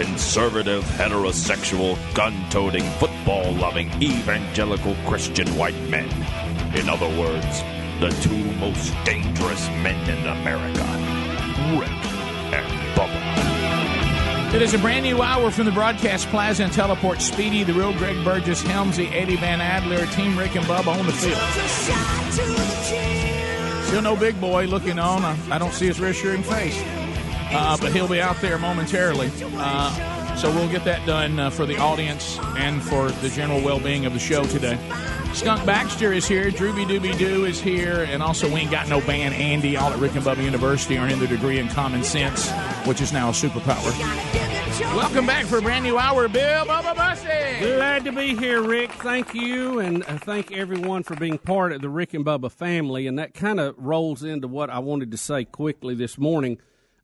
conservative, 0.00 0.82
heterosexual, 0.82 1.98
gun 2.14 2.34
toting, 2.48 2.84
football 2.92 3.52
loving, 3.52 3.90
evangelical 4.02 4.96
Christian 5.06 5.46
white 5.58 5.78
men. 5.90 6.08
In 6.74 6.88
other 6.88 7.08
words, 7.20 7.62
the 8.00 8.08
two 8.22 8.44
most 8.58 8.94
dangerous 9.04 9.68
men 9.82 10.08
in 10.08 10.26
America 10.26 10.84
Rick 11.78 11.90
and 12.54 12.96
Bubba. 12.96 14.54
It 14.54 14.62
is 14.62 14.72
a 14.72 14.78
brand 14.78 15.04
new 15.04 15.20
hour 15.20 15.50
from 15.50 15.66
the 15.66 15.72
Broadcast 15.72 16.28
Plaza 16.28 16.64
and 16.64 16.72
Teleport. 16.72 17.20
Speedy, 17.20 17.62
the 17.62 17.74
real 17.74 17.92
Greg 17.98 18.24
Burgess, 18.24 18.62
Helmsy, 18.62 19.12
Eddie 19.12 19.36
Van 19.36 19.60
Adler, 19.60 20.06
Team 20.06 20.38
Rick 20.38 20.56
and 20.56 20.64
Bubba 20.64 20.98
on 20.98 21.04
the 21.04 21.12
field. 21.12 21.36
Still 23.86 24.02
no 24.02 24.16
big 24.16 24.40
boy 24.40 24.64
looking 24.64 24.98
on. 24.98 25.22
I 25.52 25.58
don't 25.58 25.74
see 25.74 25.86
his 25.86 26.00
reassuring 26.00 26.42
face. 26.42 26.99
Uh, 27.52 27.76
but 27.80 27.92
he'll 27.92 28.08
be 28.08 28.20
out 28.20 28.40
there 28.40 28.58
momentarily. 28.58 29.30
Uh, 29.56 30.36
so 30.36 30.50
we'll 30.50 30.70
get 30.70 30.84
that 30.84 31.04
done 31.06 31.38
uh, 31.38 31.50
for 31.50 31.66
the 31.66 31.76
audience 31.76 32.38
and 32.56 32.82
for 32.82 33.10
the 33.10 33.28
general 33.28 33.60
well 33.60 33.80
being 33.80 34.06
of 34.06 34.12
the 34.12 34.18
show 34.18 34.44
today. 34.44 34.78
Skunk 35.34 35.64
Baxter 35.64 36.12
is 36.12 36.26
here. 36.26 36.50
Drooby 36.50 36.86
Dooby 36.86 37.16
Doo 37.16 37.44
is 37.44 37.60
here. 37.60 38.02
And 38.02 38.22
also, 38.22 38.48
we 38.48 38.60
ain't 38.60 38.70
got 38.70 38.88
no 38.88 39.00
band. 39.00 39.34
Andy, 39.34 39.76
all 39.76 39.92
at 39.92 39.98
Rick 39.98 40.16
and 40.16 40.24
Bubba 40.24 40.42
University, 40.42 40.98
earning 40.98 41.18
their 41.18 41.28
degree 41.28 41.58
in 41.58 41.68
common 41.68 42.02
sense, 42.02 42.50
which 42.84 43.00
is 43.00 43.12
now 43.12 43.28
a 43.28 43.32
superpower. 43.32 43.90
Welcome 44.96 45.26
back 45.26 45.44
for 45.46 45.58
a 45.58 45.62
brand 45.62 45.84
new 45.84 45.98
hour, 45.98 46.26
Bill 46.26 46.64
Bubba 46.64 46.96
Bussey. 46.96 47.58
Glad 47.60 48.04
to 48.06 48.12
be 48.12 48.34
here, 48.34 48.62
Rick. 48.62 48.90
Thank 48.92 49.34
you, 49.34 49.78
and 49.78 50.02
uh, 50.04 50.18
thank 50.18 50.52
everyone 50.52 51.04
for 51.04 51.14
being 51.14 51.38
part 51.38 51.72
of 51.72 51.80
the 51.80 51.88
Rick 51.88 52.14
and 52.14 52.24
Bubba 52.24 52.50
family. 52.50 53.06
And 53.06 53.18
that 53.18 53.34
kind 53.34 53.60
of 53.60 53.76
rolls 53.78 54.24
into 54.24 54.48
what 54.48 54.68
I 54.68 54.80
wanted 54.80 55.10
to 55.12 55.16
say 55.16 55.44
quickly 55.44 55.94
this 55.94 56.18
morning. 56.18 56.58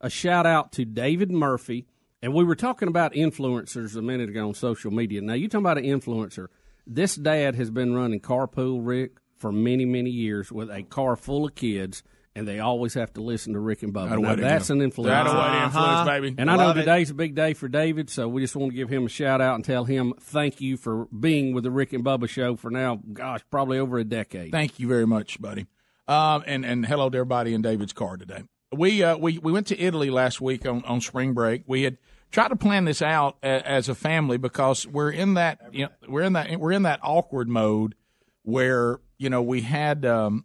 A 0.06 0.10
shout 0.10 0.46
out 0.46 0.70
to 0.74 0.84
David 0.84 1.33
Murphy. 1.33 1.84
And 2.23 2.33
we 2.33 2.45
were 2.45 2.55
talking 2.55 2.87
about 2.87 3.12
influencers 3.15 3.96
a 3.96 4.02
minute 4.02 4.29
ago 4.29 4.46
on 4.46 4.54
social 4.54 4.93
media. 4.93 5.21
Now, 5.21 5.35
you're 5.35 5.48
talking 5.48 5.65
about 5.65 5.79
an 5.79 5.85
influencer. 5.85 6.46
This 6.87 7.16
dad 7.16 7.57
has 7.57 7.73
been 7.73 7.93
running 7.93 8.21
Carpool 8.21 8.80
Rick 8.82 9.16
for 9.37 9.51
many, 9.51 9.85
many 9.85 10.10
years 10.10 10.52
with 10.52 10.71
a 10.71 10.85
car 10.85 11.16
full 11.16 11.46
of 11.46 11.57
kids, 11.57 12.04
and 12.37 12.46
they 12.46 12.60
always 12.60 12.95
have 12.95 13.13
to 13.15 13.21
listen 13.21 13.52
to 13.54 13.59
Rick 13.59 13.82
and 13.82 13.93
Bubba. 13.93 14.10
That'll 14.10 14.23
Now, 14.23 14.37
that's 14.37 14.68
go. 14.68 14.74
an 14.76 14.82
influence. 14.82 15.10
That'll 15.10 15.35
way 15.35 15.59
to 15.59 15.65
influence, 15.65 16.09
baby. 16.09 16.35
And 16.38 16.48
I 16.51 16.57
know 16.57 16.66
Love 16.66 16.76
it. 16.76 16.80
today's 16.82 17.10
a 17.10 17.15
big 17.15 17.35
day 17.35 17.52
for 17.54 17.66
David, 17.66 18.09
so 18.09 18.29
we 18.29 18.41
just 18.43 18.54
want 18.54 18.70
to 18.70 18.76
give 18.76 18.88
him 18.88 19.07
a 19.07 19.09
shout 19.09 19.41
out 19.41 19.57
and 19.57 19.65
tell 19.65 19.85
him 19.87 20.15
thank 20.20 20.60
you 20.60 20.76
for 20.76 21.07
being 21.07 21.52
with 21.52 21.65
the 21.65 21.70
Rick 21.73 21.93
and 21.93 22.04
Bubba 22.04 22.29
show 22.29 22.54
for 22.54 22.70
now, 22.70 23.01
gosh, 23.13 23.41
probably 23.51 23.79
over 23.80 23.98
a 23.98 24.04
decade. 24.04 24.52
Thank 24.52 24.79
you 24.79 24.87
very 24.87 25.07
much, 25.07 25.41
buddy. 25.41 25.66
Um, 26.07 26.45
and 26.46 26.65
and 26.65 26.87
hello 26.87 27.10
to 27.10 27.18
everybody 27.18 27.52
in 27.52 27.60
David's 27.63 27.93
car 27.93 28.16
today. 28.16 28.45
We 28.77 29.02
uh, 29.02 29.16
we 29.16 29.38
we 29.38 29.52
went 29.52 29.66
to 29.69 29.79
Italy 29.80 30.10
last 30.10 30.41
week 30.41 30.66
on, 30.66 30.85
on 30.85 31.01
spring 31.01 31.32
break. 31.35 31.63
We 31.66 31.82
had 31.82 31.99
tried 32.30 32.49
to 32.49 32.57
plan 32.57 32.85
this 32.85 33.02
out 33.02 33.37
a, 33.43 33.66
as 33.66 33.88
a 33.88 33.95
family 33.95 34.37
because 34.37 34.87
we're 34.87 35.10
in 35.10 35.35
that 35.35 35.60
you 35.73 35.85
know, 35.87 35.91
we're 36.09 36.23
in 36.23 36.35
that 36.35 36.59
we're 36.60 36.73
in 36.73 36.82
that 36.82 37.01
awkward 37.02 37.49
mode 37.49 37.95
where 38.43 39.01
you 39.19 39.30
know 39.30 39.43
we 39.43 39.63
had 39.63 40.04
um, 40.04 40.45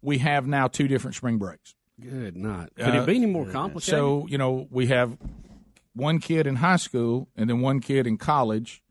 we 0.00 0.18
have 0.18 0.46
now 0.46 0.68
two 0.68 0.88
different 0.88 1.14
spring 1.16 1.38
breaks. 1.38 1.74
Good 2.00 2.36
night. 2.36 2.70
Could 2.76 2.94
it 2.94 3.06
be 3.06 3.16
any 3.16 3.26
more 3.26 3.46
complicated? 3.46 3.94
Uh, 3.94 3.96
So 3.96 4.26
you 4.28 4.38
know 4.38 4.66
we 4.70 4.86
have 4.88 5.16
one 5.94 6.18
kid 6.20 6.46
in 6.46 6.56
high 6.56 6.76
school 6.76 7.28
and 7.36 7.50
then 7.50 7.60
one 7.60 7.80
kid 7.80 8.06
in 8.06 8.16
college, 8.16 8.82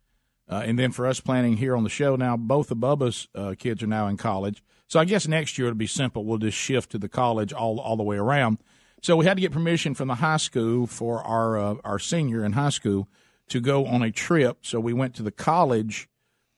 uh, 0.49 0.61
and 0.65 0.77
then 0.77 0.91
for 0.91 1.07
us 1.07 1.19
planning 1.19 1.57
here 1.57 1.75
on 1.75 1.83
the 1.83 1.89
show 1.89 2.15
now, 2.15 2.37
both 2.37 2.71
of 2.71 2.77
Bubba's 2.77 3.27
uh, 3.33 3.55
kids 3.57 3.81
are 3.83 3.87
now 3.87 4.07
in 4.07 4.17
college. 4.17 4.63
So 4.87 4.99
I 4.99 5.05
guess 5.05 5.27
next 5.27 5.57
year 5.57 5.67
it'll 5.67 5.77
be 5.77 5.87
simple. 5.87 6.25
We'll 6.25 6.37
just 6.37 6.57
shift 6.57 6.91
to 6.91 6.97
the 6.97 7.09
college 7.09 7.53
all 7.53 7.79
all 7.79 7.95
the 7.95 8.03
way 8.03 8.17
around. 8.17 8.57
So 9.01 9.15
we 9.15 9.25
had 9.25 9.35
to 9.37 9.41
get 9.41 9.51
permission 9.51 9.95
from 9.95 10.07
the 10.07 10.15
high 10.15 10.37
school 10.37 10.85
for 10.85 11.23
our 11.23 11.57
uh, 11.57 11.75
our 11.83 11.97
senior 11.97 12.45
in 12.45 12.51
high 12.51 12.69
school 12.69 13.07
to 13.49 13.59
go 13.59 13.87
on 13.87 14.03
a 14.03 14.11
trip. 14.11 14.59
So 14.61 14.79
we 14.79 14.93
went 14.93 15.15
to 15.15 15.23
the 15.23 15.31
college 15.31 16.07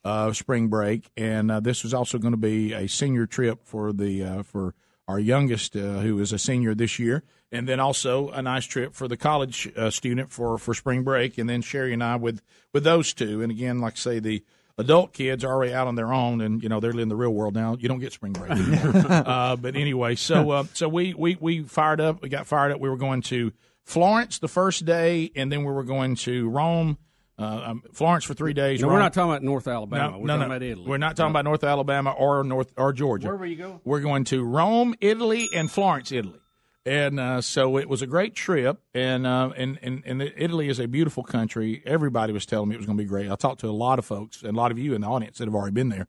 uh, 0.04 0.34
spring 0.34 0.68
break, 0.68 1.10
and 1.16 1.50
uh, 1.50 1.62
this 1.62 1.84
was 1.84 1.94
also 1.94 2.18
going 2.18 2.34
to 2.34 2.38
be 2.38 2.74
a 2.74 2.88
senior 2.88 3.26
trip 3.26 3.64
for 3.64 3.94
the 3.94 4.24
uh, 4.24 4.44
for 4.44 4.76
our 5.08 5.20
youngest, 5.20 5.76
uh, 5.78 6.00
who 6.00 6.20
is 6.20 6.34
a 6.34 6.38
senior 6.38 6.76
this 6.76 7.00
year, 7.00 7.24
and 7.52 7.68
then 7.68 7.80
also 7.80 8.30
a 8.30 8.42
nice 8.42 8.66
trip 8.66 8.94
for 8.94 9.08
the 9.08 9.18
college 9.18 9.72
uh, 9.78 9.90
student 9.90 10.30
for 10.30 10.58
for 10.58 10.74
spring 10.74 11.04
break, 11.04 11.38
and 11.38 11.50
then 11.50 11.62
Sherry 11.62 11.94
and 11.94 12.04
I 12.04 12.18
with 12.18 12.42
with 12.74 12.84
those 12.84 13.14
two, 13.14 13.42
and 13.42 13.52
again, 13.52 13.80
like 13.80 13.94
I 13.94 13.98
say, 13.98 14.20
the 14.20 14.44
adult 14.78 15.14
kids 15.14 15.44
are 15.44 15.52
already 15.52 15.74
out 15.74 15.88
on 15.88 15.96
their 15.96 16.12
own, 16.12 16.42
and 16.42 16.62
you 16.64 16.70
know 16.70 16.80
they're 16.80 16.92
in 16.92 17.10
the 17.10 17.16
real 17.16 17.34
world 17.34 17.54
now. 17.54 17.76
You 17.80 17.88
don't 17.88 18.00
get 18.00 18.14
spring 18.14 18.34
break 18.34 18.52
anymore. 18.52 19.04
uh, 19.10 19.56
but 19.56 19.76
anyway, 19.76 20.16
so 20.16 20.52
uh, 20.52 20.64
so 20.74 20.88
we 20.88 21.14
we 21.14 21.38
we 21.40 21.64
fired 21.64 22.02
up. 22.02 22.22
We 22.22 22.30
got 22.30 22.48
fired 22.48 22.72
up. 22.72 22.80
We 22.80 22.90
were 22.90 22.98
going 22.98 23.22
to 23.24 23.52
Florence 23.84 24.40
the 24.40 24.48
first 24.48 24.86
day, 24.86 25.32
and 25.36 25.52
then 25.52 25.64
we 25.64 25.72
were 25.72 25.84
going 25.84 26.16
to 26.18 26.50
Rome. 26.50 26.98
Uh, 27.36 27.64
um, 27.66 27.84
Florence 27.92 28.24
for 28.24 28.36
three 28.36 28.54
days. 28.54 28.80
no, 28.80 28.88
we're 28.88 29.00
not 29.00 29.12
talking 29.12 29.32
about 29.32 29.42
North 29.42 29.68
Alabama. 29.68 30.12
no, 30.12 30.20
we're 30.20 30.28
no, 30.28 30.34
talking 30.34 30.40
no. 30.50 30.56
about 30.56 30.62
Italy. 30.62 30.88
We're 30.88 30.98
not 31.00 31.16
talking 31.16 31.32
about 31.32 31.46
North 31.46 31.64
Alabama 31.64 32.12
or 32.12 32.44
North 32.44 32.72
or 32.78 32.94
Georgia. 32.94 33.28
Where 33.28 33.38
were 33.38 33.48
you 33.48 33.56
going? 33.56 33.80
We're 33.84 34.02
going 34.02 34.24
to 34.26 34.44
Rome, 34.44 34.94
Italy, 35.02 35.50
and 35.54 35.70
Florence, 35.70 36.12
Italy. 36.12 36.40
And 36.86 37.20
uh, 37.20 37.42
so 37.42 37.78
it 37.78 37.88
was 37.88 38.02
a 38.02 38.08
great 38.08 38.36
trip, 38.36 38.82
and, 38.94 39.26
uh, 39.26 39.52
and 39.56 39.80
and 39.82 40.04
and 40.06 40.22
Italy 40.22 40.68
is 40.68 40.80
a 40.80 40.88
beautiful 40.88 41.24
country. 41.24 41.82
Everybody 41.86 42.34
was 42.34 42.46
telling 42.46 42.68
me 42.68 42.76
it 42.76 42.78
was 42.78 42.86
going 42.86 42.98
to 42.98 43.04
be 43.04 43.08
great. 43.08 43.32
I 43.32 43.36
talked 43.36 43.62
to 43.62 43.70
a 43.70 43.72
lot 43.72 44.00
of 44.00 44.06
folks 44.06 44.42
and 44.42 44.58
a 44.58 44.60
lot 44.60 44.70
of 44.70 44.78
you 44.78 44.94
in 44.94 45.00
the 45.00 45.08
audience 45.08 45.38
that 45.38 45.48
have 45.48 45.56
already 45.56 45.74
been 45.74 45.88
there. 45.88 46.08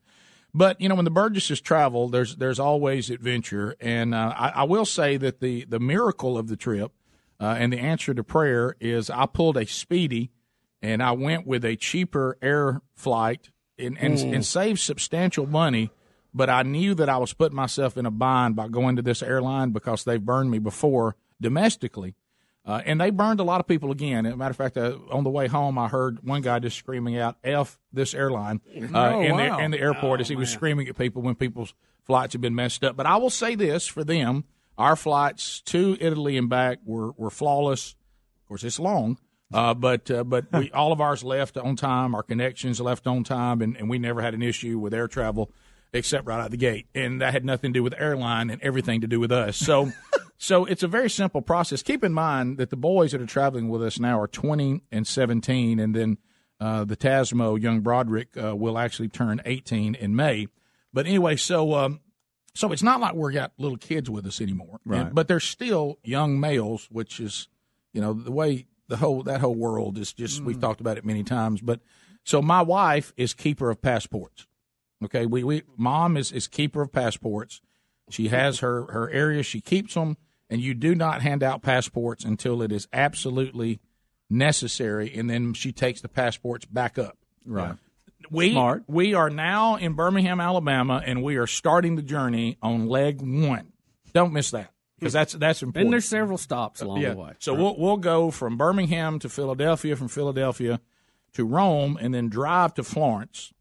But 0.53 0.81
you 0.81 0.89
know, 0.89 0.97
when 0.97 1.05
the 1.05 1.13
Burgesses 1.13 1.61
travel, 1.61 2.09
there's 2.09 2.37
there's 2.37 2.59
always 2.59 3.11
adventure, 3.11 3.77
and 3.81 4.15
uh, 4.15 4.33
I, 4.37 4.49
I 4.49 4.63
will 4.65 4.85
say 4.85 5.17
that 5.17 5.41
the 5.41 5.65
the 5.65 5.81
miracle 5.81 6.37
of 6.37 6.49
the 6.49 6.57
trip 6.57 6.93
uh, 7.41 7.57
and 7.59 7.73
the 7.73 7.79
answer 7.79 8.15
to 8.15 8.25
prayer 8.25 8.77
is 8.81 9.11
I 9.11 9.27
pulled 9.27 9.57
a 9.57 9.67
speedy, 9.67 10.31
and 10.81 11.03
I 11.03 11.13
went 11.13 11.47
with 11.47 11.65
a 11.65 11.77
cheaper 11.77 12.39
air 12.41 12.83
flight 12.95 13.51
and 13.79 13.99
and, 13.99 14.19
and 14.19 14.47
saved 14.47 14.79
substantial 14.81 15.47
money. 15.47 15.91
But 16.35 16.51
I 16.51 16.63
knew 16.65 16.95
that 16.97 17.09
I 17.09 17.17
was 17.19 17.33
putting 17.33 17.55
myself 17.57 17.97
in 17.97 18.07
a 18.07 18.11
bind 18.11 18.57
by 18.57 18.67
going 18.69 18.97
to 18.97 19.03
this 19.03 19.23
airline 19.23 19.71
because 19.71 20.03
they've 20.05 20.21
burned 20.21 20.51
me 20.51 20.59
before 20.59 21.15
domestically. 21.41 22.17
Uh, 22.67 22.81
and 22.87 22.99
they 23.01 23.11
burned 23.11 23.41
a 23.41 23.45
lot 23.45 23.61
of 23.61 23.67
people 23.69 23.91
again. 23.93 24.25
As 24.25 24.33
a 24.33 24.37
matter 24.37 24.51
of 24.51 24.57
fact, 24.57 24.77
uh, 24.79 24.97
on 25.11 25.23
the 25.23 25.31
way 25.31 25.49
home, 25.49 25.79
I 25.79 25.87
heard 25.87 26.27
one 26.27 26.41
guy 26.41 26.59
just 26.61 26.79
screaming 26.79 27.19
out 27.19 27.37
"F 27.45 27.79
this 27.93 28.15
airline" 28.15 28.63
uh, 28.95 29.13
Oh, 29.15 29.21
in, 29.21 29.33
wow. 29.37 29.59
the, 29.59 29.65
in 29.65 29.71
the 29.71 29.79
airport 29.79 30.21
as 30.23 30.29
he 30.29 30.35
was 30.37 30.49
screaming 30.51 30.89
at 30.89 30.97
people 30.97 31.21
when 31.21 31.35
people's 31.35 31.75
flights 32.05 32.33
had 32.33 32.41
been 32.41 32.55
messed 32.55 32.83
up. 32.83 32.97
But 32.97 33.05
I 33.07 33.17
will 33.19 33.29
say 33.29 33.55
this 33.55 33.87
for 33.87 34.03
them: 34.03 34.45
our 34.79 34.97
flights 34.97 35.61
to 35.67 35.99
Italy 36.01 36.39
and 36.39 36.49
back 36.49 36.79
were 36.87 37.13
were 37.13 37.31
flawless. 37.31 37.97
Of 38.45 38.49
course, 38.49 38.65
it's 38.65 38.81
long, 38.81 39.19
uh, 39.53 39.75
but 39.75 40.11
uh, 40.11 40.25
but 40.25 40.47
we 40.51 40.71
all 40.75 40.91
of 40.91 41.03
ours 41.03 41.23
left 41.23 41.59
on 41.59 41.77
time. 41.77 42.15
Our 42.15 42.23
connections 42.23 42.81
left 42.81 43.07
on 43.07 43.25
time, 43.25 43.61
and, 43.61 43.77
and 43.77 43.91
we 43.91 43.99
never 43.99 44.23
had 44.23 44.33
an 44.33 44.43
issue 44.43 44.79
with 44.79 44.95
air 44.95 45.07
travel 45.07 45.51
except 45.95 46.27
right 46.27 46.41
out 46.41 46.51
the 46.51 46.57
gate. 46.57 46.87
And 46.95 47.21
that 47.23 47.33
had 47.33 47.45
nothing 47.45 47.73
to 47.73 47.79
do 47.79 47.83
with 47.83 47.95
airline 47.97 48.51
and 48.51 48.61
everything 48.63 49.01
to 49.01 49.07
do 49.07 49.19
with 49.21 49.33
us. 49.33 49.57
So 49.57 49.93
so 50.37 50.65
it's 50.65 50.83
a 50.83 50.89
very 50.89 51.09
simple 51.09 51.41
process. 51.41 51.83
Keep 51.83 52.05
in 52.05 52.13
mind 52.13 52.59
that 52.59 52.71
the 52.71 52.77
boys 52.77 53.13
that 53.13 53.23
are 53.23 53.27
traveling 53.27 53.69
with 53.69 53.83
us 53.83 53.99
now 53.99 54.21
are 54.21 54.27
20 54.29 54.83
and 54.93 55.07
17, 55.07 55.79
and 55.79 55.95
then 55.95 56.19
uh, 56.61 56.85
the 56.85 56.97
Tasmo 56.97 57.61
young 57.61 57.81
Broderick 57.81 58.37
uh, 58.37 58.55
will 58.55 58.77
actually 58.79 59.09
turn 59.09 59.41
18 59.45 59.95
in 59.95 60.15
May. 60.17 60.49
But 60.93 61.07
anyway, 61.07 61.37
so 61.37 61.75
um, 61.75 62.01
so 62.55 62.71
it's 62.73 62.83
not 62.83 63.01
like 63.01 63.15
we're 63.15 63.33
got 63.33 63.53
little 63.59 63.79
kids 63.79 64.09
with 64.11 64.27
us 64.27 64.41
anymore, 64.41 64.81
Right. 64.85 65.13
but 65.13 65.27
they're 65.29 65.41
still 65.41 65.99
young 66.05 66.39
males, 66.39 66.89
which 66.91 67.19
is 67.21 67.49
you 67.93 68.01
know 68.01 68.13
the 68.13 68.33
way 68.33 68.67
the 68.89 68.97
whole 68.99 69.23
that 69.25 69.41
whole 69.41 69.55
world 69.55 69.99
is 69.99 70.13
just 70.13 70.43
we've 70.43 70.61
talked 70.61 70.81
about 70.81 70.99
it 70.99 71.05
many 71.05 71.25
times. 71.25 71.61
But 71.61 71.81
so 72.25 72.41
my 72.41 72.63
wife 72.63 73.13
is 73.17 73.35
keeper 73.35 73.71
of 73.71 73.83
passports. 73.83 74.47
Okay, 75.03 75.27
we, 75.27 75.43
we 75.45 75.63
mom 75.77 76.17
is, 76.17 76.31
is 76.33 76.47
keeper 76.47 76.83
of 76.83 76.93
passports. 76.93 77.61
She 78.11 78.29
has 78.29 78.59
her 78.61 78.87
her 78.93 79.11
area. 79.11 79.43
She 79.43 79.61
keeps 79.61 79.95
them, 79.95 80.17
and 80.51 80.61
you 80.61 80.75
do 80.75 80.95
not 80.95 81.23
hand 81.23 81.43
out 81.43 81.63
passports 81.63 82.25
until 82.25 82.63
it 82.63 82.71
is 82.73 82.87
absolutely 82.93 83.81
necessary, 84.31 85.13
and 85.15 85.29
then 85.29 85.55
she 85.55 85.73
takes 85.73 86.01
the 86.01 86.09
passports 86.09 86.65
back 86.67 86.99
up. 86.99 87.17
Right. 87.45 87.77
We 88.31 88.53
Smart. 88.53 88.85
we 88.87 89.13
are 89.15 89.29
now 89.29 89.77
in 89.77 89.93
Birmingham, 89.93 90.41
Alabama, 90.41 91.03
and 91.05 91.23
we 91.23 91.37
are 91.37 91.47
starting 91.47 91.97
the 91.97 92.03
journey 92.03 92.57
on 92.63 92.87
leg 92.89 93.21
one. 93.21 93.73
Don't 94.15 94.33
miss 94.33 94.51
that 94.53 94.71
because 94.99 95.13
that's 95.13 95.35
that's 95.35 95.63
important. 95.63 95.87
and 95.89 95.93
there's 95.93 96.07
several 96.07 96.39
stops 96.39 96.81
along 96.81 97.01
Yeah. 97.03 97.11
the 97.11 97.17
way. 97.17 97.33
So 97.39 97.53
we'll 97.53 97.77
we'll 97.79 97.99
go 97.99 98.31
from 98.31 98.57
Birmingham 98.57 99.19
to 99.19 99.29
Philadelphia, 99.29 99.95
from 99.97 100.09
Philadelphia 100.09 100.81
to 101.35 101.45
Rome, 101.45 101.99
and 102.01 102.15
then 102.15 102.29
drive 102.31 102.73
to 102.75 102.83
Florence. 102.85 103.53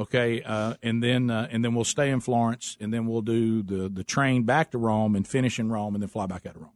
Okay, 0.00 0.42
uh, 0.42 0.74
and 0.82 1.02
then 1.02 1.30
uh, 1.30 1.46
and 1.50 1.62
then 1.62 1.74
we'll 1.74 1.84
stay 1.84 2.08
in 2.08 2.20
Florence, 2.20 2.74
and 2.80 2.92
then 2.92 3.06
we'll 3.06 3.20
do 3.20 3.62
the 3.62 3.90
the 3.90 4.02
train 4.02 4.44
back 4.44 4.70
to 4.70 4.78
Rome 4.78 5.14
and 5.14 5.28
finish 5.28 5.58
in 5.58 5.70
Rome, 5.70 5.94
and 5.94 6.02
then 6.02 6.08
fly 6.08 6.24
back 6.24 6.46
out 6.46 6.56
of 6.56 6.62
Rome. 6.62 6.72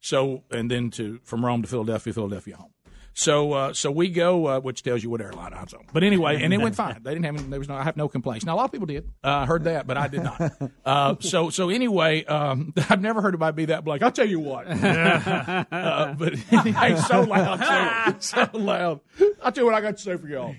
So 0.00 0.44
and 0.50 0.70
then 0.70 0.90
to 0.90 1.20
from 1.24 1.44
Rome 1.44 1.62
to 1.62 1.68
Philadelphia, 1.68 2.12
Philadelphia 2.12 2.56
home. 2.56 2.72
So, 3.20 3.52
uh, 3.52 3.72
so 3.74 3.90
we 3.90 4.08
go, 4.08 4.46
uh, 4.46 4.60
which 4.60 4.82
tells 4.82 5.02
you 5.02 5.10
what 5.10 5.20
airline 5.20 5.52
I 5.52 5.62
was 5.62 5.74
on. 5.74 5.84
But 5.92 6.04
anyway, 6.04 6.42
and 6.42 6.54
it 6.54 6.56
went 6.56 6.74
fine. 6.74 7.02
They 7.02 7.12
didn't 7.12 7.26
have, 7.26 7.36
any, 7.36 7.44
there 7.48 7.58
was 7.58 7.68
no, 7.68 7.74
I 7.74 7.82
have 7.82 7.94
no 7.94 8.08
complaints. 8.08 8.46
Now 8.46 8.54
a 8.54 8.56
lot 8.56 8.64
of 8.64 8.72
people 8.72 8.86
did. 8.86 9.10
Uh, 9.22 9.28
I 9.28 9.44
heard 9.44 9.64
that, 9.64 9.86
but 9.86 9.98
I 9.98 10.08
did 10.08 10.22
not. 10.22 10.40
Uh, 10.82 11.14
so, 11.20 11.50
so 11.50 11.68
anyway, 11.68 12.24
um, 12.24 12.72
I've 12.88 13.02
never 13.02 13.20
heard 13.20 13.34
anybody 13.34 13.54
be 13.54 13.64
that 13.66 13.84
blank. 13.84 14.02
I'll 14.02 14.10
tell 14.10 14.26
you 14.26 14.40
what. 14.40 14.66
uh, 14.70 16.14
but 16.18 16.34
anyway, 16.50 16.96
so 16.96 17.22
loud, 17.22 18.22
so, 18.22 18.46
so 18.48 18.58
loud. 18.58 19.00
I'll 19.42 19.52
tell 19.52 19.64
you 19.64 19.66
what 19.66 19.74
I 19.74 19.80
got 19.82 19.98
to 19.98 20.02
say 20.02 20.16
for 20.16 20.26
y'all. 20.26 20.54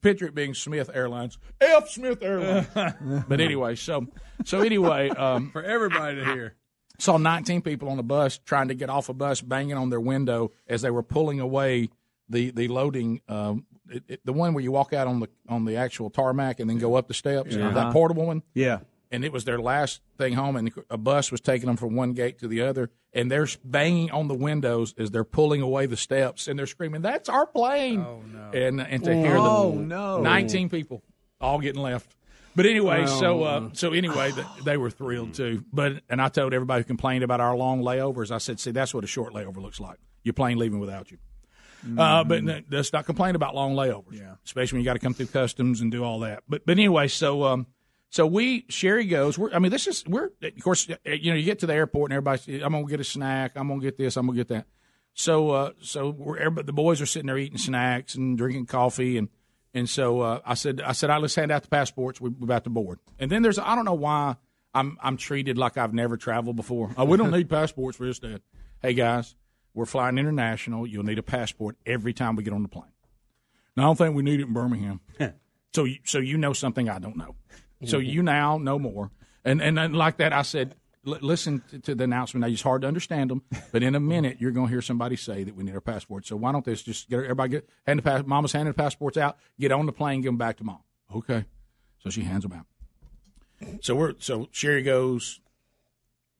Picture 0.00 0.26
it 0.26 0.34
being 0.34 0.54
Smith 0.54 0.90
Airlines, 0.92 1.38
F 1.60 1.90
Smith 1.90 2.22
Airlines. 2.22 2.66
but 3.28 3.40
anyway, 3.40 3.76
so, 3.76 4.06
so 4.44 4.60
anyway, 4.60 5.10
um, 5.10 5.50
for 5.50 5.62
everybody 5.62 6.16
to 6.16 6.24
hear. 6.24 6.56
Saw 7.00 7.16
19 7.16 7.62
people 7.62 7.88
on 7.88 7.98
a 7.98 8.02
bus 8.02 8.38
trying 8.38 8.68
to 8.68 8.74
get 8.74 8.90
off 8.90 9.08
a 9.08 9.14
bus, 9.14 9.40
banging 9.40 9.76
on 9.76 9.90
their 9.90 10.00
window 10.00 10.52
as 10.68 10.82
they 10.82 10.90
were 10.90 11.02
pulling 11.02 11.40
away 11.40 11.88
the 12.28 12.50
the 12.50 12.68
loading. 12.68 13.20
Um, 13.28 13.66
it, 13.88 14.04
it, 14.06 14.20
the 14.24 14.32
one 14.32 14.54
where 14.54 14.62
you 14.62 14.72
walk 14.72 14.92
out 14.92 15.06
on 15.06 15.20
the 15.20 15.28
on 15.48 15.64
the 15.64 15.76
actual 15.76 16.10
tarmac 16.10 16.60
and 16.60 16.70
then 16.70 16.78
go 16.78 16.94
up 16.94 17.08
the 17.08 17.14
steps. 17.14 17.54
Yeah. 17.54 17.70
That 17.70 17.92
portable 17.92 18.26
one. 18.26 18.42
Yeah. 18.54 18.80
And 19.10 19.24
it 19.24 19.32
was 19.32 19.44
their 19.44 19.58
last 19.58 20.02
thing 20.18 20.34
home, 20.34 20.54
and 20.54 20.70
a 20.88 20.96
bus 20.96 21.32
was 21.32 21.40
taking 21.40 21.66
them 21.66 21.76
from 21.76 21.96
one 21.96 22.12
gate 22.12 22.38
to 22.38 22.46
the 22.46 22.60
other, 22.60 22.90
and 23.12 23.28
they're 23.28 23.48
banging 23.64 24.12
on 24.12 24.28
the 24.28 24.34
windows 24.34 24.94
as 24.96 25.10
they're 25.10 25.24
pulling 25.24 25.62
away 25.62 25.86
the 25.86 25.96
steps, 25.96 26.46
and 26.46 26.56
they're 26.56 26.68
screaming, 26.68 27.02
"That's 27.02 27.28
our 27.28 27.44
plane!" 27.44 28.04
Oh 28.06 28.22
no! 28.32 28.50
And 28.56 28.80
and 28.80 29.02
to 29.02 29.12
hear 29.12 29.36
oh, 29.36 29.72
them, 29.72 29.88
no. 29.88 30.20
19 30.20 30.68
people 30.68 31.02
all 31.40 31.58
getting 31.58 31.82
left. 31.82 32.14
But 32.56 32.66
anyway, 32.66 33.02
Oh. 33.02 33.20
so 33.20 33.42
uh, 33.44 33.68
so 33.74 33.92
anyway, 33.92 34.32
th- 34.32 34.46
they 34.64 34.76
were 34.76 34.90
thrilled 34.90 35.34
too. 35.34 35.64
But 35.72 36.02
and 36.08 36.20
I 36.20 36.28
told 36.28 36.52
everybody 36.52 36.80
who 36.82 36.84
complained 36.86 37.22
about 37.24 37.40
our 37.40 37.56
long 37.56 37.80
layovers, 37.82 38.30
I 38.30 38.38
said, 38.38 38.58
"See, 38.58 38.72
that's 38.72 38.92
what 38.92 39.04
a 39.04 39.06
short 39.06 39.32
layover 39.34 39.58
looks 39.58 39.78
like. 39.80 39.98
Your 40.24 40.32
plane 40.34 40.58
leaving 40.58 40.80
without 40.80 41.10
you." 41.10 41.18
Uh, 41.96 42.24
but 42.24 42.38
n- 42.38 42.64
let's 42.70 42.92
not 42.92 43.06
complain 43.06 43.34
about 43.34 43.54
long 43.54 43.74
layovers, 43.74 44.12
Yeah. 44.18 44.34
especially 44.44 44.76
when 44.76 44.80
you 44.82 44.84
got 44.84 44.92
to 44.94 44.98
come 44.98 45.14
through 45.14 45.26
customs 45.28 45.80
and 45.80 45.90
do 45.90 46.04
all 46.04 46.20
that. 46.20 46.42
But 46.48 46.66
but 46.66 46.72
anyway, 46.72 47.08
so 47.08 47.44
um, 47.44 47.66
so 48.10 48.26
we 48.26 48.66
Sherry 48.68 49.06
goes. 49.06 49.38
We're, 49.38 49.52
I 49.54 49.58
mean, 49.60 49.70
this 49.70 49.86
is 49.86 50.04
we're 50.06 50.30
of 50.42 50.60
course 50.62 50.90
uh, 50.90 50.96
you 51.10 51.30
know 51.30 51.36
you 51.38 51.44
get 51.44 51.60
to 51.60 51.66
the 51.66 51.74
airport 51.74 52.10
and 52.10 52.16
everybody, 52.16 52.60
I'm 52.62 52.72
gonna 52.72 52.86
get 52.86 53.00
a 53.00 53.04
snack. 53.04 53.52
I'm 53.56 53.68
gonna 53.68 53.80
get 53.80 53.96
this. 53.96 54.16
I'm 54.16 54.26
gonna 54.26 54.36
get 54.36 54.48
that. 54.48 54.66
So 55.14 55.50
uh, 55.52 55.70
so 55.80 56.10
we're 56.10 56.50
the 56.50 56.72
boys 56.72 57.00
are 57.00 57.06
sitting 57.06 57.28
there 57.28 57.38
eating 57.38 57.58
snacks 57.58 58.14
and 58.14 58.36
drinking 58.36 58.66
coffee 58.66 59.16
and 59.16 59.28
and 59.74 59.88
so 59.88 60.20
uh, 60.20 60.40
I 60.44 60.54
said 60.54 60.80
I 60.80 60.92
said 60.92 61.10
I 61.10 61.18
let's 61.18 61.34
hand 61.34 61.52
out 61.52 61.62
the 61.62 61.68
passports. 61.68 62.20
We, 62.20 62.30
we're 62.30 62.44
about 62.44 62.64
to 62.64 62.70
board. 62.70 62.98
And 63.18 63.30
then 63.30 63.42
there's 63.42 63.58
I 63.58 63.74
don't 63.74 63.84
know 63.84 63.94
why 63.94 64.36
I'm 64.74 64.98
I'm 65.02 65.16
treated 65.16 65.58
like 65.58 65.76
I've 65.76 65.94
never 65.94 66.16
traveled 66.16 66.56
before. 66.56 66.90
Oh, 66.96 67.04
we 67.04 67.16
don't 67.16 67.30
need 67.32 67.48
passports 67.48 67.96
for 67.96 68.06
this, 68.06 68.18
Dad. 68.18 68.42
Hey 68.82 68.94
guys, 68.94 69.36
we're 69.74 69.86
flying 69.86 70.18
international. 70.18 70.86
You'll 70.86 71.04
need 71.04 71.18
a 71.18 71.22
passport 71.22 71.76
every 71.86 72.12
time 72.12 72.36
we 72.36 72.42
get 72.42 72.52
on 72.52 72.62
the 72.62 72.68
plane. 72.68 72.92
Now 73.76 73.84
I 73.84 73.86
don't 73.86 73.96
think 73.96 74.14
we 74.14 74.22
need 74.22 74.40
it 74.40 74.46
in 74.46 74.52
Birmingham. 74.52 75.00
so 75.72 75.84
you, 75.84 75.98
so 76.04 76.18
you 76.18 76.36
know 76.36 76.52
something 76.52 76.88
I 76.88 76.98
don't 76.98 77.16
know. 77.16 77.36
So 77.86 77.98
you 77.98 78.22
now 78.22 78.58
know 78.58 78.78
more. 78.78 79.10
And 79.44 79.62
and 79.62 79.78
then 79.78 79.94
like 79.94 80.18
that, 80.18 80.32
I 80.32 80.42
said, 80.42 80.74
"L- 81.06 81.18
listen 81.20 81.62
to, 81.70 81.78
to 81.80 81.94
the 81.94 82.04
announcement. 82.04 82.42
Now 82.42 82.48
it's 82.52 82.62
hard 82.62 82.82
to 82.82 82.88
understand 82.88 83.30
them, 83.30 83.42
but 83.72 83.82
in 83.82 83.94
a 83.94 84.00
minute 84.00 84.36
you're 84.40 84.50
going 84.50 84.66
to 84.66 84.70
hear 84.72 84.82
somebody 84.82 85.16
say 85.16 85.44
that 85.44 85.54
we 85.56 85.64
need 85.64 85.74
our 85.74 85.80
passport. 85.80 86.26
So 86.26 86.36
why 86.36 86.52
don't 86.52 86.64
this 86.64 86.82
just 86.82 87.08
get 87.08 87.20
everybody 87.20 87.50
get 87.50 87.68
hand 87.86 87.98
the 87.98 88.02
pass, 88.02 88.22
Mama's 88.26 88.52
handing 88.52 88.72
the 88.72 88.76
passports 88.76 89.16
out. 89.16 89.36
Get 89.58 89.72
on 89.72 89.86
the 89.86 89.92
plane, 89.92 90.20
give 90.20 90.28
them 90.28 90.36
back 90.38 90.56
to 90.58 90.64
Mom. 90.64 90.80
Okay. 91.14 91.44
So 91.98 92.10
she 92.10 92.22
hands 92.22 92.42
them 92.44 92.52
out. 92.52 92.66
So 93.82 93.94
we're 93.94 94.14
so 94.18 94.48
Sherry 94.52 94.82
goes, 94.82 95.40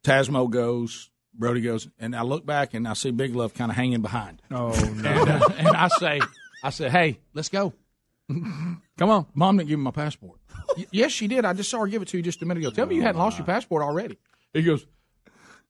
Tasmo 0.02 0.48
goes, 0.48 1.10
Brody 1.34 1.60
goes, 1.60 1.88
and 1.98 2.16
I 2.16 2.22
look 2.22 2.46
back 2.46 2.72
and 2.74 2.88
I 2.88 2.94
see 2.94 3.10
Big 3.10 3.34
Love 3.34 3.52
kind 3.54 3.70
of 3.70 3.76
hanging 3.76 4.00
behind. 4.02 4.40
Oh 4.50 4.70
no! 4.96 5.10
And, 5.20 5.30
uh, 5.30 5.48
and 5.58 5.68
I 5.68 5.88
say, 5.88 6.20
I 6.64 6.70
say, 6.70 6.88
hey, 6.88 7.18
let's 7.34 7.48
go. 7.48 7.72
Come 8.28 8.80
on. 9.10 9.26
Mom 9.34 9.56
didn't 9.56 9.68
give 9.68 9.78
me 9.78 9.84
my 9.84 9.90
passport. 9.90 10.38
Y- 10.76 10.86
yes, 10.92 11.12
she 11.12 11.26
did. 11.26 11.44
I 11.44 11.52
just 11.52 11.68
saw 11.70 11.80
her 11.80 11.86
give 11.86 12.00
it 12.02 12.08
to 12.08 12.16
you 12.16 12.22
just 12.22 12.40
a 12.42 12.46
minute 12.46 12.60
ago. 12.62 12.70
Tell 12.70 12.86
me 12.86 12.94
you 12.96 13.02
hadn't 13.02 13.20
lost 13.20 13.38
your 13.38 13.46
passport 13.46 13.82
already. 13.82 14.18
He 14.52 14.62
goes, 14.62 14.86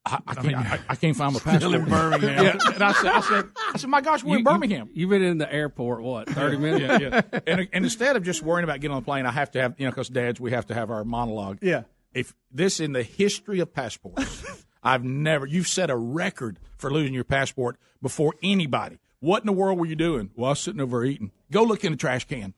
I, 0.07 0.19
I 0.27 0.35
can't, 0.35 0.57
I, 0.57 0.79
I 0.89 0.97
can't 0.97 1.17
find 1.17 1.35
my 1.35 1.41
passport. 1.45 1.75
in 1.75 1.85
Birmingham. 1.85 2.45
Yeah. 2.45 2.73
And 2.75 2.83
I 2.83 2.93
said, 2.93 3.07
I 3.13 3.21
said, 3.21 3.45
I 3.75 3.79
said, 3.79 3.91
my 3.91 4.01
gosh, 4.01 4.25
we're 4.25 4.39
in 4.39 4.45
Birmingham. 4.45 4.89
You, 4.95 5.07
have 5.07 5.11
been 5.11 5.23
in 5.23 5.39
the 5.39 5.53
airport 5.53 6.03
what 6.03 6.29
thirty 6.29 6.57
minutes? 6.57 7.03
yeah, 7.03 7.21
yeah. 7.33 7.41
And, 7.47 7.69
and 7.73 7.85
instead 7.85 8.17
of 8.17 8.23
just 8.23 8.43
worrying 8.43 8.65
about 8.65 8.81
getting 8.81 8.95
on 8.95 9.03
the 9.03 9.05
plane, 9.05 9.27
I 9.27 9.31
have 9.33 9.51
to 9.53 9.61
have, 9.61 9.75
you 9.79 9.85
know, 9.85 9.91
because 9.91 10.09
dads, 10.09 10.41
we 10.41 10.53
have 10.53 10.67
to 10.67 10.75
have 10.75 10.91
our 10.91 11.05
monologue. 11.05 11.59
Yeah. 11.61 11.83
If 12.15 12.35
this 12.51 12.81
in 12.81 12.93
the 12.93 13.03
history 13.03 13.61
of 13.61 13.75
passports, 13.75 14.65
I've 14.83 15.05
never, 15.05 15.47
you've 15.47 15.69
set 15.69 15.91
a 15.91 15.97
record 15.97 16.59
for 16.79 16.91
losing 16.91 17.13
your 17.13 17.25
passport 17.25 17.77
before 18.01 18.35
anybody. 18.43 18.99
What 19.21 19.43
in 19.43 19.47
the 19.47 19.53
world 19.53 19.79
were 19.79 19.87
you 19.87 19.97
doing? 19.97 20.31
Well, 20.35 20.47
I 20.47 20.51
was 20.51 20.61
sitting 20.61 20.81
over 20.81 21.05
eating. 21.05 21.31
Go 21.53 21.63
look 21.63 21.85
in 21.85 21.93
the 21.93 21.99
trash 21.99 22.27
can. 22.27 22.55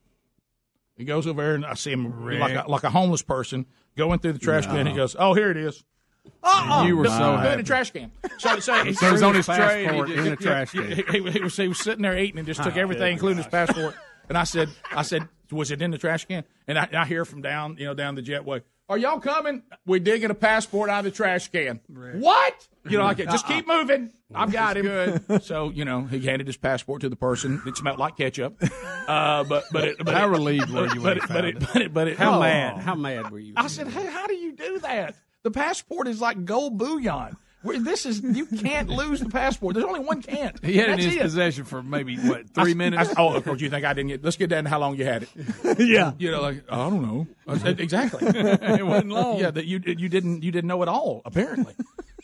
He 0.95 1.03
goes 1.03 1.27
over 1.27 1.41
there 1.41 1.55
and 1.55 1.65
I 1.65 1.73
see 1.73 1.91
him 1.91 2.25
like 2.39 2.55
a, 2.55 2.69
like 2.69 2.83
a 2.83 2.89
homeless 2.89 3.21
person 3.21 3.65
going 3.97 4.19
through 4.19 4.33
the 4.33 4.39
trash 4.39 4.65
can. 4.65 4.85
He 4.87 4.93
goes, 4.93 5.15
"Oh, 5.17 5.33
here 5.33 5.51
it 5.51 5.57
is." 5.57 5.83
Uh-uh. 6.43 6.85
You 6.85 6.97
were 6.97 7.03
Go- 7.05 7.09
so 7.09 7.39
go 7.41 7.51
in 7.51 7.59
a 7.59 7.63
trash 7.63 7.91
can. 7.91 8.11
So, 8.37 8.59
so, 8.59 8.91
So 8.93 9.07
it 9.07 9.11
was 9.11 9.23
on 9.23 9.35
his 9.35 9.45
tray. 9.45 9.85
and 9.85 10.07
he 10.07 10.13
in 10.15 10.25
the 10.25 10.35
trash 10.35 10.71
can. 10.71 10.91
he- 10.91 11.03
he 11.11 11.21
was, 11.41 11.55
he 11.57 11.67
was 11.67 11.79
sitting 11.79 12.01
there 12.01 12.17
eating 12.17 12.37
and 12.37 12.47
just 12.47 12.61
took 12.63 12.77
everything, 12.77 13.13
including 13.13 13.37
his 13.37 13.47
passport. 13.47 13.95
And 14.29 14.37
I 14.37 14.43
said, 14.45 14.69
I 14.91 15.01
said, 15.03 15.27
was 15.51 15.71
it 15.71 15.81
in 15.81 15.91
the 15.91 15.97
trash 15.97 16.25
can? 16.25 16.43
And 16.67 16.79
I, 16.79 16.87
I 16.93 17.05
hear 17.05 17.25
from 17.25 17.41
down, 17.41 17.77
you 17.77 17.85
know, 17.85 17.93
down 17.93 18.15
the 18.15 18.21
jetway. 18.21 18.61
Are 18.89 18.97
y'all 18.97 19.19
coming? 19.19 19.63
We're 19.85 19.99
digging 20.01 20.29
a 20.29 20.33
passport 20.35 20.89
out 20.89 20.99
of 20.99 21.05
the 21.05 21.11
trash 21.11 21.47
can. 21.49 21.79
What? 21.87 22.67
You 22.89 22.97
know, 22.97 23.05
like 23.05 23.19
it. 23.19 23.29
Just 23.29 23.47
keep 23.47 23.65
moving. 23.67 24.11
I've 24.35 24.51
got 24.51 24.75
him. 24.75 24.83
Good. 24.85 25.43
So 25.43 25.69
you 25.69 25.85
know, 25.85 26.03
he 26.03 26.19
handed 26.19 26.47
his 26.47 26.57
passport 26.57 27.01
to 27.01 27.09
the 27.09 27.15
person. 27.15 27.61
It 27.65 27.77
smelled 27.77 27.97
like 27.99 28.17
ketchup. 28.17 28.61
Uh, 29.07 29.43
but 29.45 29.63
but 29.71 29.87
it, 29.87 29.97
but 30.03 30.13
How 30.13 30.27
it- 30.27 30.31
relieved 30.31 30.69
were 30.69 30.93
you 30.93 30.99
But 31.01 31.17
it, 31.17 31.23
but 31.29 31.45
it, 31.45 31.55
it? 31.55 31.59
but 31.73 31.81
it, 31.81 31.93
but 31.93 32.07
it, 32.09 32.17
How 32.17 32.37
oh. 32.37 32.39
mad? 32.41 32.79
How 32.79 32.95
mad 32.95 33.31
were 33.31 33.39
you? 33.39 33.53
I 33.55 33.67
said, 33.67 33.87
hey, 33.87 34.05
how 34.05 34.27
do 34.27 34.35
you 34.35 34.51
do 34.53 34.79
that? 34.79 35.15
The 35.43 35.51
passport 35.51 36.07
is 36.07 36.21
like 36.21 36.45
gold 36.45 36.77
bullion. 36.77 37.37
Where 37.61 37.79
This 37.79 38.05
is 38.05 38.21
you 38.21 38.45
can't 38.45 38.89
lose 39.01 39.21
the 39.21 39.29
passport. 39.29 39.73
There's 39.75 39.85
only 39.85 40.01
one 40.01 40.21
can't. 40.21 40.63
He 40.65 40.75
had 40.77 40.89
it 40.89 40.93
in 40.93 40.99
his 40.99 41.15
it. 41.15 41.21
possession 41.21 41.63
for 41.63 41.81
maybe 41.81 42.17
what 42.17 42.49
three 42.49 42.71
s- 42.71 42.77
minutes. 42.77 43.09
I 43.15 43.21
oh, 43.21 43.33
of 43.35 43.45
course, 43.45 43.61
you 43.61 43.69
think 43.69 43.85
I 43.85 43.93
didn't 43.93 44.09
get? 44.09 44.23
Let's 44.23 44.35
get 44.35 44.49
down 44.49 44.65
to 44.65 44.69
how 44.69 44.79
long 44.79 44.97
you 44.97 45.05
had 45.05 45.23
it. 45.23 45.29
yeah, 45.79 46.11
You 46.17 46.31
know, 46.31 46.41
like 46.41 46.63
I 46.69 46.75
don't 46.75 47.01
know. 47.01 47.25
I 47.47 47.57
said, 47.57 47.79
exactly. 47.79 48.19
it 48.27 48.85
wasn't 48.85 49.11
long. 49.11 49.39
Yeah, 49.39 49.51
that 49.51 49.65
you 49.65 49.81
you 49.85 50.09
didn't 50.09 50.43
you 50.43 50.51
didn't 50.51 50.67
know 50.67 50.81
it 50.83 50.89
all 50.89 51.21
apparently. 51.23 51.73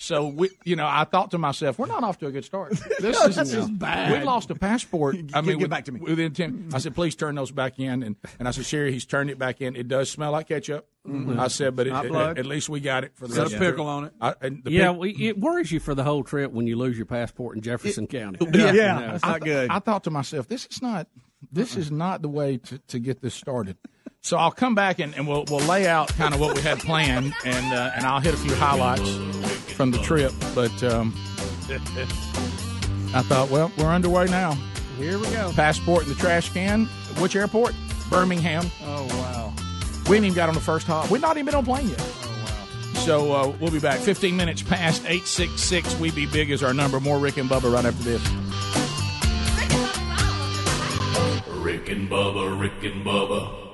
So 0.02 0.28
we, 0.28 0.50
you 0.64 0.78
know, 0.78 0.88
I 0.88 1.04
thought 1.04 1.32
to 1.32 1.38
myself, 1.38 1.78
we're 1.78 1.86
not 1.86 2.04
off 2.06 2.20
to 2.20 2.28
a 2.28 2.32
good 2.32 2.46
start. 2.46 2.72
This 3.00 3.18
is 3.22 3.36
this 3.36 3.54
is 3.54 3.70
bad. 3.70 4.12
We 4.12 4.24
lost 4.26 4.50
a 4.50 4.56
passport. 4.56 5.16
I 5.34 5.40
mean, 5.42 5.52
get 5.52 5.60
with- 5.60 5.70
back 5.70 5.86
to 5.86 5.92
me. 5.94 6.00
within 6.02 6.34
ten. 6.34 6.70
I 6.74 6.80
said, 6.80 6.96
please 6.96 7.16
turn 7.16 7.36
those 7.36 7.52
back 7.52 7.80
in, 7.80 8.04
and 8.04 8.16
and 8.40 8.48
I 8.48 8.52
said, 8.52 8.66
Sherry, 8.66 8.92
he's 8.92 9.06
turned 9.06 9.30
it 9.30 9.38
back 9.40 9.62
in. 9.62 9.76
It 9.78 9.88
does 9.88 10.10
smell 10.12 10.32
like 10.34 10.48
ketchup. 10.50 10.86
I 11.08 11.48
said, 11.48 11.76
but 11.76 11.88
it, 11.88 11.92
Not 11.92 12.38
at- 12.38 12.46
least 12.46 12.70
we 12.70 12.80
got 12.82 13.04
it 13.04 13.14
for 13.16 13.28
the 13.28 13.36
Got 13.36 13.42
rest 13.44 13.54
a 13.54 13.56
of 13.56 13.60
the 13.62 13.70
pickle 13.72 13.88
on 13.88 14.04
it. 14.06 14.14
I, 14.22 14.34
and 14.42 14.64
the 14.64 14.72
yeah, 14.72 14.92
pic- 14.92 15.00
we, 15.00 15.12
it 15.30 15.40
worries 15.40 15.72
you 15.72 15.80
for 15.80 15.96
the 15.96 16.04
whole 16.04 16.24
trip 16.24 16.52
when 16.52 16.68
you 16.68 16.76
lose 16.78 16.98
your 16.98 17.06
passport 17.06 17.56
in 17.56 17.62
Jefferson 17.62 18.06
County. 18.06 18.46
Yeah, 18.54 18.72
Yeah, 18.72 19.00
You 19.00 19.06
know. 19.06 19.12
that's 19.14 19.24
not 19.24 19.42
good. 19.42 19.70
I 19.70 19.80
thought 19.80 20.04
to 20.04 20.12
myself, 20.12 20.48
this 20.48 20.66
is 20.70 20.82
not 20.82 21.08
this 21.52 21.78
is 21.78 21.90
not 21.90 22.22
the 22.22 22.28
way 22.30 22.58
to, 22.58 22.78
to 22.90 23.00
get 23.00 23.22
this 23.22 23.34
started. 23.34 23.78
So 24.22 24.38
I'll 24.38 24.52
come 24.52 24.76
back 24.76 25.00
and, 25.00 25.16
and 25.16 25.26
we'll 25.28 25.46
we'll 25.50 25.66
lay 25.66 25.88
out 25.88 26.10
kind 26.10 26.34
of 26.34 26.40
what 26.42 26.56
we 26.56 26.62
had 26.62 26.80
planned 26.80 27.34
and 27.46 27.74
uh, 27.74 27.92
and 27.96 28.06
I'll 28.06 28.20
hit 28.20 28.34
a 28.34 28.38
few 28.38 28.54
highlights 28.56 29.10
from 29.74 29.92
the 29.92 30.00
trip. 30.00 30.34
But 30.54 30.84
um, 30.84 31.14
I 33.14 33.22
thought, 33.24 33.50
well, 33.50 33.72
we're 33.78 33.86
underway 33.86 34.26
now. 34.26 34.54
Here 34.98 35.18
we 35.18 35.30
go. 35.30 35.52
Passport 35.56 36.04
in 36.04 36.10
the 36.10 36.16
trash 36.16 36.52
can. 36.52 36.86
Which 37.20 37.36
airport? 37.36 37.74
Birmingham. 38.10 38.70
oh 38.84 39.06
wow. 39.06 39.39
We 40.10 40.16
ain't 40.16 40.26
even 40.26 40.36
got 40.36 40.50
on 40.50 40.56
the 40.56 40.62
first 40.62 40.88
hop. 40.88 41.12
We've 41.12 41.22
not 41.22 41.38
even 41.38 41.46
been 41.46 41.56
on 41.56 41.66
plane 41.66 41.88
yet. 41.88 42.02
So 43.06 43.32
uh, 43.32 43.56
we'll 43.60 43.70
be 43.70 43.80
back 43.80 44.00
15 44.00 44.36
minutes 44.36 44.64
past 44.64 45.04
866. 45.04 46.00
We 46.00 46.10
be 46.10 46.26
big 46.26 46.50
as 46.50 46.64
our 46.64 46.74
number. 46.74 47.00
More 47.00 47.20
Rick 47.20 47.38
and 47.38 47.48
Bubba 47.48 47.72
right 47.72 47.86
after 47.86 48.04
this. 48.04 48.22
Rick 51.48 51.90
and 51.90 52.10
Bubba, 52.10 52.60
Rick 52.60 52.84
and 52.92 53.06
Bubba. 53.06 53.69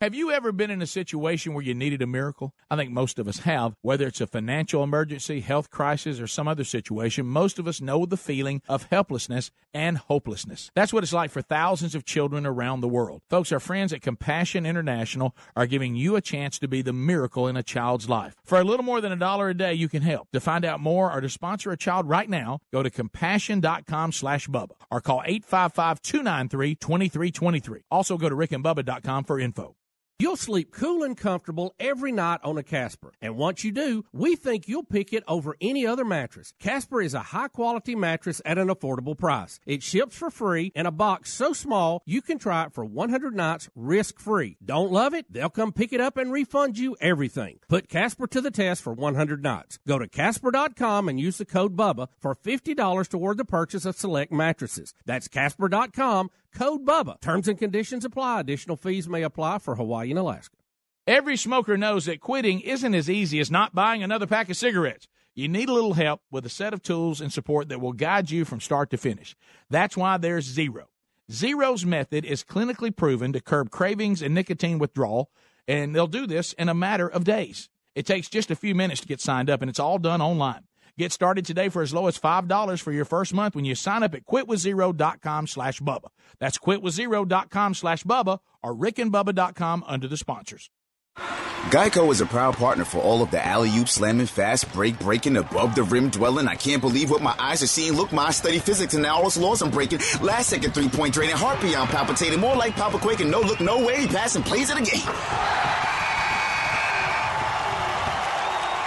Have 0.00 0.14
you 0.14 0.30
ever 0.30 0.50
been 0.50 0.70
in 0.70 0.80
a 0.80 0.86
situation 0.86 1.52
where 1.52 1.62
you 1.62 1.74
needed 1.74 2.00
a 2.00 2.06
miracle? 2.06 2.54
I 2.70 2.76
think 2.76 2.90
most 2.90 3.18
of 3.18 3.28
us 3.28 3.40
have. 3.40 3.74
Whether 3.82 4.06
it's 4.06 4.22
a 4.22 4.26
financial 4.26 4.82
emergency, 4.82 5.40
health 5.40 5.68
crisis, 5.68 6.20
or 6.20 6.26
some 6.26 6.48
other 6.48 6.64
situation, 6.64 7.26
most 7.26 7.58
of 7.58 7.68
us 7.68 7.82
know 7.82 8.06
the 8.06 8.16
feeling 8.16 8.62
of 8.66 8.84
helplessness 8.84 9.50
and 9.74 9.98
hopelessness. 9.98 10.70
That's 10.74 10.94
what 10.94 11.02
it's 11.02 11.12
like 11.12 11.30
for 11.30 11.42
thousands 11.42 11.94
of 11.94 12.06
children 12.06 12.46
around 12.46 12.80
the 12.80 12.88
world. 12.88 13.20
Folks, 13.28 13.52
our 13.52 13.60
friends 13.60 13.92
at 13.92 14.00
Compassion 14.00 14.64
International 14.64 15.36
are 15.54 15.66
giving 15.66 15.96
you 15.96 16.16
a 16.16 16.22
chance 16.22 16.58
to 16.60 16.66
be 16.66 16.80
the 16.80 16.94
miracle 16.94 17.46
in 17.46 17.58
a 17.58 17.62
child's 17.62 18.08
life. 18.08 18.34
For 18.42 18.58
a 18.58 18.64
little 18.64 18.86
more 18.86 19.02
than 19.02 19.12
a 19.12 19.16
dollar 19.16 19.50
a 19.50 19.54
day, 19.54 19.74
you 19.74 19.90
can 19.90 20.00
help. 20.00 20.30
To 20.32 20.40
find 20.40 20.64
out 20.64 20.80
more 20.80 21.12
or 21.12 21.20
to 21.20 21.28
sponsor 21.28 21.72
a 21.72 21.76
child 21.76 22.08
right 22.08 22.30
now, 22.30 22.60
go 22.72 22.82
to 22.82 22.88
compassion.com 22.88 24.12
slash 24.12 24.48
Bubba 24.48 24.76
or 24.90 25.02
call 25.02 25.22
855-293-2323. 25.28 27.82
Also 27.90 28.16
go 28.16 28.30
to 28.30 28.34
rickandbubba.com 28.34 29.24
for 29.24 29.38
info. 29.38 29.76
You'll 30.20 30.36
sleep 30.36 30.70
cool 30.70 31.02
and 31.02 31.16
comfortable 31.16 31.74
every 31.80 32.12
night 32.12 32.40
on 32.44 32.58
a 32.58 32.62
Casper. 32.62 33.14
And 33.22 33.38
once 33.38 33.64
you 33.64 33.72
do, 33.72 34.04
we 34.12 34.36
think 34.36 34.68
you'll 34.68 34.84
pick 34.84 35.14
it 35.14 35.24
over 35.26 35.56
any 35.62 35.86
other 35.86 36.04
mattress. 36.04 36.52
Casper 36.60 37.00
is 37.00 37.14
a 37.14 37.20
high 37.20 37.48
quality 37.48 37.94
mattress 37.94 38.42
at 38.44 38.58
an 38.58 38.68
affordable 38.68 39.16
price. 39.16 39.60
It 39.64 39.82
ships 39.82 40.18
for 40.18 40.28
free 40.28 40.72
in 40.74 40.84
a 40.84 40.90
box 40.90 41.32
so 41.32 41.54
small 41.54 42.02
you 42.04 42.20
can 42.20 42.38
try 42.38 42.64
it 42.64 42.74
for 42.74 42.84
100 42.84 43.34
nights 43.34 43.70
risk 43.74 44.20
free. 44.20 44.58
Don't 44.62 44.92
love 44.92 45.14
it? 45.14 45.24
They'll 45.32 45.48
come 45.48 45.72
pick 45.72 45.90
it 45.90 46.02
up 46.02 46.18
and 46.18 46.30
refund 46.30 46.76
you 46.76 46.98
everything. 47.00 47.60
Put 47.66 47.88
Casper 47.88 48.26
to 48.26 48.42
the 48.42 48.50
test 48.50 48.82
for 48.82 48.92
100 48.92 49.42
nights. 49.42 49.78
Go 49.88 49.98
to 49.98 50.06
Casper.com 50.06 51.08
and 51.08 51.18
use 51.18 51.38
the 51.38 51.46
code 51.46 51.74
BUBBA 51.74 52.08
for 52.20 52.34
$50 52.34 53.08
toward 53.08 53.38
the 53.38 53.46
purchase 53.46 53.86
of 53.86 53.96
select 53.96 54.30
mattresses. 54.30 54.92
That's 55.06 55.28
Casper.com, 55.28 56.30
code 56.54 56.84
BUBBA. 56.84 57.20
Terms 57.20 57.48
and 57.48 57.58
conditions 57.58 58.04
apply. 58.04 58.40
Additional 58.40 58.76
fees 58.76 59.08
may 59.08 59.22
apply 59.22 59.58
for 59.58 59.76
Hawaii 59.76 60.10
and 60.10 60.18
Alaska. 60.18 60.56
Every 61.06 61.36
smoker 61.36 61.76
knows 61.76 62.04
that 62.04 62.20
quitting 62.20 62.60
isn't 62.60 62.94
as 62.94 63.10
easy 63.10 63.40
as 63.40 63.50
not 63.50 63.74
buying 63.74 64.02
another 64.02 64.26
pack 64.26 64.50
of 64.50 64.56
cigarettes. 64.56 65.08
You 65.34 65.48
need 65.48 65.68
a 65.68 65.72
little 65.72 65.94
help 65.94 66.20
with 66.30 66.44
a 66.44 66.50
set 66.50 66.74
of 66.74 66.82
tools 66.82 67.20
and 67.20 67.32
support 67.32 67.68
that 67.68 67.80
will 67.80 67.92
guide 67.92 68.30
you 68.30 68.44
from 68.44 68.60
start 68.60 68.90
to 68.90 68.96
finish. 68.96 69.36
That's 69.70 69.96
why 69.96 70.18
there's 70.18 70.44
Zero. 70.44 70.88
Zero's 71.30 71.86
method 71.86 72.24
is 72.24 72.44
clinically 72.44 72.94
proven 72.94 73.32
to 73.32 73.40
curb 73.40 73.70
cravings 73.70 74.20
and 74.20 74.34
nicotine 74.34 74.78
withdrawal, 74.78 75.30
and 75.68 75.94
they'll 75.94 76.06
do 76.08 76.26
this 76.26 76.52
in 76.54 76.68
a 76.68 76.74
matter 76.74 77.08
of 77.08 77.24
days. 77.24 77.68
It 77.94 78.06
takes 78.06 78.28
just 78.28 78.50
a 78.50 78.56
few 78.56 78.74
minutes 78.74 79.00
to 79.02 79.06
get 79.06 79.20
signed 79.20 79.48
up, 79.48 79.62
and 79.62 79.68
it's 79.68 79.78
all 79.78 79.98
done 79.98 80.20
online. 80.20 80.64
Get 80.98 81.12
started 81.12 81.44
today 81.44 81.68
for 81.68 81.82
as 81.82 81.92
low 81.94 82.06
as 82.06 82.18
$5 82.18 82.80
for 82.80 82.92
your 82.92 83.04
first 83.04 83.34
month 83.34 83.54
when 83.54 83.64
you 83.64 83.74
sign 83.74 84.02
up 84.02 84.14
at 84.14 84.26
quitwithzero.com 84.26 85.46
slash 85.46 85.80
Bubba. 85.80 86.08
That's 86.38 86.58
quitwithzero.com 86.58 87.74
slash 87.74 88.04
Bubba 88.04 88.40
or 88.62 88.74
rickandbubba.com 88.74 89.84
under 89.86 90.08
the 90.08 90.16
sponsors. 90.16 90.70
Geico 91.68 92.10
is 92.10 92.20
a 92.20 92.26
proud 92.26 92.56
partner 92.56 92.84
for 92.84 92.98
all 92.98 93.22
of 93.22 93.30
the 93.30 93.44
alley 93.44 93.70
oop 93.76 93.88
slamming, 93.88 94.26
fast 94.26 94.72
break 94.72 94.98
breaking, 94.98 95.36
above 95.36 95.74
the 95.74 95.82
rim 95.82 96.08
dwelling. 96.08 96.48
I 96.48 96.54
can't 96.54 96.80
believe 96.80 97.10
what 97.10 97.20
my 97.20 97.34
eyes 97.38 97.62
are 97.62 97.66
seeing. 97.66 97.92
Look, 97.92 98.12
my 98.12 98.30
study 98.30 98.58
physics 98.58 98.94
and 98.94 99.02
now 99.02 99.16
all 99.16 99.24
those 99.24 99.36
laws 99.36 99.60
I'm 99.60 99.70
breaking. 99.70 100.00
Last 100.22 100.48
second 100.48 100.72
three 100.72 100.88
point 100.88 101.12
draining, 101.12 101.36
heart 101.36 101.60
beyond 101.60 101.90
palpitating, 101.90 102.40
more 102.40 102.56
like 102.56 102.74
Papa 102.76 102.98
quaking. 102.98 103.30
No 103.30 103.40
look, 103.40 103.60
no 103.60 103.84
way, 103.84 104.06
passing 104.06 104.42
plays 104.42 104.72
the 104.72 104.80
game. 104.80 105.99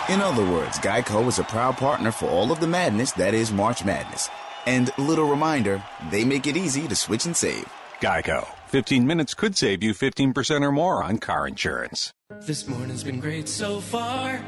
In 0.10 0.20
other 0.20 0.44
words, 0.44 0.80
Geico 0.80 1.30
is 1.30 1.40
a 1.40 1.46
proud 1.46 1.78
partner 1.78 2.12
for 2.12 2.26
all 2.26 2.52
of 2.52 2.60
the 2.60 2.68
madness 2.68 3.14
that 3.14 3.34
is 3.34 3.54
March 3.54 3.86
Madness. 3.86 4.30
And 4.66 4.92
little 4.98 5.30
reminder, 5.30 5.82
they 6.12 6.26
make 6.26 6.46
it 6.46 6.58
easy 6.58 6.90
to 6.90 6.96
switch 6.96 7.26
and 7.26 7.36
save. 7.36 7.66
Geico. 8.02 8.46
15 8.68 9.08
minutes 9.08 9.34
could 9.34 9.56
save 9.56 9.82
you 9.82 9.94
15% 9.94 10.62
or 10.62 10.74
more 10.74 11.02
on 11.02 11.20
car 11.20 11.48
insurance. 11.48 12.12
This 12.42 12.68
morning's 12.68 13.06
been 13.06 13.22
great 13.22 13.48
so 13.48 13.80
far 13.80 14.44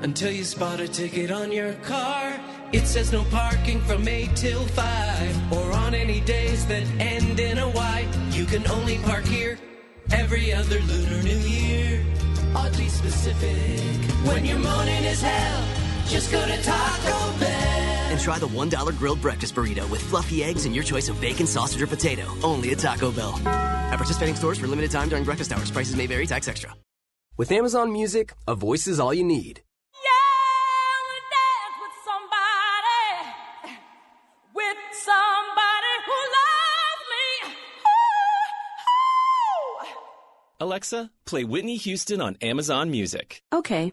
until 0.00 0.32
you 0.32 0.44
spot 0.44 0.80
a 0.80 0.88
ticket 0.88 1.30
on 1.30 1.52
your 1.52 1.74
car. 1.84 2.40
It 2.72 2.86
says 2.86 3.12
no 3.12 3.22
parking 3.24 3.82
from 3.82 4.08
8 4.08 4.34
till 4.34 4.64
5 4.64 5.52
or 5.52 5.72
on 5.72 5.94
any 5.94 6.20
days 6.20 6.66
that 6.68 6.84
end 6.98 7.38
in 7.38 7.58
a 7.58 7.68
Y. 7.68 8.08
You 8.30 8.46
can 8.46 8.66
only 8.68 8.96
park 9.00 9.24
here 9.24 9.58
every 10.10 10.54
other 10.54 10.80
Lunar 10.80 11.22
New 11.22 11.38
Year. 11.38 12.02
Oddly 12.56 12.88
specific. 12.88 14.10
When 14.26 14.46
your 14.46 14.58
morning 14.58 15.04
is 15.04 15.20
hell, 15.20 15.64
just 16.06 16.32
go 16.32 16.40
to 16.40 16.62
Taco 16.62 17.38
Bell. 17.38 18.10
And 18.10 18.18
try 18.18 18.38
the 18.38 18.48
$1 18.48 18.98
grilled 18.98 19.20
breakfast 19.20 19.54
burrito 19.54 19.88
with 19.90 20.00
fluffy 20.00 20.42
eggs 20.42 20.64
and 20.64 20.74
your 20.74 20.82
choice 20.82 21.10
of 21.10 21.20
bacon, 21.20 21.46
sausage, 21.46 21.82
or 21.82 21.86
potato. 21.86 22.24
Only 22.42 22.72
at 22.72 22.78
Taco 22.78 23.12
Bell. 23.12 23.34
At 23.46 23.98
participating 23.98 24.36
stores 24.36 24.58
for 24.58 24.68
limited 24.68 24.90
time 24.90 25.10
during 25.10 25.24
breakfast 25.24 25.52
hours. 25.52 25.70
Prices 25.70 25.96
may 25.96 26.06
vary, 26.06 26.26
tax 26.26 26.48
extra. 26.48 26.74
With 27.36 27.52
Amazon 27.52 27.92
Music, 27.92 28.32
a 28.48 28.54
voice 28.54 28.86
is 28.86 28.98
all 28.98 29.12
you 29.12 29.24
need. 29.24 29.60
Alexa, 40.66 41.10
play 41.26 41.44
Whitney 41.44 41.76
Houston 41.76 42.20
on 42.20 42.36
Amazon 42.42 42.90
Music. 42.90 43.40
Okay. 43.52 43.92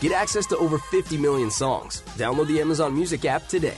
Get 0.00 0.12
access 0.12 0.46
to 0.46 0.56
over 0.58 0.78
50 0.78 1.18
million 1.18 1.50
songs. 1.50 2.02
Download 2.16 2.46
the 2.46 2.60
Amazon 2.60 2.94
Music 2.94 3.24
app 3.24 3.48
today. 3.48 3.76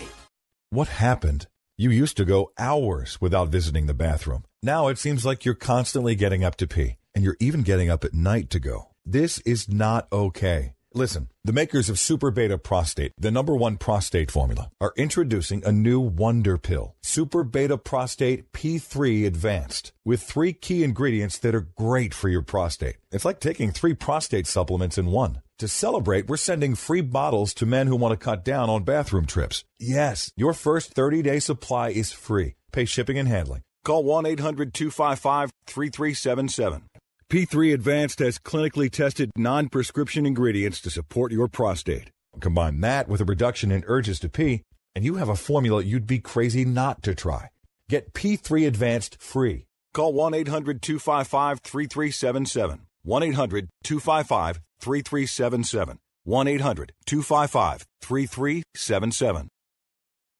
What 0.68 0.88
happened? 0.88 1.46
You 1.78 1.90
used 1.90 2.18
to 2.18 2.26
go 2.26 2.50
hours 2.58 3.18
without 3.20 3.48
visiting 3.48 3.86
the 3.86 3.94
bathroom. 3.94 4.44
Now 4.62 4.88
it 4.88 4.98
seems 4.98 5.24
like 5.24 5.44
you're 5.44 5.54
constantly 5.54 6.14
getting 6.14 6.44
up 6.44 6.56
to 6.56 6.66
pee, 6.68 6.96
and 7.14 7.24
you're 7.24 7.38
even 7.40 7.62
getting 7.62 7.90
up 7.90 8.04
at 8.04 8.12
night 8.12 8.50
to 8.50 8.60
go. 8.60 8.90
This 9.06 9.38
is 9.40 9.66
not 9.68 10.06
okay. 10.12 10.74
Listen, 10.92 11.28
the 11.44 11.52
makers 11.52 11.88
of 11.88 12.00
Super 12.00 12.32
Beta 12.32 12.58
Prostate, 12.58 13.12
the 13.16 13.30
number 13.30 13.54
one 13.54 13.76
prostate 13.76 14.28
formula, 14.28 14.72
are 14.80 14.92
introducing 14.96 15.64
a 15.64 15.70
new 15.70 16.00
wonder 16.00 16.58
pill, 16.58 16.96
Super 17.00 17.44
Beta 17.44 17.78
Prostate 17.78 18.50
P3 18.50 19.24
Advanced, 19.24 19.92
with 20.04 20.20
three 20.20 20.52
key 20.52 20.82
ingredients 20.82 21.38
that 21.38 21.54
are 21.54 21.68
great 21.76 22.12
for 22.12 22.28
your 22.28 22.42
prostate. 22.42 22.96
It's 23.12 23.24
like 23.24 23.38
taking 23.38 23.70
three 23.70 23.94
prostate 23.94 24.48
supplements 24.48 24.98
in 24.98 25.06
one. 25.06 25.42
To 25.60 25.68
celebrate, 25.68 26.26
we're 26.26 26.36
sending 26.36 26.74
free 26.74 27.02
bottles 27.02 27.54
to 27.54 27.66
men 27.66 27.86
who 27.86 27.94
want 27.94 28.18
to 28.18 28.24
cut 28.24 28.44
down 28.44 28.68
on 28.68 28.82
bathroom 28.82 29.26
trips. 29.26 29.62
Yes, 29.78 30.32
your 30.36 30.54
first 30.54 30.92
30 30.92 31.22
day 31.22 31.38
supply 31.38 31.90
is 31.90 32.10
free. 32.10 32.56
Pay 32.72 32.86
shipping 32.86 33.16
and 33.16 33.28
handling. 33.28 33.62
Call 33.84 34.02
1 34.02 34.26
800 34.26 34.74
255 34.74 35.52
3377. 35.66 36.82
P3 37.30 37.72
Advanced 37.72 38.18
has 38.18 38.40
clinically 38.40 38.90
tested 38.90 39.30
non 39.36 39.68
prescription 39.68 40.26
ingredients 40.26 40.80
to 40.80 40.90
support 40.90 41.30
your 41.30 41.46
prostate. 41.46 42.10
Combine 42.40 42.80
that 42.80 43.06
with 43.06 43.20
a 43.20 43.24
reduction 43.24 43.70
in 43.70 43.84
urges 43.86 44.18
to 44.18 44.28
pee, 44.28 44.64
and 44.96 45.04
you 45.04 45.14
have 45.14 45.28
a 45.28 45.36
formula 45.36 45.84
you'd 45.84 46.08
be 46.08 46.18
crazy 46.18 46.64
not 46.64 47.04
to 47.04 47.14
try. 47.14 47.50
Get 47.88 48.14
P3 48.14 48.66
Advanced 48.66 49.22
free. 49.22 49.66
Call 49.94 50.12
1 50.12 50.34
800 50.34 50.82
255 50.82 51.60
3377. 51.60 52.80
1 53.04 53.22
800 53.22 53.68
255 53.84 54.60
3377. 54.80 55.98
1 56.24 56.48
800 56.48 56.92
255 57.06 57.86
3377. 58.02 59.48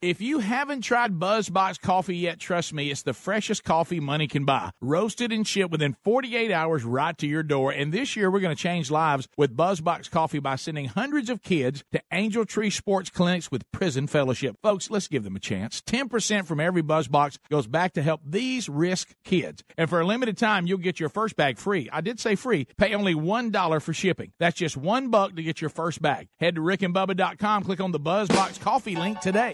If 0.00 0.20
you 0.20 0.40
haven't 0.40 0.82
tried 0.82 1.18
BuzzBox 1.18 1.80
coffee 1.80 2.16
yet, 2.16 2.38
trust 2.38 2.72
me, 2.72 2.90
it's 2.90 3.02
the 3.02 3.12
freshest 3.12 3.64
coffee 3.64 4.00
money 4.00 4.26
can 4.26 4.44
buy. 4.44 4.70
Roasted 4.80 5.32
and 5.32 5.46
shipped 5.46 5.70
within 5.70 5.96
48 6.04 6.50
hours 6.50 6.84
right 6.84 7.16
to 7.18 7.26
your 7.26 7.42
door. 7.42 7.72
And 7.72 7.92
this 7.92 8.16
year, 8.16 8.30
we're 8.30 8.40
going 8.40 8.56
to 8.56 8.62
change 8.62 8.90
lives 8.90 9.28
with 9.36 9.56
BuzzBox 9.56 10.10
coffee 10.10 10.38
by 10.38 10.56
sending 10.56 10.86
hundreds 10.86 11.30
of 11.30 11.42
kids 11.42 11.84
to 11.92 12.02
Angel 12.12 12.44
Tree 12.44 12.70
Sports 12.70 13.10
Clinics 13.10 13.50
with 13.50 13.70
Prison 13.72 14.06
Fellowship. 14.06 14.56
Folks, 14.62 14.90
let's 14.90 15.08
give 15.08 15.24
them 15.24 15.36
a 15.36 15.40
chance. 15.40 15.80
10% 15.82 16.46
from 16.46 16.60
every 16.60 16.82
BuzzBox 16.82 17.38
goes 17.50 17.66
back 17.66 17.92
to 17.94 18.02
help 18.02 18.20
these 18.24 18.68
risk 18.68 19.14
kids. 19.24 19.62
And 19.76 19.88
for 19.88 20.00
a 20.00 20.06
limited 20.06 20.38
time, 20.38 20.66
you'll 20.66 20.78
get 20.78 21.00
your 21.00 21.08
first 21.08 21.36
bag 21.36 21.58
free. 21.58 21.88
I 21.92 22.00
did 22.00 22.20
say 22.20 22.34
free. 22.34 22.66
Pay 22.76 22.94
only 22.94 23.14
$1 23.14 23.82
for 23.82 23.92
shipping. 23.92 24.32
That's 24.38 24.56
just 24.56 24.76
one 24.76 25.10
buck 25.10 25.36
to 25.36 25.42
get 25.42 25.60
your 25.60 25.70
first 25.70 26.00
bag. 26.00 26.28
Head 26.38 26.56
to 26.56 26.60
rickandbubba.com, 26.60 27.64
click 27.64 27.80
on 27.80 27.92
the 27.92 28.00
BuzzBox 28.00 28.60
coffee 28.60 28.96
link 28.96 29.20
today. 29.20 29.52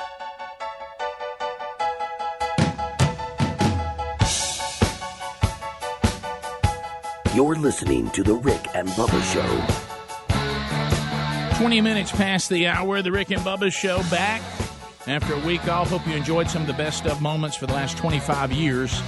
You're 7.34 7.54
listening 7.54 8.10
to 8.10 8.22
The 8.22 8.34
Rick 8.34 8.66
and 8.74 8.86
Bubba 8.90 9.22
Show. 11.50 11.56
20 11.58 11.80
minutes 11.80 12.12
past 12.12 12.50
the 12.50 12.66
hour, 12.66 13.00
the 13.00 13.10
Rick 13.10 13.30
and 13.30 13.40
Bubba 13.40 13.72
Show 13.72 14.02
back 14.10 14.42
after 15.06 15.32
a 15.32 15.38
week 15.38 15.66
off. 15.66 15.88
Hope 15.88 16.06
you 16.06 16.12
enjoyed 16.12 16.50
some 16.50 16.60
of 16.60 16.68
the 16.68 16.74
best 16.74 17.06
of 17.06 17.22
moments 17.22 17.56
for 17.56 17.66
the 17.66 17.72
last 17.72 17.96
25 17.96 18.52
years. 18.52 19.02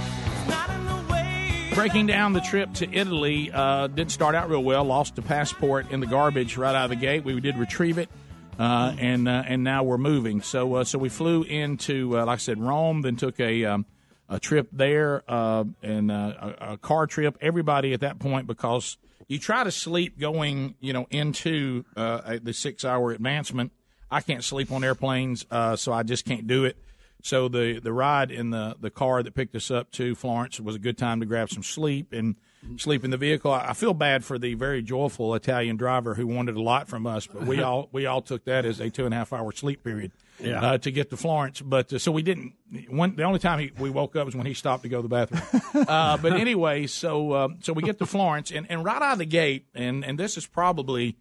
Breaking 1.75 2.07
down 2.07 2.33
the 2.33 2.41
trip 2.41 2.73
to 2.73 2.91
Italy 2.91 3.51
uh, 3.53 3.85
did 3.87 4.09
start 4.09 4.33
out 4.33 4.49
real 4.49 4.63
well. 4.63 4.83
Lost 4.83 5.19
a 5.19 5.21
passport 5.21 5.91
in 5.91 5.99
the 5.99 6.07
garbage 6.07 6.57
right 6.57 6.73
out 6.73 6.85
of 6.85 6.89
the 6.89 6.95
gate. 6.95 7.25
We 7.25 7.39
did 7.39 7.57
retrieve 7.57 7.99
it 7.99 8.09
uh, 8.57 8.95
and 8.97 9.27
uh, 9.27 9.43
and 9.45 9.63
now 9.63 9.83
we're 9.83 9.97
moving. 9.97 10.41
So 10.41 10.75
uh, 10.75 10.83
so 10.83 10.97
we 10.97 11.09
flew 11.09 11.43
into 11.43 12.17
uh, 12.17 12.25
like 12.25 12.35
I 12.35 12.37
said 12.37 12.59
Rome, 12.59 13.01
then 13.01 13.17
took 13.17 13.39
a 13.39 13.65
um, 13.65 13.85
a 14.29 14.39
trip 14.39 14.69
there 14.71 15.23
uh, 15.27 15.63
and 15.81 16.11
uh, 16.11 16.53
a, 16.59 16.73
a 16.73 16.77
car 16.77 17.07
trip. 17.07 17.37
Everybody 17.41 17.93
at 17.93 18.01
that 18.01 18.19
point 18.19 18.47
because 18.47 18.97
you 19.27 19.39
try 19.39 19.63
to 19.63 19.71
sleep 19.71 20.19
going 20.19 20.75
you 20.79 20.93
know 20.93 21.07
into 21.09 21.85
uh, 21.95 22.39
the 22.41 22.53
six 22.53 22.85
hour 22.85 23.11
advancement. 23.11 23.71
I 24.09 24.21
can't 24.21 24.43
sleep 24.43 24.71
on 24.71 24.83
airplanes, 24.83 25.45
uh, 25.49 25.75
so 25.75 25.91
I 25.91 26.03
just 26.03 26.25
can't 26.25 26.47
do 26.47 26.65
it. 26.65 26.77
So 27.25 27.47
the 27.47 27.79
the 27.79 27.91
ride 27.91 28.29
in 28.29 28.51
the 28.51 28.75
the 28.79 28.91
car 28.91 29.23
that 29.23 29.33
picked 29.33 29.55
us 29.55 29.71
up 29.71 29.89
to 29.93 30.13
Florence 30.13 30.59
was 30.59 30.75
a 30.75 30.79
good 30.79 30.95
time 30.95 31.21
to 31.21 31.25
grab 31.25 31.49
some 31.49 31.63
sleep 31.63 32.13
and 32.13 32.35
sleep 32.77 33.03
in 33.03 33.09
the 33.09 33.17
vehicle. 33.17 33.51
I 33.51 33.69
I 33.69 33.73
feel 33.73 33.95
bad 33.95 34.23
for 34.23 34.37
the 34.37 34.53
very 34.53 34.83
joyful 34.83 35.33
Italian 35.33 35.75
driver 35.75 36.13
who 36.13 36.27
wanted 36.27 36.55
a 36.55 36.61
lot 36.61 36.87
from 36.87 37.07
us, 37.07 37.25
but 37.25 37.47
we 37.47 37.61
all 37.63 37.89
we 37.91 38.05
all 38.05 38.21
took 38.21 38.45
that 38.45 38.63
as 38.63 38.79
a 38.79 38.91
two 38.91 39.05
and 39.05 39.13
a 39.13 39.17
half 39.17 39.33
hour 39.33 39.51
sleep 39.51 39.83
period 39.83 40.11
Yeah. 40.39 40.61
uh, 40.61 40.77
to 40.77 40.91
get 40.91 41.09
to 41.09 41.17
Florence. 41.17 41.61
But 41.61 41.91
uh, 41.93 41.97
so 41.97 42.11
we 42.11 42.21
didn't. 42.21 42.53
One 42.89 43.15
the 43.15 43.23
only 43.23 43.39
time 43.39 43.57
he, 43.57 43.71
we 43.79 43.89
woke 43.89 44.15
up 44.15 44.27
was 44.27 44.35
when 44.35 44.45
he 44.45 44.53
stopped 44.53 44.83
to 44.83 44.89
go 44.89 45.01
to 45.01 45.07
the 45.07 45.25
bathroom. 45.25 45.85
uh, 45.87 46.17
but 46.17 46.33
anyway, 46.33 46.85
so 46.85 47.31
uh, 47.31 47.47
so 47.61 47.73
we 47.73 47.81
get 47.81 47.97
to 47.97 48.05
Florence 48.05 48.51
and, 48.51 48.67
and 48.69 48.85
right 48.85 49.01
out 49.01 49.13
of 49.13 49.17
the 49.17 49.25
gate, 49.25 49.65
and 49.73 50.05
and 50.05 50.19
this 50.19 50.37
is 50.37 50.45
probably. 50.45 51.17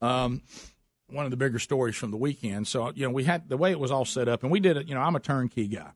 Um, 0.00 0.42
one 1.12 1.24
of 1.24 1.30
the 1.30 1.36
bigger 1.36 1.58
stories 1.58 1.96
from 1.96 2.10
the 2.10 2.16
weekend. 2.16 2.66
So, 2.66 2.92
you 2.94 3.04
know, 3.04 3.10
we 3.10 3.24
had 3.24 3.48
the 3.48 3.56
way 3.56 3.70
it 3.70 3.80
was 3.80 3.90
all 3.90 4.04
set 4.04 4.28
up, 4.28 4.42
and 4.42 4.50
we 4.50 4.60
did 4.60 4.76
it. 4.76 4.88
You 4.88 4.94
know, 4.94 5.00
I'm 5.00 5.16
a 5.16 5.20
turnkey 5.20 5.66
guy, 5.66 5.90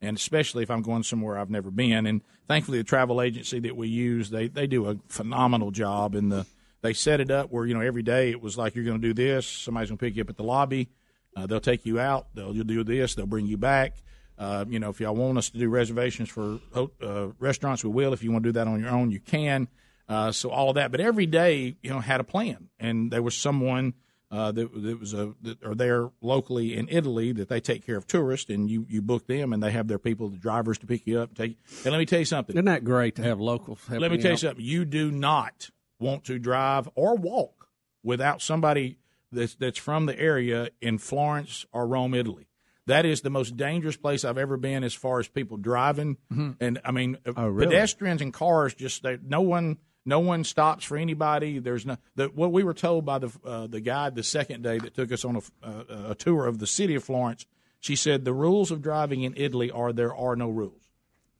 and 0.00 0.16
especially 0.16 0.62
if 0.62 0.70
I'm 0.70 0.82
going 0.82 1.02
somewhere 1.02 1.38
I've 1.38 1.50
never 1.50 1.70
been. 1.70 2.06
And 2.06 2.22
thankfully, 2.48 2.78
the 2.78 2.84
travel 2.84 3.20
agency 3.20 3.60
that 3.60 3.76
we 3.76 3.88
use, 3.88 4.30
they 4.30 4.48
they 4.48 4.66
do 4.66 4.88
a 4.88 4.96
phenomenal 5.08 5.70
job. 5.70 6.14
And 6.14 6.30
the 6.30 6.46
they 6.82 6.92
set 6.92 7.20
it 7.20 7.30
up 7.30 7.50
where 7.50 7.66
you 7.66 7.74
know 7.74 7.80
every 7.80 8.02
day 8.02 8.30
it 8.30 8.40
was 8.40 8.56
like 8.56 8.74
you're 8.74 8.84
going 8.84 9.00
to 9.00 9.06
do 9.06 9.14
this. 9.14 9.46
Somebody's 9.46 9.90
going 9.90 9.98
to 9.98 10.04
pick 10.04 10.16
you 10.16 10.22
up 10.22 10.30
at 10.30 10.36
the 10.36 10.44
lobby. 10.44 10.88
Uh, 11.36 11.46
they'll 11.46 11.60
take 11.60 11.84
you 11.84 11.98
out. 11.98 12.28
They'll 12.34 12.54
you'll 12.54 12.64
do 12.64 12.84
this. 12.84 13.14
They'll 13.14 13.26
bring 13.26 13.46
you 13.46 13.56
back. 13.56 13.96
Uh, 14.38 14.64
you 14.68 14.78
know, 14.78 14.90
if 14.90 15.00
y'all 15.00 15.14
want 15.14 15.38
us 15.38 15.50
to 15.50 15.58
do 15.58 15.68
reservations 15.68 16.28
for 16.28 16.60
uh, 16.74 17.28
restaurants, 17.38 17.82
we 17.82 17.90
will. 17.90 18.12
If 18.12 18.22
you 18.22 18.30
want 18.30 18.44
to 18.44 18.48
do 18.48 18.52
that 18.52 18.68
on 18.68 18.80
your 18.80 18.90
own, 18.90 19.10
you 19.10 19.20
can. 19.20 19.68
Uh, 20.08 20.30
so 20.30 20.50
all 20.50 20.68
of 20.68 20.76
that, 20.76 20.92
but 20.92 21.00
every 21.00 21.26
day, 21.26 21.76
you 21.82 21.90
know, 21.90 21.98
had 21.98 22.20
a 22.20 22.24
plan, 22.24 22.68
and 22.78 23.10
there 23.10 23.22
was 23.22 23.34
someone 23.34 23.92
uh, 24.30 24.50
that, 24.52 24.82
that 24.82 24.98
was 25.00 25.14
a 25.14 25.34
that 25.42 25.62
are 25.64 25.74
there 25.74 26.10
locally 26.20 26.74
in 26.76 26.88
Italy 26.90 27.32
that 27.32 27.48
they 27.48 27.60
take 27.60 27.86
care 27.86 27.96
of 27.96 28.06
tourists, 28.06 28.50
and 28.50 28.68
you 28.70 28.84
you 28.88 29.00
book 29.02 29.26
them, 29.26 29.52
and 29.52 29.62
they 29.62 29.70
have 29.70 29.86
their 29.88 29.98
people, 29.98 30.28
the 30.28 30.36
drivers, 30.36 30.78
to 30.78 30.86
pick 30.86 31.06
you 31.06 31.20
up. 31.20 31.34
Take 31.34 31.56
and 31.84 31.92
let 31.92 31.98
me 31.98 32.06
tell 32.06 32.18
you 32.18 32.24
something. 32.24 32.56
Isn't 32.56 32.64
that 32.66 32.84
great 32.84 33.14
to 33.16 33.22
have 33.22 33.38
locals? 33.40 33.80
Let 33.88 34.10
me 34.10 34.18
tell 34.18 34.30
you 34.30 34.34
out? 34.34 34.38
something. 34.40 34.64
You 34.64 34.84
do 34.84 35.10
not 35.10 35.70
want 36.00 36.24
to 36.24 36.38
drive 36.38 36.88
or 36.94 37.16
walk 37.16 37.68
without 38.02 38.42
somebody 38.42 38.98
that's 39.32 39.54
that's 39.54 39.78
from 39.78 40.06
the 40.06 40.18
area 40.18 40.70
in 40.80 40.98
Florence 40.98 41.64
or 41.72 41.86
Rome, 41.86 42.14
Italy. 42.14 42.48
That 42.86 43.04
is 43.04 43.22
the 43.22 43.30
most 43.30 43.56
dangerous 43.56 43.96
place 43.96 44.24
I've 44.24 44.38
ever 44.38 44.56
been 44.56 44.84
as 44.84 44.94
far 44.94 45.18
as 45.18 45.26
people 45.26 45.56
driving. 45.56 46.18
Mhm. 46.32 46.56
And 46.60 46.80
I 46.84 46.92
mean, 46.92 47.18
Oh, 47.36 47.48
really? 47.48 47.66
pedestrians 47.74 48.22
and 48.22 48.32
cars 48.32 48.74
just 48.74 49.02
they, 49.02 49.18
no 49.24 49.40
one 49.40 49.78
no 50.06 50.20
one 50.20 50.44
stops 50.44 50.84
for 50.84 50.96
anybody. 50.96 51.58
There's 51.58 51.84
no 51.84 51.98
the, 52.14 52.28
what 52.28 52.52
we 52.52 52.62
were 52.64 52.74
told 52.74 53.04
by 53.04 53.18
the 53.18 53.32
uh, 53.44 53.66
the 53.66 53.80
guide 53.80 54.14
the 54.14 54.22
second 54.22 54.62
day 54.62 54.78
that 54.78 54.94
took 54.94 55.12
us 55.12 55.24
on 55.24 55.36
a, 55.36 55.66
uh, 55.66 56.10
a 56.10 56.14
tour 56.14 56.46
of 56.46 56.58
the 56.58 56.66
city 56.66 56.94
of 56.94 57.04
Florence. 57.04 57.44
She 57.80 57.96
said 57.96 58.24
the 58.24 58.32
rules 58.32 58.70
of 58.70 58.80
driving 58.80 59.22
in 59.22 59.34
Italy 59.36 59.70
are 59.70 59.92
there 59.92 60.14
are 60.14 60.36
no 60.36 60.48
rules. 60.48 60.85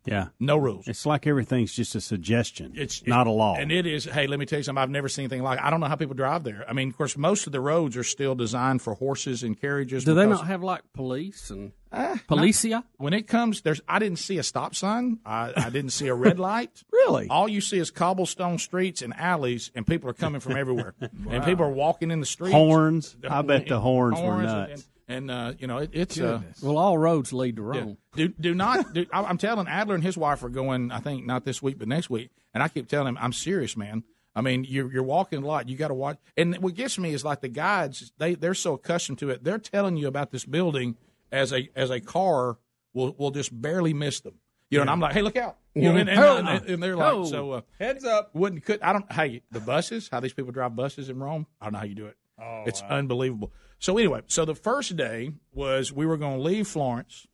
Yeah. 0.06 0.28
No 0.40 0.56
rules. 0.56 0.86
It's 0.88 1.04
like 1.06 1.26
everything's 1.26 1.72
just 1.72 1.94
a 1.94 2.00
suggestion. 2.00 2.72
It's 2.76 3.06
not 3.06 3.26
a 3.26 3.30
law. 3.30 3.56
And 3.56 3.70
it 3.72 3.86
is. 3.86 4.04
Hey, 4.04 4.26
let 4.26 4.38
me 4.38 4.46
tell 4.46 4.58
you 4.58 4.62
something. 4.62 4.82
I've 4.82 4.90
never 4.90 5.08
seen 5.08 5.24
anything 5.24 5.42
like. 5.42 5.58
it. 5.58 5.64
I 5.64 5.70
don't 5.70 5.80
know 5.80 5.86
how 5.86 5.96
people 5.96 6.14
drive 6.14 6.44
there. 6.44 6.64
I 6.68 6.72
mean, 6.72 6.88
of 6.88 6.96
course, 6.96 7.16
most 7.16 7.46
of 7.46 7.52
the 7.52 7.60
roads 7.60 7.96
are 7.96 8.04
still 8.04 8.34
designed 8.34 8.82
for 8.82 8.94
horses 8.94 9.42
and 9.42 9.60
carriages. 9.60 10.04
Do 10.04 10.14
they 10.14 10.26
not 10.26 10.46
have 10.46 10.62
like 10.62 10.82
police 10.92 11.50
and 11.50 11.72
Uh, 11.92 12.16
policia? 12.28 12.84
When 12.98 13.12
it 13.12 13.26
comes, 13.26 13.62
there's. 13.62 13.80
I 13.88 13.98
didn't 13.98 14.18
see 14.18 14.38
a 14.38 14.42
stop 14.42 14.74
sign. 14.74 15.18
I, 15.24 15.52
I 15.56 15.70
didn't 15.70 15.90
see 15.90 16.08
a 16.08 16.14
red 16.14 16.38
light. 16.38 16.82
really? 16.92 17.28
All 17.28 17.48
you 17.48 17.60
see 17.60 17.78
is 17.78 17.90
cobblestone 17.90 18.58
streets 18.58 19.02
and 19.02 19.14
alleys, 19.16 19.70
and 19.74 19.86
people 19.86 20.08
are 20.10 20.14
coming 20.14 20.40
from 20.40 20.56
everywhere. 20.56 20.94
And 21.30 21.44
people 21.44 21.64
are 21.64 21.70
walking 21.70 22.10
in 22.10 22.20
the 22.20 22.26
streets. 22.26 22.52
Horns. 22.54 23.16
I 23.28 23.42
bet 23.42 23.66
the 23.66 23.80
horns 23.80 24.20
were 24.20 24.34
and- 24.34 24.42
nuts. 24.44 24.88
And, 25.08 25.30
uh, 25.30 25.52
you 25.58 25.66
know, 25.68 25.78
it, 25.78 25.90
it's. 25.92 26.18
Uh, 26.18 26.42
well, 26.62 26.78
all 26.78 26.98
roads 26.98 27.32
lead 27.32 27.56
to 27.56 27.62
yeah. 27.62 27.80
Rome. 27.80 27.96
Do 28.14 28.28
do 28.28 28.54
not. 28.64 28.92
Do, 28.92 29.06
I- 29.12 29.22
I'm 29.22 29.38
telling 29.38 29.68
Adler 29.68 29.94
and 29.94 30.02
his 30.04 30.16
wife 30.16 30.42
are 30.42 30.48
going. 30.48 30.90
I 30.90 30.98
think 30.98 31.24
not 31.26 31.44
this 31.44 31.62
week, 31.62 31.78
but 31.78 31.86
next 31.88 32.10
week. 32.10 32.30
And 32.52 32.62
I 32.62 32.68
keep 32.68 32.88
telling 32.88 33.08
him, 33.08 33.18
I'm 33.20 33.32
serious, 33.32 33.76
man. 33.76 34.02
I 34.34 34.40
mean, 34.40 34.64
you're 34.68 34.92
you're 34.92 35.02
walking 35.02 35.42
a 35.42 35.46
lot. 35.46 35.68
You 35.68 35.76
got 35.76 35.88
to 35.88 35.94
watch. 35.94 36.18
And 36.36 36.56
what 36.58 36.74
gets 36.74 36.98
me 36.98 37.12
is 37.14 37.24
like 37.24 37.40
the 37.40 37.48
guides. 37.48 38.12
They 38.18 38.34
they're 38.34 38.54
so 38.54 38.74
accustomed 38.74 39.18
to 39.20 39.30
it. 39.30 39.44
They're 39.44 39.58
telling 39.58 39.96
you 39.96 40.08
about 40.08 40.30
this 40.32 40.44
building 40.44 40.96
as 41.30 41.52
a 41.52 41.70
as 41.76 41.90
a 41.90 42.00
car 42.00 42.58
will 42.92 43.14
will 43.16 43.30
just 43.30 43.58
barely 43.58 43.94
miss 43.94 44.20
them. 44.20 44.34
You 44.70 44.78
know, 44.78 44.82
and 44.82 44.90
I'm 44.90 44.98
like, 44.98 45.12
hey, 45.12 45.22
look 45.22 45.36
out. 45.36 45.58
You 45.74 45.82
know, 45.92 45.96
and, 45.96 46.08
and, 46.10 46.48
and- 46.48 46.66
and 46.66 46.82
they're 46.82 46.96
like, 46.96 47.12
Oh. 47.12 47.24
so 47.24 47.52
uh, 47.52 47.60
Heads 47.78 48.04
up. 48.04 48.34
Wouldn't 48.34 48.64
could 48.64 48.82
I 48.82 48.92
don't. 48.92 49.10
Hey, 49.12 49.42
the 49.52 49.60
buses. 49.60 50.08
How 50.10 50.18
these 50.18 50.32
people 50.32 50.50
drive 50.50 50.74
buses 50.74 51.08
in 51.08 51.20
Rome? 51.20 51.46
I 51.60 51.66
don't 51.66 51.74
know 51.74 51.78
how 51.78 51.84
you 51.84 51.94
do 51.94 52.06
it. 52.06 52.16
Oh, 52.38 52.64
it's 52.66 52.82
unbelievable. 52.82 53.52
So 53.78 53.96
anyway, 53.98 54.22
so 54.26 54.44
the 54.44 54.54
first 54.54 54.96
day 54.96 55.32
was 55.52 55.92
we 55.92 56.06
were 56.06 56.16
going 56.16 56.36
to 56.38 56.42
leave 56.42 56.66
Florence. 56.66 57.26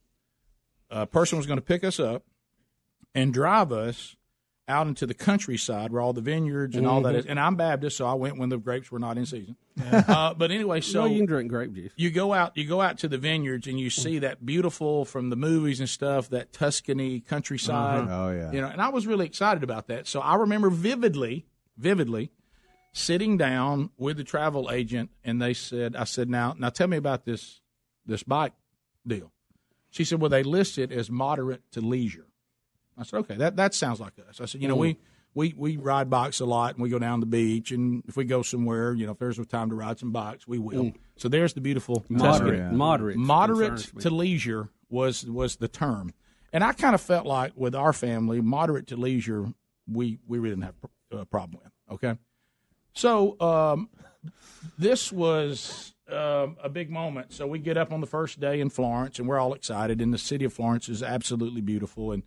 A 0.90 1.06
person 1.06 1.38
was 1.38 1.46
going 1.46 1.58
to 1.58 1.64
pick 1.64 1.84
us 1.84 1.98
up 2.00 2.24
and 3.14 3.32
drive 3.32 3.72
us 3.72 4.16
out 4.68 4.86
into 4.86 5.06
the 5.06 5.14
countryside 5.14 5.90
where 5.92 6.00
all 6.00 6.12
the 6.12 6.20
vineyards 6.20 6.76
and 6.76 6.86
all 6.86 7.00
that 7.02 7.14
Mhm. 7.14 7.18
is. 7.18 7.26
And 7.26 7.38
I'm 7.40 7.56
Baptist, 7.56 7.96
so 7.96 8.06
I 8.06 8.14
went 8.14 8.38
when 8.38 8.48
the 8.48 8.58
grapes 8.58 8.90
were 8.92 8.98
not 8.98 9.18
in 9.18 9.26
season. 9.26 9.56
uh, 9.92 10.34
but 10.34 10.50
anyway, 10.50 10.80
so 10.80 11.04
you 11.06 11.18
can 11.18 11.26
drink 11.26 11.50
grape 11.50 11.72
juice. 11.74 11.92
you 11.96 12.10
go 12.10 12.32
out 12.32 12.56
you 12.56 12.66
go 12.68 12.80
out 12.80 12.98
to 12.98 13.08
the 13.08 13.18
vineyards 13.18 13.66
and 13.66 13.80
you 13.80 13.88
see 13.90 14.18
that 14.20 14.44
beautiful 14.44 15.04
from 15.04 15.30
the 15.30 15.36
movies 15.36 15.80
and 15.80 15.88
stuff 15.88 16.28
that 16.28 16.52
tuscany 16.52 17.20
countryside 17.20 18.02
Uh-huh. 18.04 18.24
Oh, 18.26 18.30
yeah. 18.32 18.52
you 18.52 18.60
know 18.60 18.68
and 18.68 18.82
i 18.82 18.90
was 18.90 19.06
really 19.06 19.24
excited 19.24 19.62
about 19.64 19.86
that 19.86 20.06
so 20.06 20.20
i 20.20 20.34
remember 20.36 20.68
vividly 20.68 21.46
vividly 21.78 22.30
sitting 22.92 23.36
down 23.38 23.90
with 23.96 24.16
the 24.16 24.24
travel 24.24 24.70
agent 24.70 25.10
and 25.24 25.40
they 25.40 25.54
said 25.54 25.96
i 25.96 26.04
said 26.04 26.28
now 26.28 26.54
now 26.58 26.68
tell 26.68 26.88
me 26.88 26.96
about 26.96 27.24
this 27.24 27.60
this 28.06 28.22
bike 28.22 28.52
deal. 29.06 29.32
She 29.90 30.04
said 30.04 30.20
well 30.20 30.30
they 30.30 30.42
list 30.42 30.78
it 30.78 30.90
as 30.92 31.10
moderate 31.10 31.62
to 31.72 31.80
leisure. 31.80 32.26
I 32.98 33.04
said 33.04 33.18
okay 33.18 33.36
that 33.36 33.56
that 33.56 33.74
sounds 33.74 34.00
like 34.00 34.14
us. 34.28 34.40
I 34.40 34.46
said 34.46 34.62
you 34.62 34.68
know 34.68 34.76
we 34.76 34.96
we 35.34 35.54
we 35.56 35.76
ride 35.76 36.10
bikes 36.10 36.40
a 36.40 36.44
lot 36.44 36.74
and 36.74 36.82
we 36.82 36.88
go 36.88 36.98
down 36.98 37.20
the 37.20 37.26
beach 37.26 37.72
and 37.72 38.02
if 38.06 38.16
we 38.16 38.24
go 38.24 38.42
somewhere 38.42 38.92
you 38.94 39.06
know 39.06 39.12
if 39.12 39.18
there's 39.18 39.38
a 39.38 39.44
time 39.44 39.70
to 39.70 39.74
ride 39.74 39.98
some 39.98 40.12
bikes 40.12 40.46
we 40.46 40.58
will. 40.58 40.84
Mm. 40.84 40.94
so 41.16 41.28
there's 41.28 41.54
the 41.54 41.60
beautiful 41.60 42.04
Moderate- 42.08 42.58
Tuscany. 42.58 42.76
moderate 42.76 43.16
moderate 43.16 43.78
to 44.00 44.10
leisure 44.10 44.68
was 44.88 45.24
was 45.26 45.56
the 45.56 45.68
term. 45.68 46.12
And 46.54 46.62
i 46.62 46.72
kind 46.72 46.94
of 46.94 47.00
felt 47.00 47.26
like 47.26 47.52
with 47.56 47.74
our 47.74 47.92
family 47.94 48.40
moderate 48.40 48.88
to 48.88 48.96
leisure 48.96 49.52
we 49.90 50.18
we 50.26 50.38
really 50.38 50.56
didn't 50.56 50.64
have 50.64 51.20
a 51.22 51.26
problem 51.26 51.60
with 51.62 51.72
okay 51.94 52.18
so 52.92 53.40
um, 53.40 53.88
this 54.78 55.12
was 55.12 55.94
um, 56.10 56.56
a 56.62 56.68
big 56.68 56.90
moment. 56.90 57.32
So 57.32 57.46
we 57.46 57.58
get 57.58 57.76
up 57.76 57.92
on 57.92 58.00
the 58.00 58.06
first 58.06 58.40
day 58.40 58.60
in 58.60 58.70
Florence, 58.70 59.18
and 59.18 59.28
we're 59.28 59.38
all 59.38 59.54
excited. 59.54 60.00
And 60.00 60.12
the 60.12 60.18
city 60.18 60.44
of 60.44 60.52
Florence 60.52 60.88
is 60.88 61.02
absolutely 61.02 61.60
beautiful. 61.60 62.12
And 62.12 62.22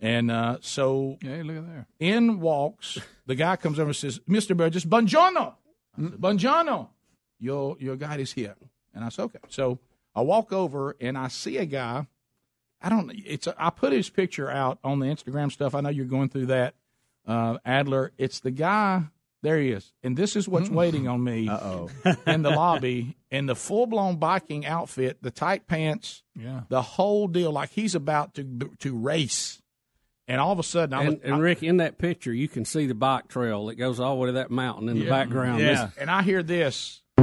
and 0.00 0.30
uh, 0.30 0.58
so 0.60 1.18
Hey, 1.20 1.42
look 1.42 1.56
at 1.56 1.66
there. 1.66 1.86
in 1.98 2.40
walks 2.40 2.98
the 3.26 3.34
guy 3.34 3.56
comes 3.56 3.78
over 3.78 3.88
and 3.88 3.96
says, 3.96 4.20
"Mr. 4.28 4.56
Burgess, 4.56 4.84
buongiorno, 4.84 5.54
Mm. 5.98 6.16
buongiorno, 6.18 6.88
your 7.40 7.76
your 7.80 7.96
guide 7.96 8.20
is 8.20 8.32
here." 8.32 8.54
And 8.94 9.04
I 9.04 9.08
said, 9.08 9.22
"Okay." 9.24 9.40
So 9.48 9.78
I 10.14 10.20
walk 10.22 10.52
over 10.52 10.96
and 11.00 11.18
I 11.18 11.28
see 11.28 11.56
a 11.58 11.66
guy. 11.66 12.06
I 12.80 12.88
don't. 12.88 13.10
It's. 13.26 13.48
A, 13.48 13.54
I 13.58 13.70
put 13.70 13.92
his 13.92 14.08
picture 14.08 14.48
out 14.48 14.78
on 14.84 15.00
the 15.00 15.06
Instagram 15.06 15.50
stuff. 15.50 15.74
I 15.74 15.80
know 15.80 15.88
you're 15.88 16.06
going 16.06 16.28
through 16.28 16.46
that, 16.46 16.74
uh, 17.26 17.58
Adler. 17.64 18.12
It's 18.18 18.38
the 18.38 18.52
guy. 18.52 19.04
There 19.42 19.58
he 19.58 19.70
is, 19.70 19.92
and 20.02 20.16
this 20.16 20.34
is 20.34 20.48
what's 20.48 20.68
mm. 20.68 20.74
waiting 20.74 21.06
on 21.06 21.22
me 21.22 21.48
Uh-oh. 21.50 21.90
in 22.26 22.42
the 22.42 22.50
lobby 22.50 23.16
in 23.30 23.46
the 23.46 23.54
full 23.54 23.86
blown 23.86 24.16
biking 24.16 24.66
outfit, 24.66 25.18
the 25.22 25.30
tight 25.30 25.66
pants, 25.66 26.22
Yeah. 26.34 26.62
the 26.68 26.82
whole 26.82 27.28
deal, 27.28 27.52
like 27.52 27.70
he's 27.70 27.94
about 27.94 28.34
to 28.34 28.44
to 28.80 28.96
race. 28.96 29.62
And 30.26 30.42
all 30.42 30.52
of 30.52 30.58
a 30.58 30.62
sudden, 30.62 30.92
I 30.92 31.04
was, 31.06 31.14
And, 31.14 31.24
and 31.24 31.42
Rick, 31.42 31.62
in 31.62 31.78
that 31.78 31.96
picture, 31.96 32.34
you 32.34 32.48
can 32.48 32.66
see 32.66 32.86
the 32.86 32.94
bike 32.94 33.28
trail 33.28 33.64
that 33.66 33.76
goes 33.76 33.98
all 33.98 34.16
the 34.16 34.20
way 34.20 34.26
to 34.28 34.32
that 34.32 34.50
mountain 34.50 34.90
in 34.90 34.98
the 34.98 35.08
background. 35.08 35.60
Yeah. 35.60 35.88
And 35.98 36.10
I 36.10 36.20
hear 36.22 36.42
this. 36.42 37.00
I 37.18 37.22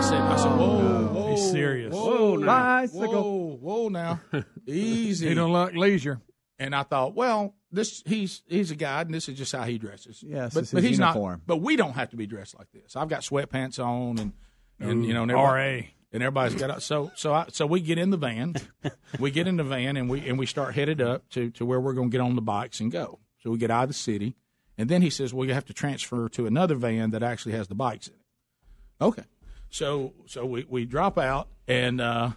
said, 0.00 0.20
I 0.20 0.36
said, 0.36 0.46
oh, 0.46 0.56
whoa, 0.56 1.06
whoa, 1.08 1.30
He's 1.30 1.50
serious. 1.50 1.92
Whoa, 1.94 2.36
now, 2.36 2.46
Bicycle. 2.46 3.58
whoa, 3.58 3.58
whoa, 3.60 3.88
now, 3.88 4.20
easy. 4.66 5.28
He 5.28 5.34
don't 5.34 5.52
like 5.52 5.74
leisure. 5.74 6.20
And 6.62 6.76
I 6.76 6.84
thought, 6.84 7.14
well, 7.16 7.54
this 7.72 8.04
he's 8.06 8.42
he's 8.46 8.70
a 8.70 8.76
guide, 8.76 9.06
and 9.06 9.14
this 9.14 9.28
is 9.28 9.36
just 9.36 9.50
how 9.52 9.64
he 9.64 9.78
dresses. 9.78 10.22
Yes, 10.22 10.54
but, 10.54 10.70
but 10.72 10.84
he's 10.84 10.98
uniform. 10.98 11.32
not. 11.40 11.46
But 11.46 11.56
we 11.56 11.74
don't 11.74 11.94
have 11.94 12.10
to 12.10 12.16
be 12.16 12.26
dressed 12.26 12.56
like 12.56 12.70
this. 12.72 12.94
I've 12.94 13.08
got 13.08 13.22
sweatpants 13.22 13.84
on, 13.84 14.18
and 14.18 14.32
and 14.78 15.04
you 15.04 15.12
know, 15.12 15.22
and 15.22 15.30
everybody- 15.32 15.80
RA. 15.80 15.86
and 16.12 16.22
everybody's 16.22 16.54
got 16.54 16.80
so 16.82 17.10
so 17.16 17.34
I, 17.34 17.46
so 17.48 17.66
we 17.66 17.80
get 17.80 17.98
in 17.98 18.10
the 18.10 18.16
van, 18.16 18.54
we 19.18 19.32
get 19.32 19.48
in 19.48 19.56
the 19.56 19.64
van, 19.64 19.96
and 19.96 20.08
we 20.08 20.28
and 20.28 20.38
we 20.38 20.46
start 20.46 20.74
headed 20.74 21.00
up 21.00 21.28
to 21.30 21.50
to 21.50 21.66
where 21.66 21.80
we're 21.80 21.94
going 21.94 22.10
to 22.10 22.16
get 22.16 22.20
on 22.20 22.36
the 22.36 22.42
bikes 22.42 22.78
and 22.78 22.92
go. 22.92 23.18
So 23.40 23.50
we 23.50 23.58
get 23.58 23.72
out 23.72 23.82
of 23.84 23.88
the 23.88 23.94
city, 23.94 24.36
and 24.78 24.88
then 24.88 25.02
he 25.02 25.10
says, 25.10 25.34
well, 25.34 25.44
you 25.44 25.52
have 25.54 25.64
to 25.64 25.74
transfer 25.74 26.28
to 26.28 26.46
another 26.46 26.76
van 26.76 27.10
that 27.10 27.24
actually 27.24 27.52
has 27.52 27.66
the 27.66 27.74
bikes 27.74 28.06
in 28.06 28.14
it. 28.14 29.04
Okay. 29.04 29.24
So 29.68 30.12
so 30.26 30.46
we, 30.46 30.64
we 30.68 30.84
drop 30.84 31.18
out 31.18 31.48
and 31.66 32.00
uh, 32.00 32.30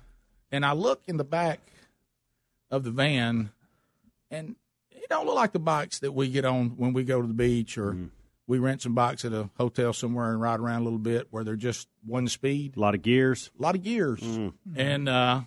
and 0.52 0.66
I 0.66 0.72
look 0.74 1.04
in 1.06 1.18
the 1.18 1.24
back 1.24 1.60
of 2.72 2.84
the 2.84 2.92
van 2.92 3.52
and 4.32 4.56
it 4.92 5.10
don't 5.10 5.26
look 5.26 5.36
like 5.36 5.52
the 5.54 5.60
bikes 5.60 6.00
that 6.00 6.14
we 6.14 6.30
get 6.30 6.46
on 6.46 6.72
when 6.78 6.94
we 6.94 7.04
go 7.04 7.22
to 7.22 7.28
the 7.28 7.34
beach 7.34 7.78
or 7.78 7.96
we 8.48 8.60
rent 8.60 8.82
some 8.82 8.94
bikes 8.94 9.26
at 9.26 9.34
a 9.34 9.50
hotel 9.58 9.92
somewhere 9.94 10.32
and 10.32 10.40
ride 10.42 10.60
around 10.60 10.82
a 10.82 10.84
little 10.84 11.00
bit 11.00 11.28
where 11.32 11.44
they're 11.44 11.56
just 11.56 11.88
one 12.06 12.28
speed. 12.28 12.78
A 12.78 12.80
lot 12.80 12.94
of 12.96 13.02
gears. 13.02 13.52
A 13.60 13.62
lot 13.62 13.76
of 13.76 13.84
gears. 13.84 14.22
And 14.76 15.10
uh. 15.10 15.42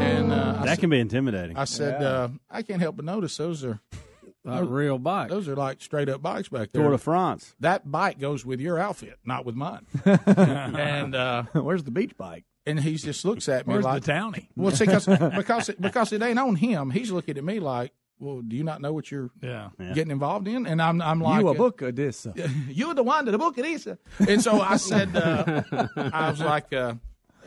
And 0.00 0.32
uh, 0.32 0.52
That 0.62 0.66
said- 0.66 0.78
can 0.80 0.90
be 0.90 1.00
intimidating. 1.00 1.56
I 1.56 1.64
said, 1.64 2.02
uh, 2.02 2.28
I 2.50 2.62
can't 2.62 2.80
help 2.80 2.96
but 2.96 3.04
notice 3.04 3.36
those 3.36 3.64
are 3.64 3.80
Like 4.46 4.68
real 4.68 4.98
bikes. 4.98 5.30
Those 5.30 5.48
are 5.48 5.56
like 5.56 5.80
straight 5.80 6.10
up 6.10 6.20
bikes 6.20 6.50
back 6.50 6.70
there. 6.70 6.82
Tour 6.82 6.90
de 6.90 6.98
France. 6.98 7.54
That 7.60 7.90
bike 7.90 8.18
goes 8.18 8.44
with 8.44 8.60
your 8.60 8.78
outfit, 8.78 9.18
not 9.24 9.46
with 9.46 9.54
mine. 9.54 9.86
and 10.04 11.14
uh, 11.14 11.44
where's 11.54 11.82
the 11.84 11.90
beach 11.90 12.14
bike? 12.18 12.44
And 12.66 12.80
he 12.80 12.94
just 12.96 13.24
looks 13.24 13.48
at 13.48 13.66
me 13.66 13.74
Where's 13.74 13.84
like 13.84 14.02
the 14.04 14.12
townie? 14.12 14.48
Well, 14.56 14.74
see, 14.74 14.86
cause, 14.86 15.06
because 15.36 15.68
it, 15.68 15.80
because 15.80 16.12
it 16.12 16.22
ain't 16.22 16.38
on 16.38 16.56
him. 16.56 16.90
He's 16.90 17.10
looking 17.10 17.36
at 17.36 17.44
me 17.44 17.60
like, 17.60 17.92
well, 18.18 18.40
do 18.40 18.56
you 18.56 18.64
not 18.64 18.80
know 18.80 18.92
what 18.92 19.10
you're 19.10 19.30
Yeah. 19.42 19.68
getting 19.78 20.10
involved 20.10 20.48
in? 20.48 20.66
And 20.66 20.80
I'm 20.80 21.02
I'm 21.02 21.20
like, 21.20 21.40
you 21.42 21.48
a 21.48 21.54
book 21.54 21.82
of 21.82 21.94
this. 21.96 22.26
you're 22.68 22.94
the 22.94 23.02
one 23.02 23.26
that 23.26 23.36
book 23.36 23.58
it 23.58 23.66
is. 23.66 23.86
And 24.28 24.40
so 24.42 24.60
I 24.60 24.76
said, 24.76 25.14
uh, 25.14 25.62
I 25.96 26.30
was 26.30 26.40
like, 26.40 26.72
uh, 26.72 26.94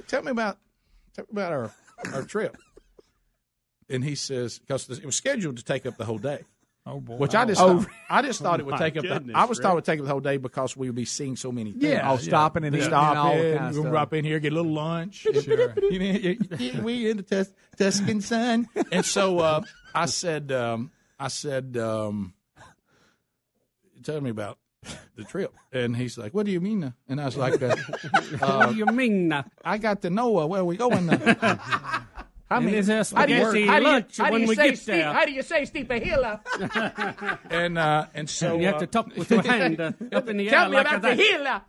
tell 0.07 0.21
me 0.21 0.31
about 0.31 0.59
tell 1.15 1.25
me 1.25 1.41
about 1.41 1.51
our 1.51 1.71
our 2.13 2.21
trip. 2.23 2.55
And 3.89 4.03
he 4.03 4.15
says, 4.15 4.59
because 4.59 4.89
it 4.89 5.05
was 5.05 5.15
scheduled 5.15 5.57
to 5.57 5.63
take 5.63 5.85
up 5.85 5.97
the 5.97 6.05
whole 6.05 6.17
day. 6.17 6.43
Oh 6.89 7.01
boy! 7.01 7.15
Which 7.17 7.35
I 7.35 7.43
just 7.43 7.59
Oh. 7.61 7.79
thought, 7.81 7.89
I 8.09 8.21
just 8.21 8.41
thought 8.41 8.59
it 8.61 8.65
would 8.65 8.77
take 8.77 8.95
up. 8.95 9.03
The, 9.03 9.31
I 9.35 9.43
was 9.43 9.59
thought 9.59 9.73
it 9.73 9.75
would 9.75 9.83
take 9.85 9.99
up 9.99 10.05
the 10.05 10.11
whole 10.11 10.21
day 10.21 10.37
because 10.37 10.77
we 10.77 10.87
would 10.87 10.95
be 10.95 11.03
seeing 11.03 11.35
so 11.35 11.51
many 11.51 11.71
things. 11.73 11.83
Yeah, 11.83 12.09
Oh, 12.09 12.13
yeah. 12.13 12.19
stopping 12.19 12.63
and 12.63 12.71
We 12.73 12.79
eating 12.79 12.91
stop 12.91 13.09
and 13.09 13.19
all 13.19 13.33
in, 13.37 13.57
of 13.57 13.73
we'll 13.75 13.91
drop 13.91 14.13
in 14.13 14.23
here, 14.23 14.39
get 14.39 14.53
a 14.53 14.55
little 14.55 14.71
lunch. 14.71 15.27
Sure. 15.43 15.73
We 15.91 17.09
in 17.09 17.17
the 17.17 17.23
Tus- 17.27 17.53
Tuscan 17.77 18.21
sun, 18.21 18.69
and 18.93 19.05
so 19.05 19.39
uh, 19.39 19.61
I 19.93 20.05
said, 20.05 20.51
um, 20.53 20.91
I 21.19 21.27
said, 21.27 21.75
um, 21.75 22.33
tell 24.03 24.21
me 24.21 24.29
about 24.29 24.57
the 25.17 25.25
trip, 25.25 25.53
and 25.73 25.93
he's 25.97 26.17
like, 26.17 26.33
"What 26.33 26.45
do 26.45 26.51
you 26.53 26.61
mean?" 26.61 26.83
uh?" 26.85 26.91
And 27.09 27.19
I 27.19 27.25
was 27.25 27.35
like, 27.35 27.61
uh, 27.61 27.75
What 28.39 28.69
do 28.69 28.75
you 28.75 28.85
mean? 28.85 29.33
I 29.65 29.77
got 29.77 30.03
to 30.03 30.09
know 30.09 30.37
uh, 30.39 30.45
where 30.45 30.63
we 30.63 30.77
going. 30.77 31.09
And 32.49 32.69
is 32.69 32.87
there 32.87 33.03
how 33.03 33.25
do 33.25 33.33
you- 33.33 33.39
spaghetti 33.45 33.67
how 33.67 33.79
do 33.79 33.85
you- 33.85 34.05
how 34.17 34.29
do 34.31 34.39
you 34.39 34.47
say 34.55 34.69
get 34.69 34.77
Steve- 34.79 35.03
How 35.03 35.25
do 35.25 35.31
you 35.31 35.41
say 35.43 35.65
Steve 35.65 35.89
Hilla? 35.89 36.41
and 37.49 37.77
uh, 37.77 38.05
and 38.13 38.29
so 38.29 38.53
And 38.53 38.61
you 38.61 38.67
have 38.67 38.77
to 38.79 38.85
uh, 38.85 38.87
talk 38.87 39.15
with 39.15 39.29
your 39.29 39.41
hand 39.41 39.79
uh, 39.81 39.91
up 40.13 40.29
in 40.29 40.37
the 40.37 40.47
Tell 40.49 40.53
air 40.55 40.61
Tell 40.61 40.69
me 40.69 40.75
like 40.77 40.87
about 40.87 41.01
that. 41.01 41.17
the 41.17 41.23
Hilla. 41.23 41.65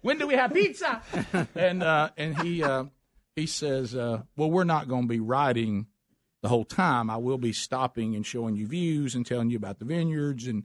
When 0.00 0.18
do 0.18 0.26
we 0.26 0.34
have 0.34 0.52
pizza? 0.52 1.00
and 1.54 1.82
uh, 1.82 2.10
and 2.16 2.38
he 2.42 2.62
uh, 2.62 2.84
he 3.34 3.46
says, 3.46 3.94
uh, 3.94 4.22
well, 4.36 4.50
we're 4.50 4.64
not 4.64 4.88
going 4.88 5.02
to 5.02 5.08
be 5.08 5.20
riding 5.20 5.86
the 6.42 6.48
whole 6.48 6.64
time. 6.64 7.10
I 7.10 7.16
will 7.18 7.38
be 7.38 7.52
stopping 7.52 8.14
and 8.16 8.24
showing 8.24 8.56
you 8.56 8.66
views 8.66 9.14
and 9.14 9.24
telling 9.26 9.50
you 9.50 9.56
about 9.56 9.78
the 9.78 9.84
vineyards 9.84 10.46
and 10.46 10.64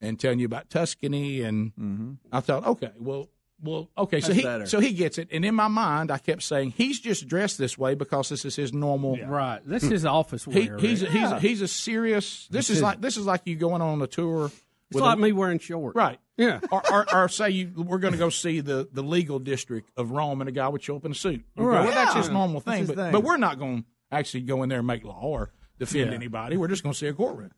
and 0.00 0.18
telling 0.20 0.38
you 0.38 0.46
about 0.46 0.70
Tuscany. 0.70 1.42
And 1.42 2.18
I 2.32 2.40
thought, 2.40 2.66
okay, 2.66 2.90
well. 2.98 3.28
Well, 3.64 3.88
okay, 3.96 4.20
so 4.20 4.32
he 4.32 4.42
better. 4.42 4.66
so 4.66 4.78
he 4.78 4.92
gets 4.92 5.16
it, 5.18 5.28
and 5.32 5.44
in 5.44 5.54
my 5.54 5.68
mind, 5.68 6.10
I 6.10 6.18
kept 6.18 6.42
saying 6.42 6.72
he's 6.76 7.00
just 7.00 7.26
dressed 7.26 7.56
this 7.58 7.76
way 7.78 7.94
because 7.94 8.28
this 8.28 8.44
is 8.44 8.54
his 8.54 8.72
normal. 8.72 9.16
Right. 9.16 9.60
This 9.64 9.82
is 9.84 9.90
his 9.90 10.04
office 10.06 10.44
He, 10.44 10.68
wear. 10.68 10.78
he's 10.78 11.02
Rick. 11.02 11.10
he's 11.12 11.32
he's 11.40 11.62
a 11.62 11.68
serious. 11.68 12.46
This 12.50 12.68
This 12.68 12.70
is 12.70 12.76
is- 12.76 12.82
like 12.82 13.00
this 13.00 13.16
is 13.16 13.24
like 13.26 13.42
you 13.46 13.56
going 13.56 13.80
on 13.82 14.00
a 14.02 14.06
tour. 14.06 14.46
It's 14.46 14.96
with 14.96 15.02
like 15.02 15.16
a- 15.16 15.20
me 15.20 15.32
wearing 15.32 15.58
shorts. 15.58 15.96
Right. 15.96 16.18
Yeah. 16.36 16.60
Or, 16.70 16.82
or, 16.92 17.14
or 17.14 17.28
say 17.28 17.50
you 17.50 17.72
we're 17.74 17.98
going 17.98 18.12
to 18.12 18.18
go 18.18 18.28
see 18.28 18.60
the, 18.60 18.88
the 18.92 19.02
legal 19.02 19.38
district 19.38 19.90
of 19.96 20.10
Rome, 20.10 20.40
and 20.42 20.48
a 20.48 20.52
guy 20.52 20.68
would 20.68 20.82
show 20.82 20.96
up 20.96 21.04
in 21.06 21.12
a 21.12 21.14
suit. 21.14 21.42
You 21.56 21.62
go, 21.62 21.64
Right. 21.64 21.84
Well, 21.84 21.94
that's 21.94 22.14
his 22.14 22.26
Yeah. 22.26 22.32
normal 22.34 22.60
That's 22.60 22.64
thing, 22.76 22.78
his 22.80 22.88
but 22.88 22.96
thing. 22.96 23.12
but 23.12 23.22
we're 23.22 23.36
not 23.38 23.58
going 23.58 23.82
to 23.82 23.88
actually 24.12 24.42
go 24.42 24.62
in 24.62 24.68
there 24.68 24.78
and 24.78 24.86
make 24.86 25.04
law 25.04 25.20
or 25.22 25.50
defend 25.78 26.10
Yeah. 26.10 26.14
anybody. 26.16 26.56
We're 26.56 26.68
just 26.68 26.82
going 26.82 26.92
to 26.92 26.98
see 26.98 27.06
a 27.06 27.14
courtroom. 27.14 27.50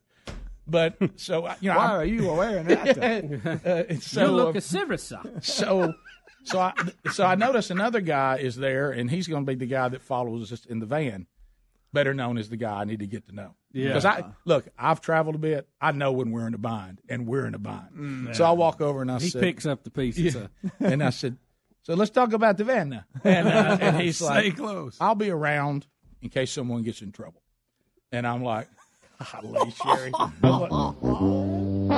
But 0.67 0.97
so 1.15 1.47
you 1.61 1.69
know, 1.69 1.77
Why 1.77 1.85
I'm- 1.85 1.99
are 1.99 2.05
you 2.05 2.31
wearing 2.31 2.67
that? 2.67 3.87
Uh, 3.89 3.99
so, 3.99 4.25
you 4.25 4.31
look 4.31 4.55
uh, 4.55 4.59
a 4.59 4.61
civil 4.61 4.97
so 4.97 5.93
so 6.43 6.59
I 6.59 6.73
so 7.11 7.25
I 7.25 7.35
notice 7.35 7.69
another 7.69 8.01
guy 8.01 8.37
is 8.37 8.55
there, 8.55 8.91
and 8.91 9.09
he's 9.11 9.27
going 9.27 9.45
to 9.45 9.51
be 9.51 9.55
the 9.55 9.65
guy 9.65 9.89
that 9.89 10.01
follows 10.01 10.51
us 10.51 10.65
in 10.65 10.79
the 10.79 10.85
van, 10.85 11.27
better 11.93 12.13
known 12.13 12.37
as 12.37 12.49
the 12.49 12.57
guy 12.57 12.81
I 12.81 12.83
need 12.85 12.99
to 12.99 13.07
get 13.07 13.27
to 13.27 13.35
know. 13.35 13.55
Yeah. 13.73 13.87
Because 13.89 14.05
I 14.05 14.23
look, 14.45 14.67
I've 14.77 15.01
traveled 15.01 15.35
a 15.35 15.39
bit. 15.39 15.67
I 15.81 15.91
know 15.91 16.11
when 16.13 16.31
we're 16.31 16.47
in 16.47 16.53
a 16.53 16.57
bind, 16.57 17.01
and 17.09 17.27
we're 17.27 17.45
in 17.45 17.53
a 17.53 17.59
bind. 17.59 17.89
Mm. 17.95 18.35
So 18.35 18.45
I 18.45 18.51
walk 18.51 18.81
over 18.81 19.01
and 19.01 19.11
I 19.11 19.19
He 19.19 19.29
said, 19.29 19.41
picks 19.41 19.65
up 19.65 19.83
the 19.83 19.91
pieces. 19.91 20.35
Yeah. 20.35 20.41
uh, 20.41 20.69
and 20.79 21.03
I 21.03 21.09
said, 21.09 21.37
so 21.83 21.93
let's 21.93 22.11
talk 22.11 22.33
about 22.33 22.57
the 22.57 22.63
van 22.63 22.89
now. 22.89 23.03
And, 23.23 23.47
uh, 23.47 23.77
and 23.79 24.01
he's 24.01 24.21
like 24.21 24.39
Stay 24.39 24.49
like, 24.49 24.57
close. 24.57 24.97
I'll 24.99 25.15
be 25.15 25.29
around 25.29 25.85
in 26.21 26.29
case 26.29 26.51
someone 26.51 26.83
gets 26.83 27.01
in 27.01 27.11
trouble. 27.11 27.41
And 28.11 28.25
I'm 28.25 28.41
like, 28.43 28.67
golly, 29.41 29.71
Sherry. 29.71 30.11
I 30.13 30.31
was 30.43 30.71
like- 31.89 31.91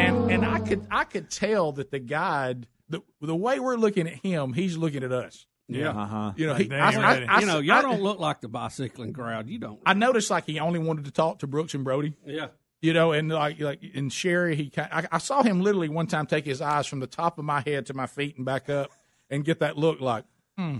and 0.00 0.30
and 0.30 0.44
I 0.44 0.60
could 0.60 0.86
I 0.90 1.04
could 1.04 1.30
tell 1.30 1.72
that 1.72 1.90
the 1.90 1.98
guide 1.98 2.66
the 2.88 3.00
the 3.20 3.34
way 3.36 3.58
we're 3.60 3.76
looking 3.76 4.06
at 4.06 4.14
him, 4.14 4.52
he's 4.52 4.76
looking 4.76 5.02
at 5.02 5.12
us. 5.12 5.46
Yeah. 5.70 5.90
Uh-huh. 5.90 6.32
You 6.36 6.46
know, 6.46 6.54
he, 6.54 6.72
I, 6.72 6.90
I. 6.92 7.26
I- 7.28 7.40
you 7.40 7.46
know, 7.46 7.58
y'all 7.58 7.76
I- 7.76 7.82
don't 7.82 8.00
look 8.02 8.18
like 8.18 8.40
the 8.40 8.48
bicycling 8.48 9.12
crowd. 9.12 9.48
You 9.48 9.58
don't. 9.58 9.80
I 9.84 9.92
noticed 9.94 10.30
like 10.30 10.46
he 10.46 10.58
only 10.60 10.78
wanted 10.78 11.04
to 11.04 11.10
talk 11.10 11.40
to 11.40 11.46
Brooks 11.46 11.74
and 11.74 11.84
Brody. 11.84 12.14
Yeah. 12.24 12.48
You 12.80 12.92
know, 12.92 13.12
and 13.12 13.28
like 13.28 13.60
like 13.60 13.82
in 13.82 14.08
Sherry, 14.08 14.54
he 14.56 14.70
kind 14.70 14.88
I, 14.92 15.06
I 15.12 15.18
saw 15.18 15.42
him 15.42 15.60
literally 15.60 15.88
one 15.88 16.06
time 16.06 16.26
take 16.26 16.44
his 16.46 16.60
eyes 16.62 16.86
from 16.86 17.00
the 17.00 17.06
top 17.08 17.38
of 17.38 17.44
my 17.44 17.60
head 17.60 17.86
to 17.86 17.94
my 17.94 18.06
feet 18.06 18.36
and 18.36 18.46
back 18.46 18.70
up, 18.70 18.90
and 19.28 19.44
get 19.44 19.58
that 19.60 19.76
look 19.76 20.00
like, 20.00 20.24
hmm. 20.56 20.78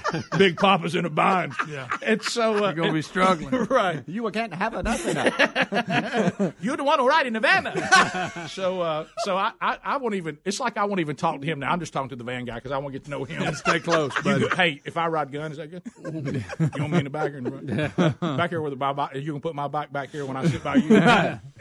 Big 0.38 0.56
Papa's 0.56 0.94
in 0.94 1.04
a 1.04 1.10
bind. 1.10 1.54
Yeah. 1.68 1.88
And 2.02 2.22
so 2.22 2.56
uh, 2.56 2.60
You're 2.60 2.72
gonna 2.74 2.92
be 2.92 3.02
struggling. 3.02 3.50
right? 3.70 4.02
You 4.06 4.30
can't 4.30 4.54
have 4.54 4.72
nothing. 4.84 5.16
You're 6.60 6.76
the 6.76 6.84
one 6.84 6.98
who 6.98 7.08
ride 7.08 7.26
in 7.26 7.32
the 7.32 7.40
van. 7.40 8.48
so 8.48 8.80
uh, 8.80 9.06
so 9.24 9.36
I, 9.36 9.52
I 9.60 9.78
I 9.84 9.96
won't 9.98 10.14
even. 10.14 10.38
It's 10.44 10.60
like 10.60 10.76
I 10.76 10.84
won't 10.84 11.00
even 11.00 11.16
talk 11.16 11.40
to 11.40 11.46
him 11.46 11.60
now. 11.60 11.72
I'm 11.72 11.80
just 11.80 11.92
talking 11.92 12.10
to 12.10 12.16
the 12.16 12.24
van 12.24 12.44
guy 12.44 12.54
because 12.56 12.72
I 12.72 12.78
want 12.78 12.92
to 12.92 12.98
get 12.98 13.04
to 13.04 13.10
know 13.10 13.24
him. 13.24 13.54
Stay 13.54 13.80
close, 13.80 14.14
You 14.16 14.22
buddy. 14.22 14.48
go, 14.48 14.56
hey, 14.56 14.80
if 14.84 14.96
I 14.96 15.06
ride 15.08 15.32
gun, 15.32 15.50
is 15.52 15.58
that 15.58 15.70
good? 15.70 15.82
you 16.02 16.80
want 16.82 16.92
me 16.92 16.98
in 16.98 17.04
the 17.04 17.10
back 17.10 17.32
or 17.32 17.38
in 17.38 17.44
the 17.44 18.14
back 18.20 18.50
here 18.50 18.60
with 18.62 18.76
my 18.78 18.92
bike. 18.92 19.14
You 19.16 19.32
can 19.32 19.40
put 19.40 19.54
my 19.54 19.68
bike 19.68 19.92
back 19.92 20.10
here 20.10 20.24
when 20.26 20.36
I 20.36 20.46
sit 20.46 20.62
by 20.62 20.76
you. 20.76 20.88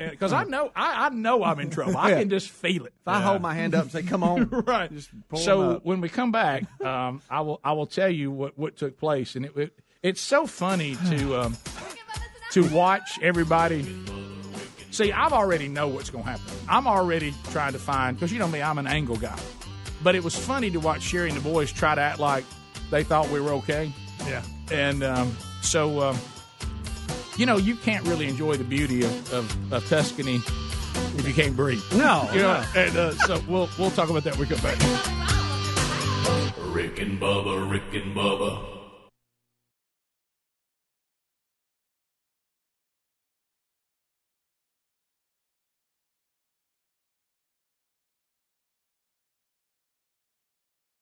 Because 0.09 0.33
I 0.33 0.43
know 0.45 0.71
I, 0.75 1.07
I 1.07 1.09
know 1.09 1.43
I'm 1.43 1.59
in 1.59 1.69
trouble. 1.69 1.97
I 1.97 2.09
Yeah. 2.11 2.19
can 2.19 2.29
just 2.29 2.49
feel 2.49 2.85
it. 2.85 2.93
If 3.01 3.07
I 3.07 3.21
hold 3.21 3.41
my 3.41 3.53
hand 3.53 3.75
up 3.75 3.83
and 3.83 3.91
say, 3.91 4.03
"Come 4.03 4.23
on," 4.23 4.47
right. 4.49 4.89
pull 5.29 5.39
'em 5.39 5.43
So 5.45 5.71
up. 5.71 5.85
when 5.85 6.01
we 6.01 6.09
come 6.09 6.31
back, 6.31 6.63
um, 6.81 7.21
I 7.29 7.41
will 7.41 7.59
I 7.63 7.71
will 7.73 7.87
tell 7.87 8.09
you 8.09 8.20
what, 8.27 8.57
what 8.57 8.75
took 8.77 8.97
place, 8.99 9.35
and 9.35 9.45
it, 9.45 9.57
it 9.57 9.73
it's 10.03 10.21
so 10.21 10.45
funny 10.45 10.95
to 11.09 11.35
um, 11.41 11.57
to 12.51 12.63
watch 12.69 13.19
everybody. 13.21 13.83
See, 14.91 15.11
I've 15.13 15.31
already 15.31 15.69
know 15.69 15.87
what's 15.87 16.09
going 16.09 16.25
to 16.25 16.29
happen. 16.31 16.53
I'm 16.67 16.85
already 16.85 17.33
trying 17.51 17.71
to 17.73 17.79
find 17.79 18.15
because 18.17 18.31
you 18.33 18.39
know 18.39 18.47
me, 18.47 18.61
I'm 18.61 18.77
an 18.77 18.87
angle 18.87 19.15
guy. 19.15 19.39
But 20.03 20.15
it 20.15 20.23
was 20.23 20.35
funny 20.35 20.69
to 20.71 20.79
watch 20.79 21.01
Sherry 21.03 21.29
and 21.29 21.37
the 21.37 21.41
boys 21.49 21.71
try 21.71 21.95
to 21.95 22.01
act 22.01 22.19
like 22.19 22.43
they 22.89 23.03
thought 23.03 23.29
we 23.29 23.39
were 23.39 23.51
okay. 23.53 23.93
Yeah. 24.27 24.41
And 24.71 25.03
um, 25.03 25.37
so, 25.61 26.01
um, 26.01 26.17
you 27.37 27.45
know, 27.45 27.57
you 27.57 27.75
can't 27.75 28.05
really 28.07 28.27
enjoy 28.27 28.55
the 28.57 28.63
beauty 28.63 29.03
of, 29.03 29.33
of, 29.33 29.73
of 29.73 29.87
Tuscany 29.87 30.37
if 31.17 31.25
you 31.27 31.33
can't 31.33 31.55
breathe. 31.55 31.81
No, 31.93 32.27
You 32.33 32.41
know, 32.41 32.61
no. 32.61 32.81
and 32.81 32.97
uh, 32.97 33.11
so 33.11 33.41
we'll 33.47 33.69
we'll 33.79 33.91
talk 33.91 34.09
about 34.09 34.23
that 34.25 34.37
when 34.37 34.49
we 34.49 34.55
come 34.55 34.63
back. 34.63 35.30
Rick 36.71 36.99
and 36.99 37.19
Bubba, 37.19 37.69
Rick 37.69 37.93
and 37.93 38.15
Bubba. 38.15 38.67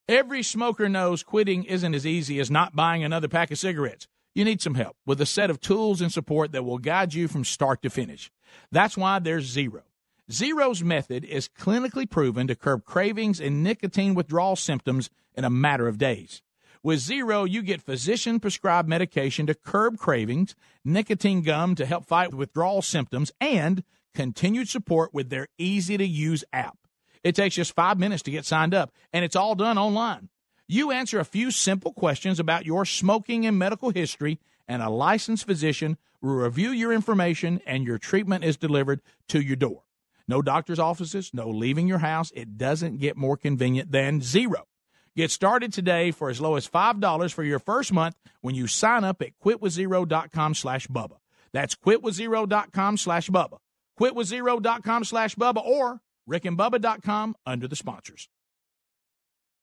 Every 0.08 0.42
smoker 0.42 0.90
knows 0.90 1.22
quitting 1.22 1.66
isn't 1.66 1.94
as 1.94 2.04
easy 2.04 2.40
as 2.40 2.50
not 2.50 2.76
buying 2.76 3.04
another 3.04 3.28
pack 3.28 3.52
of 3.52 3.60
cigarettes. 3.60 4.08
You 4.34 4.44
need 4.44 4.60
some 4.60 4.74
help 4.74 4.96
with 5.06 5.22
a 5.22 5.26
set 5.26 5.52
of 5.52 5.60
tools 5.60 6.02
and 6.02 6.12
support 6.12 6.52
that 6.52 6.66
will 6.66 6.80
guide 6.80 7.14
you 7.14 7.28
from 7.28 7.44
start 7.44 7.84
to 7.84 7.92
finish. 7.92 8.32
That's 8.72 8.98
why 8.98 9.20
there's 9.20 9.46
Zero. 9.46 9.84
Zero's 10.32 10.84
method 10.84 11.26
is 11.26 11.50
clinically 11.50 12.08
proven 12.08 12.46
to 12.48 12.56
curb 12.56 12.86
cravings 12.86 13.40
and 13.40 13.64
nicotine 13.64 14.14
withdrawal 14.14 14.56
symptoms 14.56 15.10
in 15.34 15.44
a 15.44 15.50
matter 15.50 15.88
of 15.88 15.98
days. 15.98 16.44
With 16.84 17.00
Zero, 17.00 17.46
you 17.46 17.64
get 17.64 17.82
physician 17.82 18.40
prescribed 18.40 18.88
medication 18.88 19.48
to 19.48 19.56
curb 19.56 19.98
cravings, 19.98 20.56
nicotine 20.86 21.42
gum 21.42 21.74
to 21.76 21.86
help 21.86 22.06
fight 22.06 22.34
withdrawal 22.34 22.82
symptoms, 22.82 23.32
and 23.42 23.84
continued 24.14 24.70
support 24.70 25.14
with 25.14 25.30
their 25.30 25.48
easy 25.58 25.98
to 25.98 26.06
use 26.06 26.44
app. 26.54 26.78
It 27.24 27.36
takes 27.36 27.56
just 27.56 27.76
five 27.76 27.98
minutes 27.98 28.22
to 28.24 28.32
get 28.32 28.46
signed 28.46 28.74
up, 28.74 28.92
and 29.12 29.26
it's 29.26 29.36
all 29.36 29.56
done 29.56 29.78
online. 29.78 30.30
You 30.68 30.92
answer 30.92 31.20
a 31.20 31.26
few 31.26 31.50
simple 31.50 31.92
questions 31.92 32.40
about 32.40 32.68
your 32.68 32.86
smoking 32.86 33.48
and 33.48 33.58
medical 33.58 33.90
history, 33.90 34.40
and 34.68 34.84
a 34.84 34.90
licensed 34.90 35.48
physician 35.48 35.98
will 36.22 36.36
review 36.36 36.70
your 36.70 36.94
information, 36.94 37.62
and 37.66 37.84
your 37.84 37.98
treatment 37.98 38.44
is 38.44 38.58
delivered 38.58 39.02
to 39.30 39.42
your 39.42 39.56
door. 39.56 39.82
No 40.30 40.44
doctor's 40.44 40.78
offices, 40.78 41.32
no 41.34 41.50
leaving 41.50 41.88
your 41.88 41.98
house. 41.98 42.32
It 42.36 42.56
doesn't 42.56 43.00
get 43.00 43.18
more 43.18 43.36
convenient 43.36 43.92
than 43.92 44.22
zero. 44.22 44.68
Get 45.16 45.32
started 45.32 45.74
today 45.74 46.12
for 46.12 46.30
as 46.30 46.40
low 46.40 46.56
as 46.56 46.70
$5 46.70 47.34
for 47.34 47.44
your 47.44 47.58
first 47.58 47.92
month 47.92 48.16
when 48.42 48.54
you 48.54 48.68
sign 48.68 49.04
up 49.04 49.24
at 49.24 49.32
quitwithzero.com 49.44 50.54
slash 50.54 50.86
Bubba. 50.86 51.18
That's 51.52 51.74
quitwithzero.com 51.74 52.98
slash 52.98 53.32
Bubba. 53.32 53.58
Quitwithzero.com 54.00 55.04
slash 55.04 55.34
Bubba 55.34 55.66
or 55.66 56.02
rickandbubba.com 56.30 57.36
under 57.48 57.68
the 57.68 57.76
sponsors. 57.76 58.30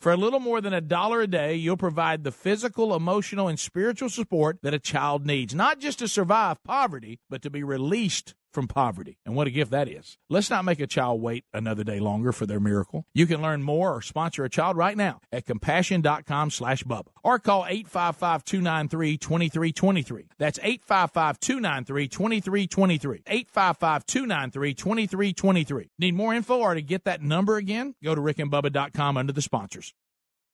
For 0.00 0.12
a 0.12 0.16
little 0.16 0.40
more 0.40 0.60
than 0.60 0.74
a 0.74 0.80
dollar 0.80 1.22
a 1.22 1.26
day, 1.26 1.54
you'll 1.54 1.76
provide 1.76 2.22
the 2.22 2.30
physical, 2.30 2.94
emotional, 2.94 3.48
and 3.48 3.58
spiritual 3.58 4.10
support 4.10 4.58
that 4.62 4.74
a 4.74 4.78
child 4.78 5.26
needs, 5.26 5.54
not 5.54 5.80
just 5.80 5.98
to 6.00 6.08
survive 6.08 6.62
poverty, 6.62 7.20
but 7.30 7.42
to 7.42 7.50
be 7.50 7.62
released 7.62 8.34
from 8.56 8.66
poverty. 8.66 9.18
And 9.26 9.36
what 9.36 9.46
a 9.46 9.50
gift 9.50 9.70
that 9.72 9.86
is. 9.86 10.16
Let's 10.30 10.48
not 10.48 10.64
make 10.64 10.80
a 10.80 10.86
child 10.86 11.20
wait 11.20 11.44
another 11.52 11.84
day 11.84 12.00
longer 12.00 12.32
for 12.32 12.46
their 12.46 12.58
miracle. 12.58 13.04
You 13.12 13.26
can 13.26 13.42
learn 13.42 13.62
more 13.62 13.94
or 13.94 14.00
sponsor 14.00 14.46
a 14.46 14.48
child 14.48 14.78
right 14.78 14.96
now 14.96 15.20
at 15.30 15.44
compassion.com 15.44 16.50
slash 16.50 16.82
Bubba 16.84 17.08
or 17.22 17.38
call 17.38 17.64
855-293-2323. 17.64 20.28
That's 20.38 20.58
855-293-2323. 20.60 23.24
855-293-2323. 23.54 25.88
Need 25.98 26.14
more 26.14 26.32
info 26.32 26.60
or 26.60 26.72
to 26.72 26.80
get 26.80 27.04
that 27.04 27.20
number 27.20 27.58
again? 27.58 27.94
Go 28.02 28.14
to 28.14 28.22
rickandbubba.com 28.22 29.18
under 29.18 29.34
the 29.34 29.42
sponsors. 29.42 29.92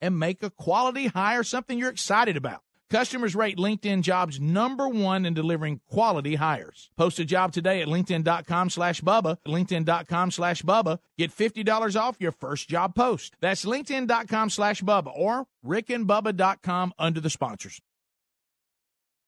and 0.00 0.18
make 0.18 0.42
a 0.42 0.50
quality 0.50 1.08
hire 1.08 1.42
something 1.42 1.78
you're 1.78 1.90
excited 1.90 2.36
about. 2.36 2.62
Customers 2.88 3.34
rate 3.34 3.58
LinkedIn 3.58 4.02
jobs 4.02 4.40
number 4.40 4.88
one 4.88 5.26
in 5.26 5.34
delivering 5.34 5.80
quality 5.90 6.36
hires. 6.36 6.90
Post 6.96 7.18
a 7.18 7.24
job 7.24 7.52
today 7.52 7.82
at 7.82 7.88
LinkedIn.com 7.88 8.70
slash 8.70 9.00
Bubba, 9.00 9.38
LinkedIn.com 9.46 10.30
slash 10.30 10.62
Bubba. 10.62 10.98
Get 11.18 11.36
$50 11.36 12.00
off 12.00 12.16
your 12.20 12.32
first 12.32 12.68
job 12.68 12.94
post. 12.94 13.34
That's 13.40 13.64
LinkedIn.com 13.64 14.50
slash 14.50 14.82
Bubba 14.82 15.10
or 15.16 15.46
RickandBubba.com 15.64 16.92
under 16.98 17.20
the 17.20 17.30
sponsors. 17.30 17.80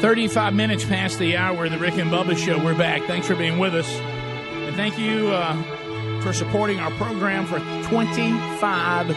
35 0.00 0.54
minutes 0.54 0.84
past 0.84 1.18
the 1.18 1.36
hour 1.36 1.68
the 1.68 1.78
Rick 1.78 1.96
and 1.96 2.10
Bubba 2.10 2.36
Show. 2.36 2.62
We're 2.62 2.76
back. 2.76 3.02
Thanks 3.04 3.26
for 3.26 3.34
being 3.34 3.58
with 3.58 3.74
us. 3.74 3.88
And 3.88 4.76
thank 4.76 4.98
you 4.98 5.28
uh, 5.28 6.20
for 6.20 6.32
supporting 6.34 6.78
our 6.80 6.90
program 6.92 7.46
for 7.46 7.58
25 7.88 9.08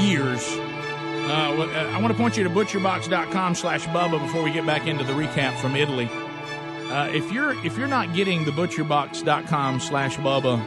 years. 0.00 0.46
Uh, 1.30 1.90
I 1.94 2.00
want 2.00 2.08
to 2.12 2.14
point 2.14 2.36
you 2.36 2.44
to 2.44 2.50
butcherbox.com 2.50 3.54
slash 3.54 3.86
Bubba 3.86 4.20
before 4.20 4.42
we 4.42 4.52
get 4.52 4.66
back 4.66 4.86
into 4.86 5.02
the 5.04 5.12
recap 5.14 5.58
from 5.60 5.76
Italy. 5.76 6.08
Uh, 6.10 7.10
if 7.12 7.32
you're 7.32 7.52
if 7.64 7.76
you're 7.76 7.88
not 7.88 8.14
getting 8.14 8.44
the 8.44 8.50
butcherbox.com 8.50 9.80
slash 9.80 10.16
Bubba, 10.16 10.64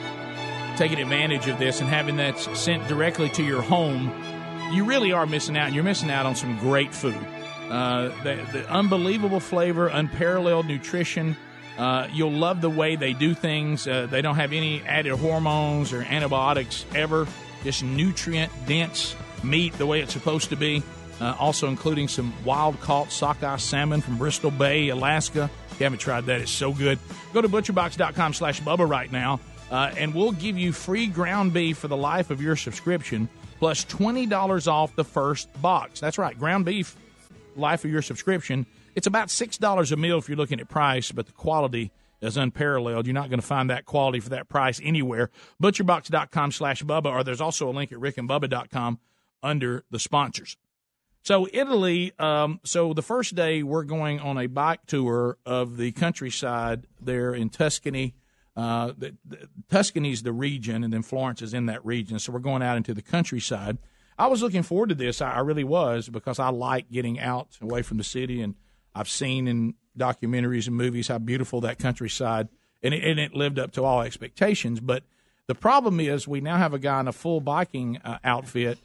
taking 0.78 1.00
advantage 1.00 1.48
of 1.48 1.60
this 1.60 1.82
and 1.82 1.90
having 1.90 2.16
that 2.18 2.40
sent 2.40 2.88
directly 2.88 3.30
to 3.30 3.44
your 3.44 3.62
home, 3.62 4.12
you 4.72 4.86
really 4.86 5.12
are 5.12 5.26
missing 5.26 5.58
out. 5.58 5.74
You're 5.74 5.84
missing 5.84 6.10
out 6.10 6.26
on 6.26 6.36
some 6.36 6.58
great 6.60 6.94
food. 6.94 7.26
Uh, 7.72 8.10
the, 8.24 8.36
the, 8.52 8.70
unbelievable 8.70 9.40
flavor, 9.40 9.88
unparalleled 9.88 10.68
nutrition, 10.68 11.36
Uh, 11.78 12.06
you'll 12.12 12.30
love 12.30 12.60
the 12.60 12.70
way 12.70 12.98
they 12.98 13.14
do 13.14 13.34
things. 13.34 13.88
Uh, 13.88 14.06
they 14.06 14.22
don't 14.22 14.36
have 14.36 14.52
any 14.52 14.82
added 14.84 15.14
hormones 15.14 15.94
or 15.94 16.02
antibiotics 16.02 16.86
ever. 16.94 17.26
Just 17.64 17.82
nutrient 17.82 18.52
dense 18.68 19.16
meat 19.42 19.74
the 19.78 19.86
way 19.86 20.02
it's 20.02 20.12
supposed 20.12 20.50
to 20.50 20.58
be. 20.58 20.84
Uh, 21.22 21.34
also 21.40 21.70
including 21.70 22.08
some 22.10 22.34
wild 22.44 22.80
caught 22.82 23.12
sockeye 23.12 23.56
salmon 23.56 24.02
from 24.02 24.18
Bristol 24.18 24.52
Bay, 24.52 24.90
Alaska. 24.90 25.50
If 25.72 25.80
you 25.80 25.86
haven't 25.86 26.00
tried 26.00 26.26
that, 26.26 26.42
it's 26.42 26.52
so 26.52 26.74
good. 26.74 27.00
Go 27.32 27.42
to 27.42 27.48
butcherbox.com 27.50 28.34
slash 28.34 28.62
Bubba 28.62 28.88
right 28.88 29.12
now, 29.12 29.40
uh, 29.72 29.92
and 29.98 30.14
we'll 30.14 30.34
give 30.34 30.58
you 30.58 30.74
free 30.74 31.08
ground 31.08 31.54
beef 31.54 31.78
for 31.78 31.88
the 31.88 31.98
life 31.98 32.32
of 32.32 32.42
your 32.42 32.56
subscription, 32.58 33.30
plus 33.60 33.86
$20 33.86 34.68
off 34.68 34.96
the 34.96 35.06
first 35.06 35.50
box. 35.62 36.00
That's 36.00 36.18
right, 36.18 36.38
ground 36.38 36.66
beef, 36.66 36.96
life 37.56 37.86
of 37.86 37.92
your 37.92 38.02
subscription. 38.02 38.66
It's 38.96 39.08
about 39.08 39.30
$6 39.30 39.92
a 39.92 39.96
meal 39.96 40.18
if 40.18 40.28
you're 40.28 40.38
looking 40.38 40.60
at 40.60 40.70
price, 40.70 41.12
but 41.12 41.26
the 41.26 41.32
quality 41.32 41.92
is 42.22 42.38
unparalleled. 42.38 43.08
You're 43.08 43.14
not 43.14 43.30
going 43.30 43.40
to 43.40 43.46
find 43.46 43.70
that 43.70 43.86
quality 43.86 44.20
for 44.20 44.30
that 44.30 44.48
price 44.48 44.80
anywhere. 44.84 45.30
Butcherbox.com 45.62 46.52
slash 46.52 46.84
Bubba, 46.84 47.08
or 47.08 47.24
there's 47.24 47.42
also 47.42 47.70
a 47.70 47.72
link 47.72 47.92
at 47.92 47.98
rickandbubba.com 47.98 49.00
under 49.44 49.84
the 49.90 50.00
sponsors. 50.00 50.58
So 51.24 51.48
Italy. 51.54 52.14
Um, 52.18 52.60
so 52.64 52.94
the 52.94 53.04
first 53.04 53.36
day 53.36 53.64
we're 53.64 53.84
going 53.84 54.20
on 54.20 54.38
a 54.38 54.48
bike 54.48 54.86
tour 54.88 55.38
of 55.46 55.78
the 55.78 55.92
countryside 55.92 56.88
there 57.00 57.34
in 57.34 57.50
Tuscany. 57.50 58.16
Uh, 58.56 58.92
the, 58.98 59.16
the, 59.26 59.48
Tuscany's 59.70 60.24
the 60.24 60.34
region, 60.34 60.84
and 60.84 60.92
then 60.92 61.04
Florence 61.04 61.42
is 61.42 61.54
in 61.54 61.68
that 61.68 61.86
region. 61.86 62.20
So 62.20 62.34
we're 62.34 62.40
going 62.40 62.62
out 62.62 62.76
into 62.76 62.94
the 62.94 63.02
countryside. 63.02 63.78
I 64.22 64.28
was 64.28 64.44
looking 64.44 64.62
forward 64.62 64.90
to 64.90 64.96
this. 64.96 65.20
I, 65.20 65.32
I 65.34 65.40
really 65.40 65.64
was 65.64 66.08
because 66.08 66.38
I 66.38 66.50
like 66.50 66.92
getting 66.92 67.20
out 67.20 67.58
away 67.60 67.82
from 67.82 67.98
the 67.98 68.04
city, 68.04 68.40
and 68.40 68.54
I've 68.94 69.10
seen 69.10 69.48
in 69.48 69.74
documentaries 69.98 70.68
and 70.68 70.76
movies 70.76 71.08
how 71.08 71.18
beautiful 71.18 71.62
that 71.62 71.80
countryside, 71.80 72.48
and 72.84 72.94
it, 72.94 73.04
and 73.04 73.20
it 73.20 73.34
lived 73.34 73.58
up 73.58 73.72
to 73.72 73.84
all 73.84 74.02
expectations. 74.02 74.80
But 74.80 75.02
the 75.48 75.56
problem 75.56 76.00
is 76.00 76.28
we 76.28 76.40
now 76.40 76.58
have 76.58 76.72
a 76.72 76.78
guy 76.78 77.00
in 77.00 77.08
a 77.08 77.12
full 77.12 77.42
biking 77.42 77.98
uh, 78.06 78.20
outfit 78.24 78.78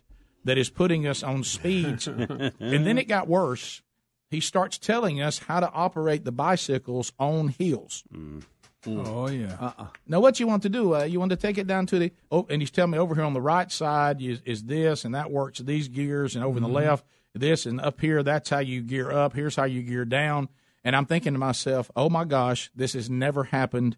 that 0.45 0.57
is 0.57 0.71
putting 0.71 1.07
us 1.07 1.23
on 1.23 1.45
speeds. 1.45 2.07
and 2.07 2.55
then 2.59 2.97
it 2.97 3.07
got 3.07 3.29
worse. 3.29 3.83
He 4.31 4.41
starts 4.41 4.79
telling 4.79 5.21
us 5.21 5.41
how 5.41 5.61
to 5.61 5.71
operate 5.71 6.25
the 6.25 6.33
bicycles 6.33 7.13
on 7.19 7.49
hills. 7.49 8.05
Oh 8.87 9.29
yeah. 9.29 9.57
Uh-uh. 9.61 9.87
Now, 10.07 10.21
what 10.21 10.39
you 10.41 10.47
want 10.47 10.63
to 10.63 10.69
do? 10.69 10.95
Uh, 10.95 11.05
you 11.05 11.19
want 11.19 11.31
to 11.31 11.37
take 11.37 11.59
it 11.59 11.67
down 11.67 11.87
to 11.87 11.99
the 11.99 12.13
oh, 12.31 12.47
and 12.49 12.63
he's 12.63 12.71
telling 12.71 12.93
me 12.93 12.99
over 12.99 13.15
here 13.15 13.25
on 13.25 13.33
the 13.35 13.41
right 13.41 13.71
side 13.71 14.21
is, 14.23 14.41
is 14.45 14.65
this, 14.65 15.05
and 15.05 15.15
that 15.15 15.31
works 15.31 15.59
these 15.59 15.89
gears, 15.89 16.35
and 16.37 16.45
over 16.45 16.61
Mhm. 16.61 16.65
on 16.65 16.71
the 16.73 16.79
left 16.79 17.05
this, 17.35 17.67
and 17.67 17.81
up 17.81 18.01
here 18.01 18.23
that's 18.23 18.49
how 18.51 18.61
you 18.61 18.81
gear 18.83 19.11
up. 19.11 19.35
Here's 19.35 19.57
how 19.57 19.65
you 19.65 19.83
gear 19.83 20.05
down. 20.05 20.49
And 20.85 20.95
I'm 20.95 21.05
thinking 21.07 21.33
to 21.33 21.39
myself, 21.39 21.91
oh 21.97 22.09
my 22.09 22.25
gosh, 22.25 22.71
this 22.75 22.93
has 22.93 23.11
never 23.11 23.45
happened 23.45 23.97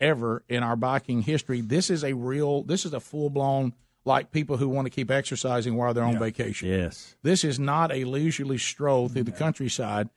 ever 0.00 0.44
in 0.48 0.62
our 0.62 0.76
biking 0.76 1.22
history. 1.22 1.60
This 1.60 1.90
is 1.90 2.04
a 2.04 2.12
real, 2.14 2.62
this 2.62 2.86
is 2.86 2.92
a 2.94 3.00
full 3.00 3.30
blown 3.30 3.74
like 4.04 4.30
people 4.30 4.56
who 4.56 4.68
want 4.68 4.86
to 4.86 4.90
keep 4.90 5.10
exercising 5.10 5.74
while 5.76 5.92
they're 5.92 6.04
on 6.04 6.18
vacation. 6.18 6.68
Yes. 6.68 7.16
This 7.22 7.42
is 7.44 7.58
not 7.58 7.92
a 7.92 8.04
leisurely 8.04 8.56
stroll 8.58 9.08
through 9.08 9.24
the 9.24 9.32
countryside. 9.32 10.08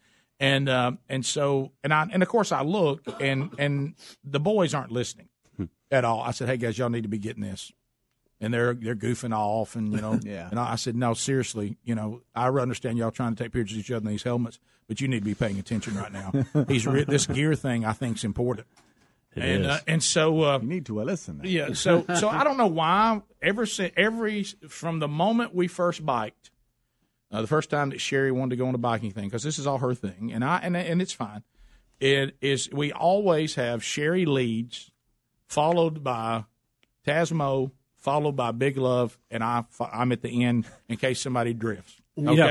And 0.41 0.67
um, 0.69 0.97
and 1.07 1.23
so 1.23 1.71
and 1.83 1.93
I 1.93 2.07
and 2.11 2.23
of 2.23 2.27
course 2.27 2.51
I 2.51 2.63
look 2.63 3.03
and 3.21 3.51
and 3.59 3.93
the 4.23 4.39
boys 4.39 4.73
aren't 4.73 4.91
listening 4.91 5.29
at 5.91 6.03
all. 6.03 6.19
I 6.21 6.31
said, 6.31 6.49
"Hey 6.49 6.57
guys, 6.57 6.77
y'all 6.79 6.89
need 6.89 7.03
to 7.03 7.09
be 7.09 7.19
getting 7.19 7.43
this," 7.43 7.71
and 8.41 8.51
they're 8.51 8.73
they're 8.73 8.95
goofing 8.95 9.35
off 9.37 9.75
and 9.75 9.93
you 9.93 10.01
know 10.01 10.19
Yeah. 10.23 10.49
And 10.49 10.59
I, 10.59 10.73
I 10.73 10.75
said, 10.77 10.95
"No, 10.95 11.13
seriously, 11.13 11.77
you 11.83 11.93
know 11.93 12.21
I 12.33 12.47
understand 12.47 12.97
y'all 12.97 13.11
trying 13.11 13.35
to 13.35 13.43
take 13.43 13.53
pictures 13.53 13.77
of 13.77 13.81
each 13.81 13.91
other 13.91 14.03
in 14.03 14.11
these 14.11 14.23
helmets, 14.23 14.59
but 14.87 14.99
you 14.99 15.07
need 15.07 15.19
to 15.19 15.25
be 15.25 15.35
paying 15.35 15.59
attention 15.59 15.95
right 15.95 16.11
now. 16.11 16.31
He's 16.67 16.87
re- 16.87 17.03
this 17.03 17.27
gear 17.27 17.53
thing 17.55 17.85
I 17.85 17.93
think 17.93 18.17
is 18.17 18.23
important." 18.23 18.67
It 19.35 19.43
and. 19.43 19.65
Uh, 19.67 19.79
and 19.87 20.03
so 20.03 20.41
uh, 20.41 20.59
you 20.59 20.67
need 20.67 20.85
to 20.87 21.01
listen. 21.01 21.41
yeah. 21.43 21.73
So 21.73 22.03
so 22.15 22.29
I 22.29 22.43
don't 22.43 22.57
know 22.57 22.67
why. 22.67 23.21
Ever 23.41 23.65
since 23.65 23.93
every 23.95 24.43
from 24.67 24.99
the 24.99 25.07
moment 25.07 25.53
we 25.55 25.67
first 25.67 26.05
biked, 26.05 26.50
uh, 27.31 27.41
the 27.41 27.47
first 27.47 27.69
time 27.69 27.89
that 27.91 28.01
Sherry 28.01 28.31
wanted 28.31 28.51
to 28.51 28.55
go 28.57 28.67
on 28.67 28.75
a 28.75 28.79
biking 28.79 29.11
thing 29.11 29.25
because 29.25 29.43
this 29.43 29.57
is 29.57 29.65
all 29.65 29.77
her 29.77 29.93
thing, 29.93 30.31
and 30.33 30.43
I 30.43 30.59
and 30.59 30.75
and 30.75 31.01
it's 31.01 31.13
fine. 31.13 31.43
It 31.99 32.35
is 32.41 32.69
we 32.71 32.91
always 32.91 33.55
have 33.55 33.83
Sherry 33.83 34.25
leads, 34.25 34.91
followed 35.47 36.03
by 36.03 36.45
Tasmo, 37.07 37.71
followed 37.97 38.35
by 38.35 38.51
Big 38.51 38.77
Love, 38.77 39.17
and 39.29 39.43
I 39.43 39.63
I'm 39.91 40.11
at 40.11 40.21
the 40.21 40.43
end 40.43 40.65
in 40.89 40.97
case 40.97 41.21
somebody 41.21 41.53
drifts. 41.53 42.01
Yeah. 42.37 42.45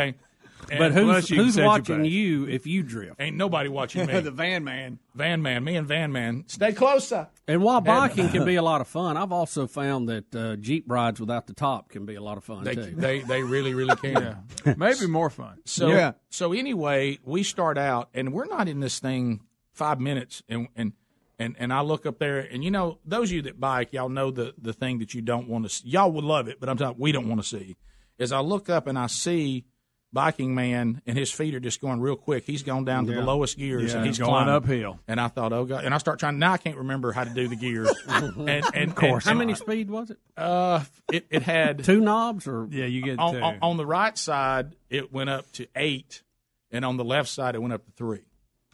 Okay. 0.65 0.79
But 0.79 0.93
who's, 0.93 1.31
you 1.31 1.43
who's 1.43 1.59
watching 1.59 2.05
you 2.05 2.47
if 2.49 2.67
you 2.67 2.83
drift? 2.83 3.21
Ain't 3.21 3.37
nobody 3.37 3.69
watching 3.69 4.07
me. 4.07 4.21
the 4.21 4.31
van 4.31 4.63
man. 4.65 4.99
Van 5.15 5.43
man, 5.43 5.65
me 5.65 5.77
and 5.77 5.87
Van 5.89 6.13
man, 6.13 6.45
stay 6.47 6.73
closer. 6.73 7.29
And 7.49 7.63
while 7.63 7.81
biking 7.81 8.29
can 8.31 8.45
be 8.45 8.55
a 8.55 8.63
lot 8.63 8.81
of 8.81 8.87
fun, 8.89 9.17
I've 9.17 9.33
also 9.33 9.67
found 9.67 10.09
that 10.09 10.35
uh, 10.35 10.57
Jeep 10.57 10.85
rides 10.87 11.19
without 11.19 11.47
the 11.49 11.53
top 11.55 11.89
can 11.89 12.07
be 12.07 12.15
a 12.15 12.23
lot 12.23 12.37
of 12.39 12.45
fun 12.45 12.63
They, 12.65 12.75
too. 12.77 12.95
they 12.97 13.21
they 13.21 13.43
really 13.43 13.75
really 13.75 13.97
can. 13.97 14.45
Maybe 14.77 15.07
more 15.07 15.31
fun. 15.31 15.59
So 15.65 15.89
Yeah. 15.89 16.13
so 16.29 16.53
anyway, 16.53 17.19
we 17.25 17.43
start 17.43 17.77
out 17.77 18.09
and 18.15 18.33
we're 18.33 18.47
not 18.47 18.69
in 18.69 18.81
this 18.81 19.01
thing 19.01 19.41
five 19.73 19.99
minutes 20.01 20.43
and 20.49 20.69
and 20.77 20.93
and 21.39 21.57
and 21.59 21.73
I 21.73 21.81
look 21.81 22.07
up 22.07 22.19
there 22.19 22.39
and 22.39 22.63
you 22.63 22.71
know 22.71 22.99
those 23.05 23.31
of 23.31 23.33
you 23.33 23.43
that 23.43 23.59
bike, 23.59 23.93
y'all 23.93 24.09
know 24.09 24.31
the 24.31 24.55
the 24.61 24.73
thing 24.73 25.01
that 25.01 25.15
you 25.15 25.23
don't 25.23 25.49
want 25.49 25.65
to 25.65 25.71
see. 25.71 25.89
Y'all 25.89 26.13
would 26.13 26.25
love 26.25 26.47
it, 26.49 26.61
but 26.61 26.69
I'm 26.69 26.77
talking 26.77 27.01
we 27.01 27.11
don't 27.13 27.29
want 27.29 27.41
to 27.43 27.47
see. 27.47 27.77
Is 28.19 28.31
I 28.33 28.41
look 28.41 28.69
up 28.69 28.87
and 28.87 28.99
I 28.99 29.07
see 29.09 29.65
biking 30.13 30.55
man 30.55 31.01
and 31.07 31.17
his 31.17 31.31
feet 31.31 31.55
are 31.55 31.61
just 31.61 31.81
going 31.81 32.01
real 32.01 32.17
quick. 32.17 32.45
He's 32.45 32.63
gone 32.63 32.85
down 32.85 33.07
to 33.07 33.13
Yeah. 33.13 33.21
the 33.21 33.25
lowest 33.25 33.57
gears 33.57 33.93
Yeah, 33.93 33.99
and 33.99 34.07
he's 34.07 34.19
going 34.19 34.31
climbing. 34.31 34.55
uphill. 34.55 34.99
And 35.07 35.21
I 35.21 35.29
thought, 35.29 35.53
oh 35.53 35.65
god! 35.65 35.85
And 35.85 35.95
I 35.95 35.99
start 35.99 36.19
trying. 36.19 36.39
Now 36.39 36.53
I 36.53 36.57
can't 36.59 36.79
remember 36.79 37.13
how 37.13 37.25
to 37.25 37.31
do 37.31 37.47
the 37.49 37.57
gears. 37.57 37.91
and, 38.09 38.65
and 38.75 38.91
of 38.91 38.95
course. 38.95 39.25
How 39.25 39.31
and- 39.31 39.39
many 39.39 39.55
speed 39.55 39.89
was 39.91 40.11
it? 40.11 40.19
Uh, 40.37 40.83
it 41.13 41.27
it 41.31 41.43
had 41.43 41.85
two 41.85 42.01
knobs 42.01 42.47
or 42.47 42.67
yeah, 42.71 42.87
you 42.87 43.03
get 43.03 43.19
on, 43.19 43.35
two. 43.35 43.41
on, 43.41 43.59
on 43.63 43.77
the 43.77 43.87
right 43.87 44.17
side, 44.19 44.75
it 44.89 45.13
went 45.13 45.31
up 45.31 45.51
to 45.53 45.67
eight, 45.77 46.23
and 46.71 46.85
on 46.85 46.97
the 46.97 47.05
left 47.05 47.29
side, 47.29 47.55
it 47.55 47.59
went 47.63 47.73
up 47.75 47.85
to 47.85 47.93
three. 47.93 48.21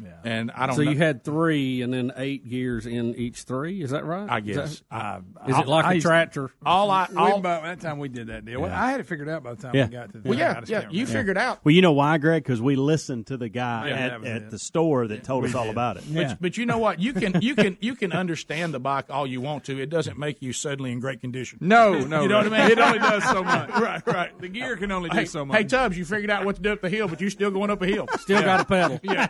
Yeah. 0.02 0.10
And 0.24 0.50
I 0.50 0.66
don't 0.66 0.76
So 0.76 0.82
know. 0.82 0.90
you 0.90 0.98
had 0.98 1.24
three 1.24 1.80
and 1.80 1.90
then 1.90 2.12
eight 2.18 2.46
gears 2.48 2.84
in 2.84 3.14
each 3.14 3.44
three. 3.44 3.80
Is 3.82 3.90
that 3.92 4.04
right? 4.04 4.28
I 4.28 4.38
Is 4.40 4.44
guess. 4.44 4.82
that- 4.90 4.94
I- 4.94 5.20
is 5.48 5.56
it 5.58 5.66
like 5.66 5.84
I 5.86 5.94
a 5.94 6.00
tractor? 6.02 6.50
all 6.66 6.90
I 6.90 7.06
We 7.10 7.16
all, 7.16 7.38
about 7.38 7.62
that 7.62 7.80
time 7.80 7.98
we 7.98 8.08
did 8.10 8.26
that 8.26 8.44
deal. 8.44 8.60
Well, 8.60 8.70
Yeah. 8.70 8.84
I 8.84 8.90
had 8.90 9.00
it 9.00 9.06
figured 9.06 9.30
out 9.30 9.42
by 9.42 9.54
the 9.54 9.62
time 9.62 9.74
Yeah. 9.74 9.86
we 9.86 9.92
got 9.92 10.12
to. 10.12 10.18
The 10.18 10.28
well, 10.28 10.38
yeah, 10.38 10.60
yeah. 10.66 10.80
You 10.90 11.06
remember. 11.06 11.12
figured 11.12 11.38
out. 11.38 11.64
Well, 11.64 11.74
you 11.74 11.80
know 11.80 11.92
why, 11.92 12.18
Greg? 12.18 12.42
Because 12.42 12.60
we 12.60 12.76
listened 12.76 13.28
to 13.28 13.38
the 13.38 13.48
guy 13.48 13.88
Yeah, 13.88 13.94
at, 13.94 14.24
at 14.24 14.50
the 14.50 14.58
store 14.58 15.06
that 15.08 15.24
told 15.24 15.44
We 15.44 15.48
us 15.48 15.54
all 15.54 15.64
did. 15.64 15.70
about 15.72 15.96
it. 15.96 16.04
But, 16.12 16.42
but 16.42 16.56
you 16.58 16.66
know 16.66 16.76
what? 16.78 17.00
You 17.00 17.14
can 17.14 17.40
you 17.40 17.54
can 17.54 17.78
you 17.80 17.94
can 17.94 18.12
understand 18.12 18.74
the 18.74 18.80
bike 18.80 19.06
all 19.08 19.26
you 19.26 19.40
want 19.40 19.64
to. 19.64 19.80
It 19.80 19.88
doesn't 19.88 20.18
make 20.18 20.42
you 20.42 20.52
suddenly 20.52 20.92
in 20.92 21.00
great 21.00 21.22
condition. 21.22 21.58
No, 21.62 22.00
no, 22.04 22.20
you 22.22 22.28
know 22.28 22.38
what 22.42 22.52
I 22.52 22.58
mean. 22.68 22.70
It 22.72 22.78
only 22.78 22.98
does 22.98 23.24
so 23.24 23.42
much. 23.42 23.70
right, 23.80 24.06
right. 24.06 24.38
The 24.38 24.48
gear 24.48 24.76
can 24.76 24.92
only 24.92 25.08
do 25.08 25.16
Hey, 25.16 25.24
so 25.24 25.46
much. 25.46 25.56
hey 25.56 25.64
Tubbs, 25.64 25.96
you 25.96 26.04
figured 26.04 26.30
out 26.30 26.44
what 26.44 26.56
to 26.56 26.62
do 26.62 26.72
up 26.72 26.82
the 26.82 26.90
hill, 26.90 27.08
but 27.08 27.18
you're 27.22 27.30
still 27.30 27.50
going 27.50 27.70
up 27.70 27.80
a 27.80 27.86
hill. 27.86 28.06
Still 28.18 28.42
got 28.42 28.58
to 28.58 28.64
pedal. 28.66 29.00
Yeah, 29.06 29.28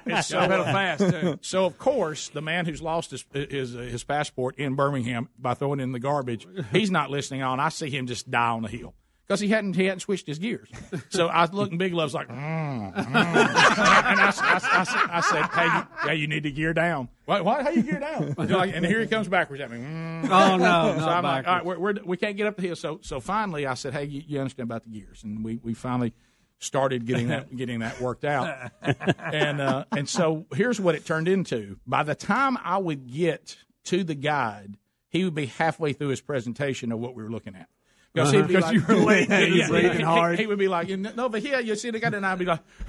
and 0.65 0.99
so, 0.99 1.11
fast, 1.11 1.23
too. 1.23 1.39
So 1.43 1.65
of 1.67 1.79
course, 1.79 2.29
the 2.29 2.43
man 2.43 2.67
who's 2.67 2.83
lost 2.83 3.11
his 3.11 3.25
his 3.33 3.73
his 3.73 4.05
passport 4.05 4.57
in 4.59 4.75
Birmingham 4.75 5.29
by 5.39 5.55
throwing 5.55 5.81
in 5.81 5.93
the 5.93 6.01
garbage, 6.01 6.47
he's 6.73 6.91
not 6.91 7.11
listening 7.11 7.43
on. 7.43 7.61
I 7.61 7.69
see 7.71 7.91
him 7.91 8.07
just 8.07 8.31
die 8.31 8.49
on 8.51 8.63
the 8.63 8.69
hill 8.69 8.95
because 9.27 9.41
he 9.41 9.49
hadn't 9.49 9.75
he 9.75 9.85
hadn't 9.85 10.01
switched 10.01 10.27
his 10.27 10.39
gears. 10.39 10.69
So 11.11 11.27
I 11.27 11.43
was 11.43 11.53
looking, 11.53 11.79
Big 11.79 11.93
Love's 11.93 12.15
like, 12.15 12.29
mm, 12.29 12.35
mm. 12.35 12.97
and 12.97 13.17
I, 13.17 14.33
I, 14.37 14.61
I, 14.61 15.19
I, 15.19 15.21
said- 15.21 15.47
hey, 15.53 15.65
you, 15.65 16.09
hey, 16.09 16.15
you 16.17 16.29
need 16.29 16.45
to 16.45 16.51
gear 16.51 16.73
down. 16.73 17.09
What? 17.25 17.45
what? 17.45 17.63
How 17.63 17.71
you 17.71 17.83
gear 17.83 17.99
down? 18.01 18.35
Like- 18.37 18.75
and 18.75 18.85
here 18.85 19.01
he 19.01 19.07
comes 19.07 19.29
backwards 19.29 19.61
at 19.61 19.71
me. 19.71 19.79
Mm. 19.79 20.29
Oh, 20.31 20.57
no, 20.57 20.99
So 20.99 21.09
I'm 21.09 21.25
like, 21.25 21.47
all 21.47 21.55
right, 21.57 21.65
we're, 21.65 21.79
we're, 21.79 21.95
we 22.05 22.17
can't 22.17 22.37
get 22.37 22.47
up 22.47 22.57
the 22.57 22.63
hill. 22.63 22.77
So 22.77 23.01
so 23.03 23.21
finally, 23.21 23.67
I 23.67 23.75
said, 23.75 23.93
hey, 23.93 24.05
you, 24.05 24.23
you 24.27 24.41
understand 24.41 24.69
about 24.69 24.85
the 24.85 24.91
gears, 24.91 25.23
and 25.25 25.45
we 25.45 25.59
we 25.63 25.75
finally 25.75 26.13
started 26.59 27.07
getting 27.07 27.29
that 27.29 27.55
getting 27.57 27.81
that 27.81 28.01
worked 28.01 28.25
out. 28.25 28.71
and 29.19 29.61
uh, 29.61 29.85
and 29.93 30.09
so 30.09 30.47
here's 30.55 30.81
what 30.81 30.95
it 30.95 31.05
turned 31.05 31.29
into. 31.29 31.79
By 31.87 32.03
the 32.03 32.15
time 32.15 32.59
I 32.63 32.79
would 32.79 33.11
get 33.11 33.57
to 33.85 34.05
the 34.05 34.15
guide, 34.15 34.77
he 35.09 35.25
would 35.25 35.35
be 35.35 35.47
halfway 35.47 35.93
through 35.93 36.09
his 36.09 36.21
presentation 36.21 36.93
of 36.93 36.99
what 36.99 37.15
we 37.15 37.23
were 37.23 37.31
looking 37.31 37.55
at. 37.55 37.69
Because 38.17 38.33
Uh-huh. 38.33 38.47
he'd 38.47 38.61
like, 38.61 38.73
you 38.75 38.83
were 38.89 38.95
late. 39.05 39.29
Yeah, 39.29 39.41
You're 39.41 39.57
yeah, 39.59 39.69
breathing 39.69 39.97
he- 39.99 40.03
hard. 40.03 40.39
He, 40.39 40.47
would 40.47 40.59
be 40.59 40.69
like, 40.69 40.89
"No, 40.89 41.27
over 41.27 41.39
here, 41.39 41.61
you 41.61 41.77
see 41.77 41.91
the 41.91 41.99
guy," 42.01 42.09
and 42.09 42.25
I'd 42.25 42.39
be 42.39 42.47
like, 42.47 42.61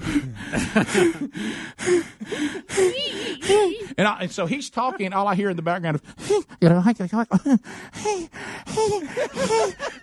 and, 3.98 4.06
I, 4.06 4.18
and 4.22 4.32
so 4.32 4.46
he's 4.46 4.70
talking. 4.70 5.12
All 5.12 5.26
I 5.28 5.34
hear 5.34 5.50
in 5.50 5.56
the 5.56 5.62
background 5.62 6.00
is, 6.00 6.30
you 6.60 6.68
know, 6.68 6.82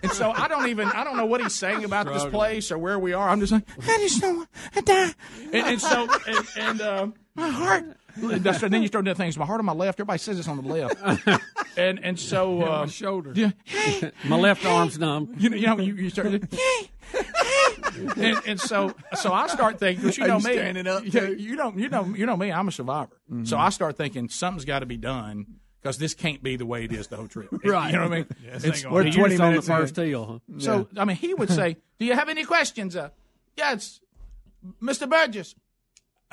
and 0.02 0.12
so 0.12 0.30
I 0.30 0.46
don't 0.48 0.68
even 0.68 0.88
I 0.88 1.04
don't 1.04 1.16
know 1.16 1.26
what 1.26 1.40
he's 1.40 1.54
saying 1.54 1.84
about 1.84 2.06
this 2.06 2.24
place 2.26 2.70
or 2.70 2.78
where 2.78 2.98
we 2.98 3.12
are. 3.12 3.28
I'm 3.28 3.40
just 3.40 3.52
like, 3.52 3.64
I 3.82 3.98
just 3.98 4.20
don't 4.20 4.36
want 4.36 4.48
to 4.74 4.82
die. 4.82 5.12
And, 5.52 5.54
and 5.54 5.80
so 5.80 6.08
and, 6.26 6.46
and 6.58 6.80
uh, 6.80 7.06
my 7.34 7.48
heart. 7.48 7.84
That's, 8.16 8.62
and 8.62 8.72
then 8.72 8.82
you 8.82 8.88
start 8.88 9.04
doing 9.04 9.16
things. 9.16 9.36
My 9.38 9.44
heart 9.46 9.58
on 9.60 9.66
my 9.66 9.72
left. 9.72 9.98
Everybody 10.00 10.18
says 10.18 10.38
it's 10.38 10.48
on 10.48 10.62
the 10.62 10.68
left. 10.72 11.42
And 11.78 12.02
and 12.02 12.18
so 12.18 12.62
uh, 12.62 12.86
shoulder. 12.86 13.32
Yeah, 13.34 13.50
My 14.24 14.36
left 14.36 14.64
arm's 14.64 14.98
numb. 14.98 15.34
you 15.36 15.50
know, 15.50 15.56
you 15.58 15.66
know, 15.66 15.78
you, 15.78 15.94
you 15.94 16.08
start. 16.08 16.28
and, 18.16 18.40
and 18.46 18.58
so 18.60 18.94
so 19.14 19.32
I 19.32 19.46
start 19.48 19.78
thinking, 19.78 20.04
'cause 20.04 20.16
you 20.16 20.26
know 20.26 20.38
you 20.38 20.44
me, 20.44 20.52
standing 20.54 20.86
up, 20.86 21.02
yeah, 21.04 21.20
too? 21.26 21.34
you 21.34 21.54
know, 21.56 21.72
you 21.76 21.90
know, 21.90 22.04
you 22.16 22.26
know 22.26 22.36
me. 22.36 22.50
I'm 22.50 22.68
a 22.68 22.72
survivor, 22.72 23.20
so 23.44 23.58
I 23.58 23.68
start 23.68 23.96
thinking 23.98 24.28
something's 24.30 24.64
got 24.64 24.78
to 24.80 24.86
be 24.86 24.96
done 24.96 25.46
because 25.82 25.98
this 25.98 26.14
can't 26.14 26.42
be 26.42 26.56
the 26.56 26.64
way 26.66 26.84
it 26.84 26.92
is 26.92 27.08
the 27.08 27.16
whole 27.16 27.28
trip. 27.28 27.48
Right. 27.64 27.88
You 27.92 27.98
know 27.98 28.08
what 28.08 28.12
I 28.12 28.16
mean? 28.16 28.26
Yeah, 28.42 28.48
It's- 28.56 28.64
ain't 28.64 28.82
gonna 28.84 28.94
We're 28.94 29.10
20 29.12 29.38
on 29.38 29.54
the 29.56 29.60
first 29.62 29.96
heel, 29.96 30.40
huh? 30.48 30.58
So 30.58 30.88
I 30.96 31.04
mean, 31.04 31.16
he 31.16 31.34
would 31.34 31.50
say, 31.50 31.76
"Do 31.98 32.06
you 32.06 32.14
have 32.14 32.30
any 32.30 32.44
questions?" 32.44 32.96
Uh, 32.96 33.10
yes, 33.56 34.00
Mr. 34.82 35.08
Burgess. 35.08 35.54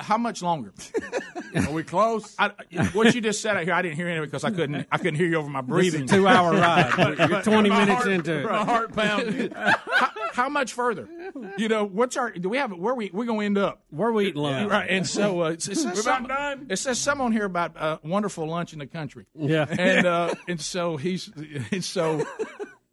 How 0.00 0.18
much 0.18 0.42
longer? 0.42 0.72
Are 1.54 1.70
we 1.70 1.84
close? 1.84 2.34
I, 2.36 2.48
what 2.94 3.14
you 3.14 3.20
just 3.20 3.40
said 3.40 3.56
out 3.56 3.62
here, 3.62 3.72
I 3.74 3.82
didn't 3.82 3.96
hear 3.96 4.08
any 4.08 4.18
of 4.18 4.24
it 4.24 4.26
because 4.26 4.42
I 4.42 4.50
couldn't. 4.50 4.88
I 4.90 4.98
couldn't 4.98 5.14
hear 5.14 5.26
you 5.26 5.36
over 5.36 5.48
my 5.48 5.60
breathing. 5.60 6.02
This 6.02 6.12
is 6.12 6.16
a 6.18 6.22
two-hour 6.22 6.52
ride. 6.58 7.18
You're 7.30 7.42
20 7.42 7.70
minutes 7.70 7.90
heart- 7.92 8.08
into 8.08 8.40
it. 8.40 8.44
My 8.44 8.64
heart 8.64 8.92
pounding. 8.92 9.50
how, 9.54 10.10
how 10.32 10.48
much 10.48 10.72
further? 10.72 11.08
You 11.56 11.68
know, 11.68 11.84
what's 11.84 12.16
our? 12.16 12.32
Do 12.32 12.48
we 12.48 12.56
have? 12.56 12.72
Where 12.72 12.94
we 12.94 13.10
we 13.12 13.24
gonna 13.24 13.44
end 13.44 13.56
up? 13.56 13.82
Where 13.90 14.08
are 14.08 14.12
we 14.12 14.26
eating 14.26 14.42
lunch? 14.42 14.68
Right, 14.68 14.90
and 14.90 15.06
so 15.06 15.42
uh, 15.42 15.50
it 15.50 15.62
says 15.62 15.84
We're 15.84 15.94
some, 15.94 16.24
about 16.24 16.36
done. 16.58 16.66
It 16.70 16.76
says 16.76 16.98
some 16.98 17.20
on 17.20 17.30
here 17.30 17.44
about 17.44 17.76
uh, 17.76 17.98
wonderful 18.02 18.48
lunch 18.48 18.72
in 18.72 18.80
the 18.80 18.86
country. 18.86 19.26
Yeah. 19.36 19.66
and 19.68 20.06
uh, 20.06 20.34
and 20.48 20.60
so 20.60 20.96
he's 20.96 21.30
and 21.70 21.84
so 21.84 22.26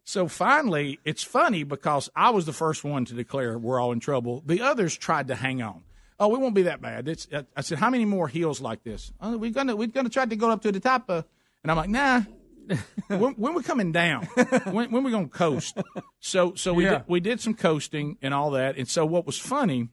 so 0.04 0.28
finally, 0.28 1.00
it's 1.04 1.22
funny 1.24 1.64
because 1.64 2.10
I 2.14 2.30
was 2.30 2.46
the 2.46 2.52
first 2.52 2.84
one 2.84 3.04
to 3.06 3.14
declare 3.14 3.58
we're 3.58 3.80
all 3.80 3.92
in 3.92 3.98
trouble. 4.00 4.42
The 4.46 4.60
others 4.60 4.96
tried 4.96 5.28
to 5.28 5.34
hang 5.34 5.62
on. 5.62 5.82
Oh, 6.22 6.28
we 6.28 6.38
won't 6.38 6.54
be 6.54 6.62
that 6.62 6.80
bad. 6.80 7.08
It's, 7.08 7.26
uh, 7.32 7.42
I 7.56 7.62
said, 7.62 7.78
how 7.78 7.90
many 7.90 8.04
more 8.04 8.28
hills 8.28 8.60
like 8.60 8.84
this? 8.84 9.12
Oh, 9.20 9.36
we're 9.36 9.50
gonna 9.50 9.74
we're 9.74 9.88
gonna 9.88 10.08
try 10.08 10.24
to 10.24 10.36
go 10.36 10.50
up 10.50 10.62
to 10.62 10.70
the 10.70 10.78
top. 10.78 11.06
Uh, 11.10 11.22
and 11.64 11.70
I'm 11.72 11.76
like, 11.76 11.90
nah. 11.90 12.22
when, 13.08 13.32
when 13.32 13.54
we're 13.54 13.62
coming 13.62 13.90
down, 13.90 14.26
when, 14.70 14.92
when 14.92 15.02
we 15.02 15.10
gonna 15.10 15.26
coast? 15.26 15.76
So 16.20 16.54
so 16.54 16.74
we 16.74 16.84
Yeah. 16.84 16.98
did, 16.98 17.04
we 17.08 17.18
did 17.18 17.40
some 17.40 17.54
coasting 17.54 18.18
and 18.22 18.32
all 18.32 18.52
that. 18.52 18.76
And 18.76 18.88
so 18.88 19.04
what 19.04 19.26
was 19.26 19.36
funny 19.36 19.88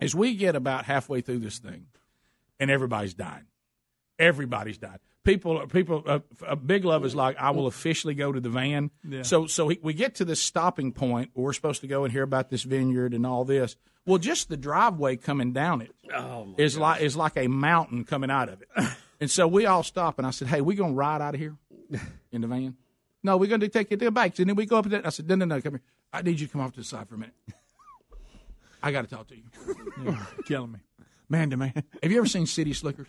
is 0.00 0.14
we 0.14 0.34
get 0.34 0.56
about 0.56 0.86
halfway 0.86 1.20
through 1.20 1.40
this 1.40 1.58
thing, 1.58 1.88
and 2.58 2.70
everybody's 2.70 3.12
dying. 3.12 3.44
Everybody's 4.18 4.78
dying. 4.78 4.98
People, 5.22 5.66
people. 5.66 6.02
Uh, 6.06 6.20
uh, 6.46 6.54
Big 6.54 6.84
Love 6.84 7.04
is 7.04 7.14
like, 7.14 7.36
I 7.36 7.50
will 7.50 7.66
officially 7.66 8.14
go 8.14 8.32
to 8.32 8.40
the 8.40 8.48
van. 8.48 8.90
Yeah. 9.06 9.22
So, 9.22 9.46
so 9.46 9.68
he, 9.68 9.78
we 9.82 9.92
get 9.92 10.14
to 10.16 10.24
this 10.24 10.40
stopping 10.40 10.92
point. 10.92 11.30
Where 11.34 11.44
we're 11.44 11.52
supposed 11.52 11.82
to 11.82 11.86
go 11.86 12.04
and 12.04 12.12
hear 12.12 12.22
about 12.22 12.48
this 12.48 12.62
vineyard 12.62 13.12
and 13.12 13.26
all 13.26 13.44
this. 13.44 13.76
Well, 14.06 14.18
just 14.18 14.48
the 14.48 14.56
driveway 14.56 15.16
coming 15.16 15.52
down 15.52 15.82
it 15.82 15.92
is 16.58 16.78
like 16.78 17.02
is 17.02 17.16
like 17.16 17.36
a 17.36 17.48
mountain 17.48 18.04
coming 18.04 18.30
out 18.30 18.48
of 18.48 18.62
it. 18.62 18.68
and 19.20 19.30
so 19.30 19.46
we 19.46 19.66
all 19.66 19.82
stop, 19.82 20.18
and 20.18 20.26
I 20.26 20.30
said, 20.30 20.48
"Hey, 20.48 20.62
we 20.62 20.74
gonna 20.74 20.94
ride 20.94 21.20
out 21.20 21.34
of 21.34 21.40
here 21.40 21.56
in 22.32 22.40
the 22.40 22.46
van?" 22.46 22.76
No, 23.22 23.36
we're 23.36 23.50
gonna 23.50 23.68
take 23.68 23.90
you 23.90 23.98
to 23.98 24.06
the 24.06 24.10
bikes, 24.10 24.38
and 24.38 24.48
then 24.48 24.56
we 24.56 24.64
go 24.64 24.78
up 24.78 24.86
there. 24.86 25.06
I 25.06 25.10
said, 25.10 25.28
"No, 25.28 25.34
no, 25.34 25.44
no, 25.44 25.60
come 25.60 25.74
here. 25.74 25.82
I 26.12 26.22
need 26.22 26.40
you 26.40 26.46
to 26.46 26.52
come 26.52 26.62
off 26.62 26.72
to 26.72 26.80
the 26.80 26.84
side 26.84 27.08
for 27.08 27.16
a 27.16 27.18
minute. 27.18 27.34
I 28.82 28.90
got 28.90 29.02
to 29.02 29.14
talk 29.14 29.28
to 29.28 29.36
you." 29.36 30.16
Killing 30.46 30.72
me. 30.72 30.78
Man 31.28 31.50
to 31.50 31.56
man. 31.58 31.84
Have 32.02 32.10
you 32.10 32.18
ever 32.18 32.26
seen 32.26 32.46
City 32.46 32.72
Slickers? 32.72 33.06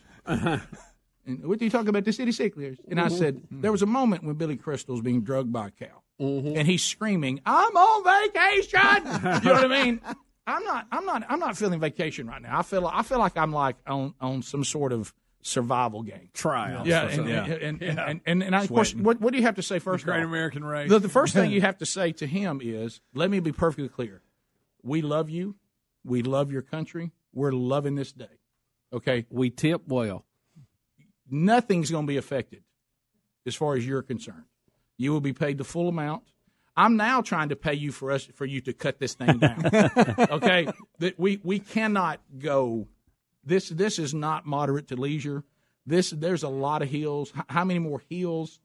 And 1.26 1.45
what 1.45 1.59
do 1.59 1.65
you 1.65 1.72
talk 1.72 1.88
about 1.88 2.03
the 2.03 2.13
City 2.13 2.32
Slickers? 2.32 2.78
And 2.89 2.99
I 2.99 3.05
mm-hmm. 3.07 3.15
said, 3.15 3.36
mm-hmm. 3.36 3.61
there 3.61 3.72
was 3.72 3.82
a 3.82 3.88
moment 3.88 4.24
when 4.24 4.36
Billy 4.36 4.57
Crystal's 4.57 5.01
being 5.01 5.22
drugged 5.22 5.53
by 5.53 5.67
a 5.67 5.72
cow, 5.72 6.01
mm-hmm. 6.19 6.57
and 6.57 6.67
he's 6.67 6.84
screaming, 6.84 7.41
"I'm 7.45 7.76
on 7.76 8.32
vacation!" 8.32 9.41
you 9.43 9.49
know 9.49 9.61
what 9.61 9.72
I 9.72 9.84
mean? 9.84 10.01
I'm 10.47 10.63
not. 10.63 10.88
I'm 10.91 11.05
not. 11.05 11.24
I'm 11.30 11.39
not 11.39 11.57
feeling 11.57 11.80
vacation 11.80 12.28
right 12.28 12.41
now. 12.41 12.59
I 12.59 12.63
feel. 12.63 12.88
I 12.88 13.03
feel 13.03 13.19
like 13.19 13.38
I'm 13.38 13.53
like 13.53 13.78
on 13.86 14.13
on 14.19 14.41
some 14.41 14.63
sort 14.63 14.91
of 14.91 15.13
survival 15.43 16.03
game 16.03 16.30
trial. 16.34 16.88
Yeah, 16.88 17.03
and, 17.03 17.15
something. 17.15 17.34
and, 17.34 17.47
Yeah. 17.47 17.67
and, 17.67 17.82
Yeah. 17.82 18.05
and, 18.07 18.22
and, 18.26 18.43
and 18.43 18.55
I, 18.55 18.63
of 18.63 18.69
course, 18.69 18.93
what, 18.93 19.19
what 19.19 19.32
do 19.32 19.39
you 19.39 19.45
have 19.45 19.55
to 19.55 19.63
say 19.63 19.80
first? 19.80 20.05
Great 20.05 20.19
off? 20.19 20.26
American 20.26 20.63
race. 20.63 20.89
The, 20.89 20.99
the 20.99 21.09
first 21.09 21.34
thing 21.34 21.51
you 21.51 21.61
have 21.61 21.78
to 21.80 21.86
say 21.86 22.11
to 22.13 22.28
him 22.28 22.59
is, 22.63 23.01
"Let 23.13 23.30
me 23.30 23.39
be 23.39 23.51
perfectly 23.51 23.89
clear. 23.89 24.22
We 24.84 25.01
love 25.01 25.30
you. 25.30 25.55
We 26.03 26.24
love 26.24 26.51
your 26.51 26.61
country. 26.61 27.11
We're 27.34 27.51
loving 27.51 27.95
this 27.95 28.11
day. 28.11 28.26
Okay, 28.93 29.26
we 29.30 29.49
tip 29.49 29.88
well. 29.88 30.26
Nothing's 31.32 31.89
going 31.89 32.05
to 32.05 32.11
be 32.11 32.17
affected 32.17 32.63
as 33.47 33.55
far 33.55 33.75
as 33.75 33.88
you're 33.88 34.01
concerned. 34.01 34.43
You 34.97 35.11
will 35.11 35.21
be 35.21 35.34
paid 35.34 35.57
the 35.57 35.63
full 35.63 35.88
amount. 35.88 36.23
I'm 36.75 36.95
now 36.97 37.21
trying 37.21 37.49
to 37.49 37.55
pay 37.55 37.73
you 37.73 37.91
for 37.91 38.11
us 38.11 38.25
for 38.36 38.45
you 38.45 38.61
to 38.61 38.73
cut 38.73 38.99
this 38.99 39.13
thing 39.13 39.39
down. 39.39 39.65
okay, 40.32 40.67
that 40.99 41.19
we 41.19 41.39
we 41.43 41.59
cannot 41.59 42.21
go. 42.38 42.88
This 43.43 43.69
this 43.69 43.97
is 43.99 44.13
not 44.13 44.45
moderate 44.45 44.88
to 44.89 44.95
leisure. 44.95 45.43
This 45.86 46.11
there's 46.11 46.43
a 46.43 46.49
lot 46.49 46.82
of 46.82 46.89
hills. 46.89 47.34
H- 47.36 47.43
how 47.49 47.65
many 47.65 47.79
more 47.79 48.01
hills? 48.09 48.59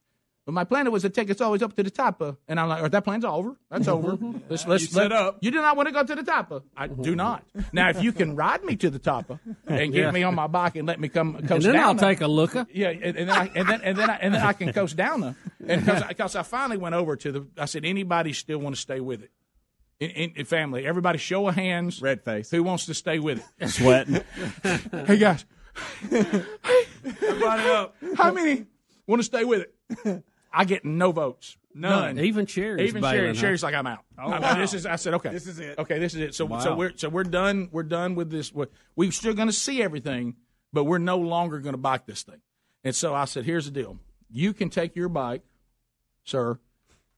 But 0.46 0.52
my 0.52 0.62
plan 0.62 0.88
was 0.92 1.02
to 1.02 1.10
take 1.10 1.28
us 1.28 1.40
always 1.40 1.60
up 1.60 1.74
to 1.74 1.82
the 1.82 1.90
top, 1.90 2.22
uh, 2.22 2.34
and 2.46 2.60
I'm 2.60 2.68
like, 2.68 2.80
oh, 2.80 2.86
that 2.86 3.02
plan's 3.02 3.24
over. 3.24 3.56
That's 3.68 3.88
over. 3.88 4.16
Let's 4.48 4.64
let's 4.64 4.84
You 4.84 4.88
set 4.90 5.10
let- 5.10 5.12
up. 5.12 5.38
You 5.40 5.50
do 5.50 5.56
not 5.60 5.76
want 5.76 5.88
to 5.88 5.92
go 5.92 6.04
to 6.04 6.14
the 6.14 6.22
top. 6.22 6.52
uh. 6.52 6.60
I 6.76 6.86
do 6.86 7.16
not. 7.16 7.42
Now, 7.72 7.88
if 7.90 8.00
you 8.00 8.12
can 8.12 8.36
ride 8.36 8.62
me 8.62 8.76
to 8.76 8.88
the 8.88 9.00
top 9.00 9.28
uh, 9.28 9.36
and 9.66 9.92
get 9.92 10.02
Yeah. 10.04 10.10
me 10.12 10.22
on 10.22 10.36
my 10.36 10.46
bike 10.46 10.76
and 10.76 10.86
let 10.86 11.00
me 11.00 11.08
come 11.08 11.32
coast 11.34 11.50
And 11.50 11.62
then 11.64 11.72
down, 11.74 11.84
I'll 11.84 11.94
take 11.96 12.20
a 12.20 12.28
looker. 12.28 12.64
yeah, 12.72 12.90
and, 12.90 13.16
and 13.16 13.28
then 13.28 13.30
I, 13.30 13.50
and 13.56 13.68
then 13.68 13.80
and 13.82 13.98
then 13.98 14.08
I, 14.08 14.14
and 14.22 14.34
then 14.34 14.40
I 14.42 14.52
can 14.52 14.72
coast 14.72 14.94
down 14.96 15.20
the 15.20 15.34
and 15.66 15.84
because 16.08 16.36
I 16.36 16.44
finally 16.44 16.76
went 16.76 16.94
over 16.94 17.16
to 17.16 17.32
the 17.32 17.46
I 17.58 17.64
said 17.64 17.84
anybody 17.84 18.32
still 18.32 18.58
want 18.58 18.76
to 18.76 18.80
stay 18.80 19.00
with 19.00 19.24
it 19.24 19.32
in, 19.98 20.10
in, 20.10 20.32
in 20.36 20.44
family 20.44 20.86
everybody 20.86 21.18
show 21.18 21.48
of 21.48 21.56
hands 21.56 22.00
red 22.00 22.22
face 22.22 22.50
who 22.52 22.62
wants 22.62 22.86
to 22.86 22.94
stay 22.94 23.18
with 23.18 23.44
it 23.58 23.68
Sweating. 23.70 24.22
hey 25.06 25.16
guys 25.18 25.44
Everybody 26.12 27.68
up. 27.70 27.96
how 28.16 28.32
many 28.32 28.66
want 29.06 29.20
to 29.20 29.24
stay 29.24 29.44
with 29.44 29.66
it 30.04 30.22
I 30.58 30.64
get 30.64 30.84
no 30.84 31.12
votes 31.12 31.56
none, 31.74 32.18
Even 32.18 32.46
Sherry's 32.46 32.88
even 32.88 33.02
bailing, 33.02 33.16
Sherry 33.18 33.28
huh? 33.28 33.34
Sherry's 33.34 33.62
like 33.62 33.74
I'm 33.74 33.86
out 33.86 34.04
Oh, 34.18 34.30
I- 34.30 34.36
I- 34.36 34.40
wow. 34.40 34.54
this 34.58 34.72
is 34.74 34.86
I 34.86 34.96
said 34.96 35.14
okay 35.14 35.30
This 35.30 35.46
is 35.46 35.58
it. 35.58 35.78
okay 35.78 35.98
this 35.98 36.14
is 36.14 36.20
it 36.20 36.34
so 36.34 36.46
Wow. 36.46 36.60
so 36.60 36.74
we're 36.74 36.92
so 36.96 37.08
we're 37.10 37.24
done 37.24 37.68
we're 37.72 37.82
done 37.82 38.14
with 38.14 38.30
this 38.30 38.52
we're, 38.52 38.68
we're 38.96 39.12
still 39.12 39.34
going 39.34 39.48
to 39.48 39.52
see 39.54 39.82
everything 39.82 40.36
but 40.72 40.84
we're 40.84 40.98
no 40.98 41.18
longer 41.18 41.58
going 41.60 41.74
to 41.74 41.78
bike 41.78 42.06
this 42.06 42.22
thing 42.22 42.40
and 42.84 42.94
so 42.94 43.14
I 43.14 43.26
said 43.26 43.44
here's 43.44 43.66
the 43.66 43.70
deal 43.72 43.98
you 44.30 44.52
can 44.54 44.70
take 44.70 44.96
your 44.96 45.08
bike 45.10 45.42
sir. 46.24 46.58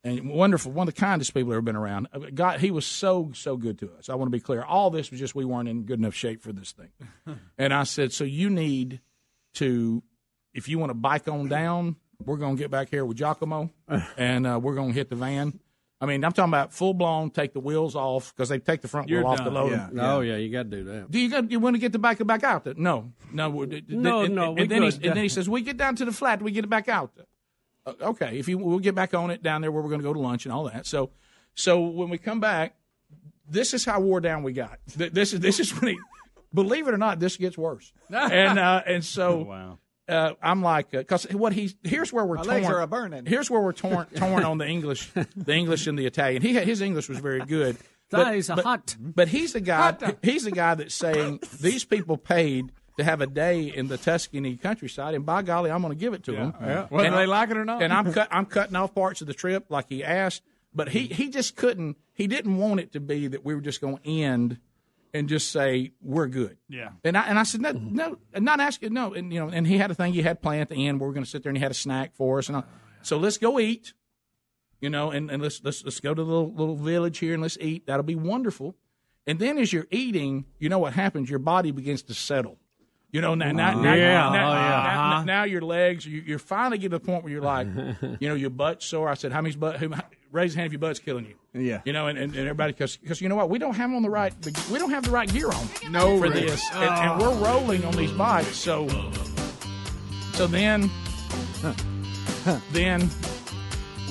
And 0.04 0.30
wonderful, 0.30 0.70
one 0.70 0.86
of 0.88 0.94
the 0.94 1.00
kindest 1.00 1.34
people 1.34 1.50
ever 1.52 1.60
been 1.60 1.74
around. 1.74 2.06
Uh, 2.12 2.20
God, 2.32 2.60
he 2.60 2.70
was 2.70 2.86
so 2.86 3.32
so 3.34 3.56
good 3.56 3.80
to 3.80 3.90
us. 3.98 4.08
I 4.08 4.14
want 4.14 4.28
to 4.28 4.30
be 4.30 4.40
clear. 4.40 4.62
All 4.62 4.90
this 4.90 5.10
was 5.10 5.18
just 5.18 5.34
we 5.34 5.44
weren't 5.44 5.68
in 5.68 5.82
good 5.82 5.98
enough 5.98 6.14
shape 6.14 6.40
for 6.40 6.52
this 6.52 6.70
thing. 6.70 6.90
and 7.58 7.74
I 7.74 7.82
said, 7.82 8.12
so 8.12 8.22
you 8.22 8.48
need 8.48 9.00
to, 9.54 10.02
if 10.54 10.68
you 10.68 10.78
want 10.78 10.90
to 10.90 10.94
bike 10.94 11.26
on 11.26 11.48
down, 11.48 11.96
we're 12.24 12.36
going 12.36 12.56
to 12.56 12.60
get 12.62 12.70
back 12.70 12.90
here 12.90 13.04
with 13.04 13.16
Giacomo, 13.16 13.70
and 14.16 14.46
uh, 14.46 14.58
we're 14.62 14.74
going 14.74 14.88
to 14.88 14.94
hit 14.94 15.08
the 15.08 15.16
van. 15.16 15.58
I 16.00 16.06
mean, 16.06 16.24
I'm 16.24 16.30
talking 16.32 16.50
about 16.52 16.72
full 16.72 16.94
blown. 16.94 17.30
Take 17.30 17.52
the 17.54 17.60
wheels 17.60 17.96
off 17.96 18.32
because 18.34 18.48
they 18.48 18.58
take 18.60 18.82
the 18.82 18.88
front 18.88 19.08
You're 19.08 19.22
wheel 19.22 19.32
off 19.32 19.38
done, 19.38 19.46
the 19.46 19.50
load. 19.52 19.72
yeah. 19.72 19.88
Oh 20.14 20.20
yeah, 20.20 20.36
you 20.36 20.50
got 20.52 20.70
to 20.70 20.76
do 20.76 20.84
that. 20.84 21.10
Do 21.10 21.18
you 21.18 21.28
got, 21.28 21.50
you 21.50 21.58
want 21.58 21.74
to 21.74 21.80
get 21.80 21.90
the 21.92 21.98
bike 21.98 22.24
back 22.24 22.44
out? 22.44 22.66
No, 22.78 23.12
no, 23.32 23.50
we- 23.50 23.66
d- 23.66 23.80
d- 23.80 23.96
No, 23.96 24.22
and, 24.22 24.34
no, 24.34 24.50
And, 24.50 24.60
we 24.60 24.66
then 24.68 24.82
he, 24.82 24.88
and 24.88 25.16
then 25.16 25.16
he 25.24 25.28
says, 25.28 25.48
"We 25.48 25.60
get 25.60 25.76
down 25.76 25.96
to 25.96 26.04
the 26.04 26.12
flat, 26.12 26.40
we 26.40 26.52
get 26.52 26.64
it 26.64 26.70
back 26.70 26.88
out." 26.88 27.10
Uh, 27.84 27.94
okay, 28.02 28.38
if 28.38 28.48
you 28.48 28.58
we'll 28.58 28.78
get 28.78 28.94
back 28.94 29.12
on 29.12 29.30
it 29.30 29.42
down 29.42 29.60
there 29.60 29.72
where 29.72 29.82
we're 29.82 29.88
going 29.88 30.00
to 30.00 30.06
go 30.06 30.12
to 30.12 30.20
lunch 30.20 30.44
and 30.46 30.52
all 30.52 30.64
that. 30.64 30.86
So, 30.86 31.10
so 31.54 31.80
when 31.80 32.10
we 32.10 32.18
come 32.18 32.38
back, 32.38 32.76
this 33.48 33.74
is 33.74 33.84
how 33.84 33.98
wore 34.00 34.20
down 34.20 34.44
we 34.44 34.52
got. 34.52 34.78
This 34.86 35.32
is 35.32 35.40
this 35.40 35.58
is 35.58 35.70
when 35.80 35.94
he, 35.94 35.98
believe 36.54 36.86
it 36.86 36.94
or 36.94 36.98
not, 36.98 37.18
this 37.18 37.36
gets 37.36 37.58
worse. 37.58 37.92
And 38.10 38.56
uh, 38.60 38.82
and 38.86 39.04
so 39.04 39.38
wow. 39.38 39.78
Uh, 40.08 40.34
I'm 40.42 40.62
like, 40.62 40.90
because 40.90 41.24
what 41.32 41.52
he's 41.52 41.74
here's 41.84 42.12
where 42.12 42.24
we're 42.24 42.36
My 42.36 42.42
torn. 42.44 42.54
legs 42.62 42.68
are 42.68 42.80
a-burning. 42.80 43.26
Here's 43.26 43.50
where 43.50 43.60
we're 43.60 43.72
torn 43.72 44.06
torn 44.14 44.44
on 44.44 44.58
the 44.58 44.66
English, 44.66 45.10
the 45.36 45.52
English 45.54 45.86
and 45.86 45.98
the 45.98 46.06
Italian. 46.06 46.42
He 46.42 46.54
had- 46.54 46.64
his 46.66 46.80
English 46.80 47.08
was 47.08 47.18
very 47.18 47.40
good. 47.44 47.76
That 48.10 48.34
is 48.36 48.48
a 48.48 48.56
but, 48.56 48.64
hot. 48.64 48.96
but 48.98 49.28
he's 49.28 49.52
the 49.52 49.60
guy. 49.60 49.94
He's 50.22 50.44
the 50.44 50.50
guy 50.50 50.74
that's 50.76 50.94
saying 50.94 51.40
these 51.60 51.84
people 51.84 52.16
paid 52.16 52.72
to 52.96 53.04
have 53.04 53.20
a 53.20 53.26
day 53.26 53.64
in 53.64 53.88
the 53.88 53.98
Tuscany 53.98 54.56
countryside, 54.56 55.12
and 55.14 55.26
by 55.26 55.42
golly, 55.42 55.70
I'm 55.70 55.82
going 55.82 55.92
to 55.92 56.00
give 56.00 56.14
it 56.14 56.24
to 56.24 56.32
them. 56.32 56.54
yeah. 56.58 56.86
Whether 56.88 57.08
And- 57.08 57.16
they 57.18 57.26
like 57.26 57.50
it 57.50 57.58
or 57.58 57.66
not. 57.66 57.82
And 57.82 57.92
I'm 57.92 58.10
cut. 58.14 58.28
I'm 58.30 58.46
cutting 58.46 58.76
off 58.76 58.94
parts 58.94 59.20
of 59.20 59.26
the 59.26 59.34
trip 59.34 59.66
like 59.68 59.90
he 59.90 60.02
asked, 60.02 60.40
but 60.74 60.88
he 60.88 61.00
he 61.08 61.28
just 61.28 61.54
couldn't. 61.54 61.98
He 62.14 62.26
didn't 62.26 62.56
want 62.56 62.80
it 62.80 62.92
to 62.92 63.00
be 63.00 63.26
that 63.28 63.44
we 63.44 63.54
were 63.54 63.60
just 63.60 63.82
going 63.82 63.98
to 63.98 64.08
end 64.10 64.58
and 65.14 65.28
just 65.28 65.50
say 65.50 65.92
we're 66.00 66.26
good. 66.26 66.56
Yeah. 66.68 66.90
And 67.04 67.16
I 67.16 67.22
and 67.22 67.38
I 67.38 67.42
said 67.42 67.60
no, 67.60 67.72
no, 67.72 68.18
and 68.32 68.44
not 68.44 68.60
asking 68.60 68.92
no, 68.92 69.14
and 69.14 69.32
you 69.32 69.40
know, 69.40 69.48
and 69.48 69.66
he 69.66 69.78
had 69.78 69.90
a 69.90 69.94
thing 69.94 70.12
he 70.12 70.22
had 70.22 70.42
planned 70.42 70.62
at 70.62 70.68
the 70.68 70.86
end 70.86 71.00
where 71.00 71.08
we're 71.08 71.14
going 71.14 71.24
to 71.24 71.30
sit 71.30 71.42
there 71.42 71.50
and 71.50 71.56
he 71.56 71.62
had 71.62 71.70
a 71.70 71.74
snack 71.74 72.14
for 72.14 72.38
us, 72.38 72.48
and 72.48 72.58
I, 72.58 72.62
so 73.02 73.18
let's 73.18 73.38
go 73.38 73.58
eat, 73.58 73.94
you 74.80 74.90
know, 74.90 75.10
and, 75.10 75.30
and 75.30 75.42
let's 75.42 75.62
let's 75.64 75.84
let's 75.84 76.00
go 76.00 76.14
to 76.14 76.22
the 76.22 76.28
little, 76.28 76.52
little 76.52 76.76
village 76.76 77.18
here 77.18 77.34
and 77.34 77.42
let's 77.42 77.58
eat. 77.60 77.86
That'll 77.86 78.02
be 78.02 78.14
wonderful. 78.14 78.74
And 79.26 79.38
then 79.38 79.58
as 79.58 79.72
you're 79.72 79.86
eating, 79.90 80.46
you 80.58 80.70
know 80.70 80.78
what 80.78 80.94
happens? 80.94 81.28
Your 81.28 81.38
body 81.38 81.70
begins 81.70 82.02
to 82.04 82.14
settle. 82.14 82.58
You 83.10 83.22
know, 83.22 83.34
now, 83.34 83.52
now, 83.52 83.80
now, 83.80 83.94
Yeah, 83.94 84.12
now, 84.12 84.28
oh, 84.28 84.54
yeah. 84.54 84.68
now, 84.68 85.12
uh-huh. 85.12 85.24
now 85.24 85.44
your 85.44 85.62
legs, 85.62 86.04
you, 86.06 86.22
you're 86.26 86.38
finally 86.38 86.76
getting 86.76 86.90
to 86.90 86.98
the 86.98 87.04
point 87.04 87.24
where 87.24 87.32
you're 87.32 87.42
like, 87.42 87.66
you 88.20 88.28
know, 88.28 88.34
your 88.34 88.50
butt's 88.50 88.84
sore. 88.84 89.08
I 89.08 89.14
said, 89.14 89.32
how 89.32 89.40
many 89.40 89.54
butt? 89.54 89.76
Who, 89.78 89.92
raise 90.32 90.54
your 90.54 90.60
hand 90.60 90.66
if 90.66 90.72
your 90.72 90.80
butt's 90.80 90.98
killing 90.98 91.26
you. 91.26 91.34
Yeah. 91.60 91.80
You 91.84 91.92
know, 91.92 92.06
and, 92.06 92.18
and, 92.18 92.34
and 92.34 92.48
everybody, 92.48 92.72
because 92.72 93.20
you 93.20 93.28
know 93.28 93.36
what, 93.36 93.50
we 93.50 93.58
don't 93.58 93.74
have 93.74 93.90
on 93.90 94.02
the 94.02 94.10
right, 94.10 94.32
we 94.70 94.78
don't 94.78 94.90
have 94.90 95.04
the 95.04 95.10
right 95.10 95.30
gear 95.30 95.50
on 95.50 95.68
No, 95.90 96.18
for 96.18 96.24
Rick. 96.24 96.34
this, 96.34 96.64
and, 96.72 96.84
and 96.84 97.20
we're 97.20 97.34
rolling 97.34 97.84
on 97.84 97.94
these 97.96 98.12
bikes. 98.12 98.56
So, 98.56 98.88
so 100.34 100.46
then, 100.46 100.90
then 102.72 103.00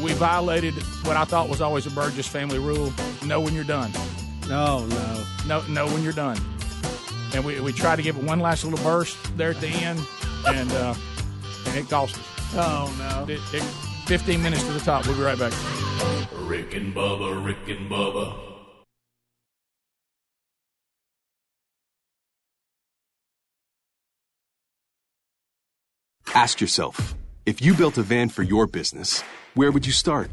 we 0.02 0.14
violated 0.14 0.74
what 1.06 1.16
I 1.18 1.24
thought 1.26 1.50
was 1.50 1.62
always 1.62 1.86
a 1.86 1.92
Burgess 1.92 2.28
family 2.28 2.60
rule: 2.60 2.92
know 3.26 3.40
when 3.40 3.54
you're 3.54 3.64
done. 3.64 3.92
Oh 4.50 4.86
no, 4.90 5.62
no, 5.62 5.68
no. 5.68 5.94
When 5.94 6.04
you're 6.04 6.14
done, 6.14 6.38
and 7.34 7.44
we 7.44 7.60
we 7.62 7.72
try 7.74 7.96
to 7.96 8.02
give 8.02 8.18
it 8.18 8.24
one 8.24 8.40
last 8.40 8.64
little 8.64 8.84
burst 8.84 9.18
there 9.38 9.52
at 9.52 9.60
the 9.62 9.68
end, 9.68 10.00
and 10.48 10.72
uh, 10.74 10.94
and 11.68 11.78
it 11.78 11.90
cost 11.90 12.16
us. 12.18 12.54
Oh 12.56 12.94
no! 13.00 13.34
It, 13.34 13.42
it, 13.54 13.64
Fifteen 14.08 14.42
minutes 14.42 14.64
to 14.64 14.72
the 14.72 14.80
top. 14.80 15.06
We'll 15.06 15.18
be 15.18 15.24
right 15.24 15.38
back. 15.38 15.52
Rick 16.34 16.76
and 16.76 16.94
Bubba, 16.94 17.44
Rick 17.46 17.68
and 17.68 17.90
Bubba. 17.90 18.48
Ask 26.34 26.62
yourself, 26.62 27.16
if 27.46 27.62
you 27.62 27.74
built 27.74 27.98
a 27.98 28.04
van 28.04 28.30
for 28.30 28.44
your 28.44 28.68
business, 28.68 29.24
where 29.56 29.72
would 29.72 29.88
you 29.88 29.92
start? 29.92 30.30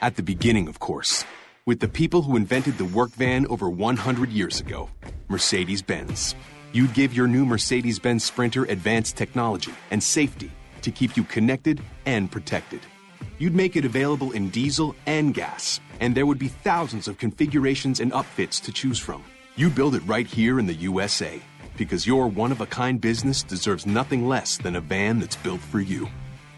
At 0.00 0.16
the 0.16 0.22
beginning, 0.22 0.66
of 0.66 0.78
course, 0.78 1.24
with 1.66 1.80
the 1.80 1.88
people 1.88 2.22
who 2.22 2.36
invented 2.36 2.78
the 2.78 2.86
work 2.86 3.10
van 3.10 3.46
over 3.48 3.68
100 3.68 4.30
years 4.30 4.60
ago, 4.60 4.88
Mercedes 5.28 5.82
Benz. 5.82 6.34
You'd 6.72 6.94
give 6.94 7.12
your 7.12 7.26
new 7.26 7.44
Mercedes 7.44 7.98
Benz 7.98 8.24
Sprinter 8.24 8.64
advanced 8.64 9.16
technology 9.16 9.74
and 9.90 10.02
safety 10.02 10.50
to 10.80 10.90
keep 10.90 11.18
you 11.18 11.24
connected 11.24 11.80
and 12.06 12.30
protected. 12.30 12.80
You'd 13.38 13.54
make 13.54 13.76
it 13.76 13.84
available 13.84 14.32
in 14.32 14.50
diesel 14.50 14.94
and 15.06 15.34
gas, 15.34 15.80
and 16.00 16.14
there 16.14 16.26
would 16.26 16.38
be 16.38 16.48
thousands 16.48 17.08
of 17.08 17.18
configurations 17.18 18.00
and 18.00 18.12
upfits 18.12 18.62
to 18.62 18.72
choose 18.72 18.98
from. 18.98 19.22
You 19.56 19.68
build 19.70 19.94
it 19.94 20.02
right 20.06 20.26
here 20.26 20.58
in 20.58 20.66
the 20.66 20.74
USA 20.74 21.40
because 21.76 22.06
your 22.06 22.28
one 22.28 22.52
of 22.52 22.60
a 22.60 22.66
kind 22.66 23.00
business 23.00 23.42
deserves 23.42 23.86
nothing 23.86 24.28
less 24.28 24.58
than 24.58 24.76
a 24.76 24.80
van 24.80 25.18
that's 25.18 25.36
built 25.36 25.60
for 25.60 25.80
you. 25.80 26.08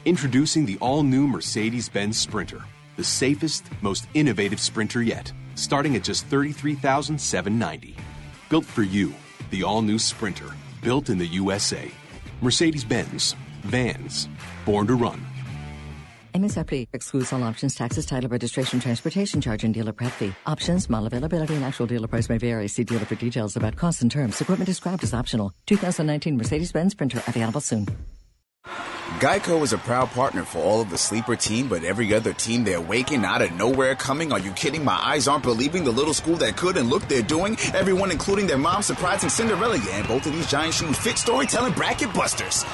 Introducing 0.05 0.67
the 0.67 0.77
all 0.79 1.03
new 1.03 1.27
Mercedes 1.27 1.89
Benz 1.89 2.19
Sprinter, 2.19 2.63
the 2.97 3.05
safest, 3.05 3.65
most 3.81 4.07
innovative 4.15 4.61
Sprinter 4.61 5.03
yet, 5.03 5.33
starting 5.55 5.97
at 5.97 6.05
just 6.05 6.27
33,790. 6.27 7.97
Built 8.51 8.65
for 8.65 8.83
you, 8.83 9.15
the 9.51 9.63
all 9.63 9.83
new 9.83 9.99
Sprinter, 9.99 10.51
built 10.83 11.09
in 11.09 11.19
the 11.19 11.27
USA. 11.27 11.91
Mercedes 12.41 12.85
Benz, 12.85 13.35
vans, 13.63 14.29
born 14.67 14.87
to 14.87 14.95
run. 14.95 15.25
MSRP 16.35 16.89
excludes 16.93 17.33
all 17.33 17.45
options, 17.45 17.77
taxes, 17.77 18.07
title, 18.07 18.29
registration, 18.29 18.81
transportation 18.81 19.41
charge, 19.41 19.63
and 19.63 19.73
dealer 19.73 19.93
prep 19.93 20.11
fee. 20.11 20.33
Options, 20.47 20.91
model 20.91 21.07
availability, 21.07 21.55
and 21.55 21.65
actual 21.65 21.87
dealer 21.87 22.09
price 22.09 22.29
may 22.29 22.39
vary. 22.39 22.67
See 22.67 22.83
dealer 22.83 23.05
for 23.05 23.15
details 23.15 23.55
about 23.57 23.77
costs 23.77 24.03
and 24.03 24.11
terms. 24.11 24.41
Equipment 24.41 24.67
described 24.67 25.05
as 25.05 25.15
optional. 25.15 25.53
2019 25.67 26.37
Mercedes-Benz 26.37 26.93
Sprinter 26.93 27.23
available 27.29 27.61
soon. 27.61 27.87
Geico 29.21 29.63
is 29.63 29.73
a 29.73 29.79
proud 29.79 30.11
partner 30.11 30.43
for 30.43 30.59
all 30.59 30.81
of 30.81 30.91
the 30.91 30.99
sleeper 30.99 31.37
team, 31.37 31.69
but 31.69 31.85
every 31.85 32.13
other 32.13 32.33
team 32.33 32.65
they're 32.65 32.81
waking 32.81 33.25
out 33.25 33.41
of 33.41 33.53
nowhere 33.53 33.95
coming. 33.95 34.33
Are 34.33 34.41
you 34.41 34.51
kidding? 34.53 34.85
My 34.85 34.97
eyes 34.97 35.29
aren't 35.29 35.45
believing 35.45 35.85
the 35.85 35.93
little 35.93 36.15
school 36.15 36.35
that 36.37 36.57
could 36.57 36.77
and 36.77 36.91
look 36.91 37.07
they're 37.07 37.23
doing. 37.23 37.57
Everyone, 37.75 38.11
including 38.11 38.49
their 38.49 38.59
mom, 38.59 38.83
surprising 38.83 39.29
Cinderella. 39.31 39.77
Yeah, 39.77 39.99
and 39.99 40.09
both 40.09 40.27
of 40.27 40.33
these 40.33 40.49
giant 40.51 40.75
shoes 40.75 40.99
fit 40.99 41.17
storytelling 41.17 41.75
bracket 41.75 42.13
busters. 42.13 42.65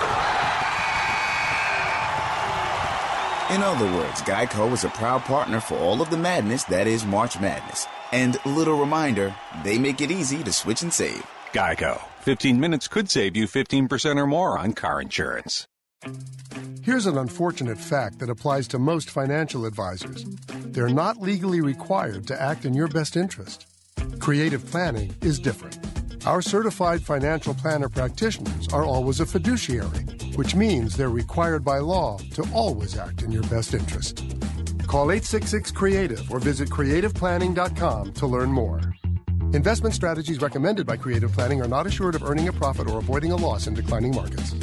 In 3.50 3.62
other 3.62 3.86
words, 3.96 4.22
Geico 4.22 4.72
is 4.72 4.84
a 4.84 4.90
proud 4.90 5.22
partner 5.22 5.58
for 5.58 5.76
all 5.76 6.00
of 6.00 6.08
the 6.08 6.16
madness 6.16 6.62
that 6.64 6.86
is 6.86 7.04
March 7.04 7.40
Madness. 7.40 7.88
And 8.12 8.38
little 8.46 8.78
reminder, 8.78 9.34
they 9.64 9.76
make 9.76 10.00
it 10.00 10.12
easy 10.12 10.44
to 10.44 10.52
switch 10.52 10.82
and 10.82 10.92
save. 10.92 11.26
Geico. 11.52 12.00
15 12.20 12.60
minutes 12.60 12.86
could 12.86 13.10
save 13.10 13.36
you 13.36 13.48
15% 13.48 14.16
or 14.18 14.26
more 14.28 14.56
on 14.56 14.72
car 14.74 15.00
insurance. 15.00 15.66
Here's 16.82 17.06
an 17.06 17.18
unfortunate 17.18 17.78
fact 17.78 18.20
that 18.20 18.30
applies 18.30 18.68
to 18.68 18.78
most 18.78 19.10
financial 19.10 19.66
advisors 19.66 20.24
they're 20.72 20.88
not 20.88 21.20
legally 21.20 21.60
required 21.60 22.28
to 22.28 22.40
act 22.40 22.64
in 22.64 22.72
your 22.72 22.86
best 22.86 23.16
interest. 23.16 23.66
Creative 24.20 24.64
planning 24.64 25.12
is 25.22 25.40
different. 25.40 25.76
Our 26.24 26.40
certified 26.40 27.02
financial 27.02 27.54
planner 27.54 27.88
practitioners 27.88 28.68
are 28.68 28.84
always 28.84 29.18
a 29.18 29.26
fiduciary, 29.26 30.06
which 30.36 30.54
means 30.54 30.96
they're 30.96 31.10
required 31.10 31.64
by 31.64 31.78
law 31.78 32.18
to 32.34 32.48
always 32.54 32.96
act 32.96 33.22
in 33.22 33.30
your 33.32 33.42
best 33.44 33.74
interest. 33.74 34.18
Call 34.86 35.12
866 35.12 35.70
Creative 35.70 36.30
or 36.30 36.40
visit 36.40 36.68
creativeplanning.com 36.68 38.12
to 38.14 38.26
learn 38.26 38.50
more. 38.50 38.80
Investment 39.52 39.94
strategies 39.94 40.40
recommended 40.40 40.86
by 40.86 40.96
Creative 40.96 41.32
Planning 41.32 41.60
are 41.60 41.68
not 41.68 41.86
assured 41.86 42.14
of 42.14 42.22
earning 42.22 42.48
a 42.48 42.52
profit 42.52 42.88
or 42.88 42.98
avoiding 42.98 43.32
a 43.32 43.36
loss 43.36 43.66
in 43.66 43.74
declining 43.74 44.14
markets. 44.14 44.54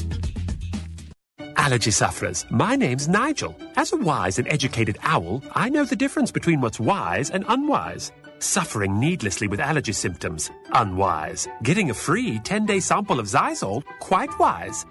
Allergy 1.58 1.92
sufferers, 1.92 2.46
my 2.50 2.76
name's 2.76 3.10
Nigel. 3.10 3.54
As 3.76 3.92
a 3.92 3.98
wise 3.98 4.40
and 4.40 4.48
educated 4.48 4.98
owl, 5.04 5.44
I 5.54 5.68
know 5.68 5.84
the 5.84 5.96
difference 5.96 6.32
between 6.32 6.62
what's 6.62 6.80
wise 6.80 7.30
and 7.30 7.44
unwise. 7.50 8.12
Suffering 8.40 9.00
needlessly 9.00 9.48
with 9.48 9.60
allergy 9.60 9.92
symptoms, 9.92 10.50
unwise. 10.74 11.48
Getting 11.64 11.90
a 11.90 11.94
free 11.94 12.40
10 12.40 12.66
day 12.66 12.80
sample 12.80 13.20
of 13.20 13.26
Xyzal, 13.28 13.84
quite 14.00 14.38
wise. 14.40 14.86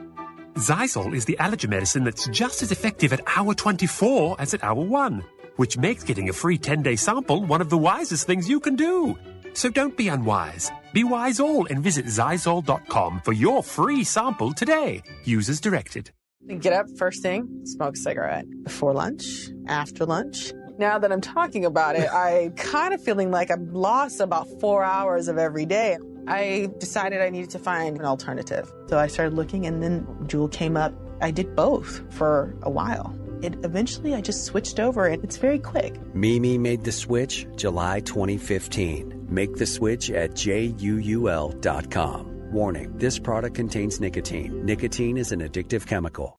Xyzal 0.56 1.14
is 1.14 1.26
the 1.26 1.38
allergy 1.38 1.66
medicine 1.66 2.02
that's 2.04 2.26
just 2.28 2.62
as 2.62 2.72
effective 2.72 3.12
at 3.12 3.20
hour 3.36 3.54
24 3.54 4.36
as 4.38 4.54
at 4.54 4.64
hour 4.64 4.82
1, 4.82 5.22
which 5.56 5.76
makes 5.76 6.02
getting 6.02 6.30
a 6.30 6.32
free 6.32 6.56
10 6.56 6.82
day 6.82 6.96
sample 6.96 7.44
one 7.44 7.60
of 7.60 7.68
the 7.68 7.76
wisest 7.76 8.26
things 8.26 8.48
you 8.48 8.58
can 8.58 8.74
do. 8.74 9.18
So 9.52 9.68
don't 9.68 9.94
be 9.96 10.08
unwise. 10.08 10.72
Be 10.94 11.04
wise 11.04 11.40
all 11.40 11.66
and 11.66 11.82
visit 11.82 12.06
Xyzal.com 12.06 13.20
for 13.20 13.34
your 13.34 13.62
free 13.62 14.02
sample 14.02 14.52
today. 14.54 15.02
Users 15.24 15.60
directed. 15.60 16.10
Get 16.46 16.72
up 16.72 16.86
first 16.96 17.22
thing, 17.22 17.46
smoke 17.64 17.94
a 17.96 17.98
cigarette. 17.98 18.46
Before 18.64 18.94
lunch, 18.94 19.50
after 19.68 20.06
lunch. 20.06 20.52
Now 20.78 20.98
that 20.98 21.12
I'm 21.12 21.20
talking 21.20 21.66
about 21.66 21.96
it, 21.96 22.08
I 22.08 22.50
kind 22.56 22.94
of 22.94 23.02
feeling 23.02 23.30
like 23.30 23.50
I've 23.50 23.72
lost 23.72 24.20
about 24.20 24.46
four 24.60 24.82
hours 24.84 25.28
of 25.28 25.36
every 25.36 25.66
day. 25.66 25.98
I 26.26 26.68
decided 26.78 27.20
I 27.20 27.30
needed 27.30 27.50
to 27.50 27.58
find 27.58 27.98
an 27.98 28.04
alternative. 28.04 28.72
So 28.88 28.98
I 28.98 29.06
started 29.06 29.34
looking 29.34 29.66
and 29.66 29.82
then 29.82 30.06
Juul 30.24 30.50
came 30.50 30.76
up. 30.76 30.92
I 31.20 31.30
did 31.30 31.54
both 31.56 32.02
for 32.12 32.54
a 32.62 32.70
while. 32.70 33.14
It 33.42 33.54
eventually 33.64 34.14
I 34.14 34.20
just 34.20 34.44
switched 34.44 34.80
over 34.80 35.06
and 35.06 35.22
it's 35.22 35.36
very 35.36 35.58
quick. 35.58 35.98
Mimi 36.14 36.58
made 36.58 36.84
the 36.84 36.92
switch 36.92 37.46
July 37.56 38.00
2015. 38.00 39.26
Make 39.28 39.56
the 39.56 39.66
switch 39.66 40.10
at 40.10 40.34
JUUL.com. 40.34 41.72
Warning 42.52 42.96
this 42.96 43.18
product 43.18 43.54
contains 43.54 44.00
nicotine. 44.00 44.64
Nicotine 44.64 45.16
is 45.16 45.32
an 45.32 45.40
addictive 45.40 45.86
chemical. 45.86 46.38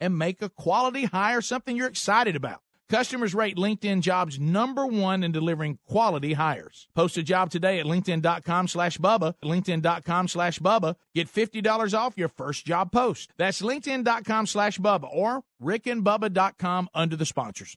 and 0.00 0.18
make 0.18 0.40
a 0.42 0.48
quality 0.48 1.04
hire 1.04 1.40
something 1.40 1.76
you're 1.76 1.86
excited 1.88 2.36
about. 2.36 2.60
Customers 2.90 3.36
rate 3.36 3.56
LinkedIn 3.56 4.00
jobs 4.00 4.40
number 4.40 4.84
one 4.84 5.22
in 5.22 5.30
delivering 5.30 5.78
quality 5.86 6.32
hires. 6.32 6.88
Post 6.94 7.16
a 7.16 7.22
job 7.22 7.48
today 7.50 7.78
at 7.78 7.86
LinkedIn.com 7.86 8.66
slash 8.66 8.98
Bubba. 8.98 9.34
LinkedIn.com 9.44 10.26
slash 10.26 10.58
Bubba. 10.58 10.96
Get 11.14 11.32
$50 11.32 11.94
off 11.96 12.14
your 12.16 12.28
first 12.28 12.66
job 12.66 12.90
post. 12.90 13.32
That's 13.38 13.62
LinkedIn.com 13.62 14.46
slash 14.46 14.78
Bubba 14.78 15.08
or 15.12 15.42
RickandBubba.com 15.62 16.88
under 16.92 17.14
the 17.14 17.26
sponsors. 17.26 17.76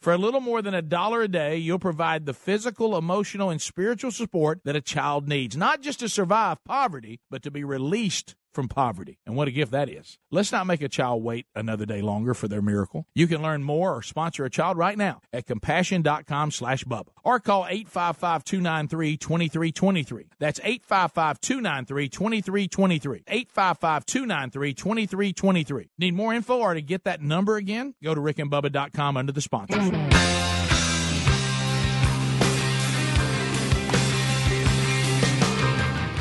For 0.00 0.12
a 0.12 0.18
little 0.18 0.40
more 0.40 0.60
than 0.60 0.74
a 0.74 0.82
dollar 0.82 1.22
a 1.22 1.28
day, 1.28 1.56
you'll 1.56 1.78
provide 1.78 2.26
the 2.26 2.34
physical, 2.34 2.96
emotional, 2.96 3.50
and 3.50 3.60
spiritual 3.60 4.10
support 4.10 4.60
that 4.64 4.76
a 4.76 4.80
child 4.82 5.28
needs, 5.28 5.56
not 5.56 5.80
just 5.80 6.00
to 6.00 6.08
survive 6.08 6.62
poverty, 6.64 7.20
but 7.30 7.42
to 7.42 7.50
be 7.50 7.64
released 7.64 8.34
from 8.54 8.68
poverty. 8.68 9.18
And 9.26 9.36
what 9.36 9.48
a 9.48 9.50
gift 9.50 9.72
that 9.72 9.90
is. 9.90 10.18
Let's 10.30 10.52
not 10.52 10.66
make 10.66 10.80
a 10.80 10.88
child 10.88 11.22
wait 11.22 11.44
another 11.54 11.84
day 11.84 12.00
longer 12.00 12.32
for 12.34 12.48
their 12.48 12.62
miracle. 12.62 13.06
You 13.14 13.26
can 13.26 13.42
learn 13.42 13.62
more 13.62 13.94
or 13.96 14.02
sponsor 14.02 14.44
a 14.44 14.50
child 14.50 14.78
right 14.78 14.96
now 14.96 15.20
at 15.32 15.46
compassion.com 15.46 16.52
slash 16.52 16.84
Bubba 16.84 17.08
or 17.24 17.40
call 17.40 17.64
855-293-2323. 17.64 20.26
That's 20.38 20.60
855-293-2323. 20.60 23.24
855-293-2323. 23.24 25.88
Need 25.98 26.14
more 26.14 26.32
info 26.32 26.58
or 26.58 26.74
to 26.74 26.82
get 26.82 27.02
that 27.04 27.20
number 27.20 27.56
again? 27.56 27.94
Go 28.02 28.14
to 28.14 28.20
rickandbubba.com 28.20 29.16
under 29.16 29.32
the 29.32 29.40
sponsors. 29.40 29.90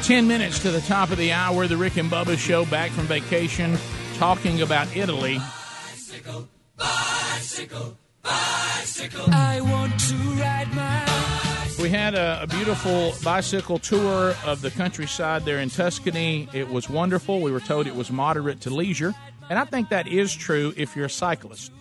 10 0.03 0.27
minutes 0.27 0.59
to 0.59 0.69
the 0.69 0.81
top 0.81 1.11
of 1.11 1.17
the 1.17 1.31
hour, 1.31 1.65
the 1.65 1.77
Rick 1.77 1.95
and 1.95 2.11
Bubba 2.11 2.37
show 2.37 2.65
back 2.65 2.91
from 2.91 3.05
vacation 3.05 3.77
talking 4.15 4.61
about 4.61 4.93
Italy. 4.97 5.37
Bicycle, 5.37 6.49
bicycle, 6.75 7.97
bicycle. 8.21 9.25
I 9.29 9.61
want 9.61 9.97
to 10.01 10.15
ride 10.15 10.67
my 10.75 11.73
We 11.81 11.87
had 11.87 12.15
a, 12.15 12.41
a 12.43 12.47
beautiful 12.47 13.13
bicycle 13.23 13.79
tour 13.79 14.35
of 14.45 14.61
the 14.61 14.71
countryside 14.71 15.45
there 15.45 15.59
in 15.59 15.69
Tuscany. 15.69 16.49
It 16.51 16.67
was 16.67 16.89
wonderful. 16.89 17.39
We 17.39 17.53
were 17.53 17.61
told 17.61 17.87
it 17.87 17.95
was 17.95 18.11
moderate 18.11 18.59
to 18.61 18.71
leisure. 18.71 19.15
And 19.49 19.57
I 19.57 19.63
think 19.63 19.87
that 19.87 20.09
is 20.09 20.35
true 20.35 20.73
if 20.75 20.97
you're 20.97 21.05
a 21.05 21.09
cyclist. 21.09 21.71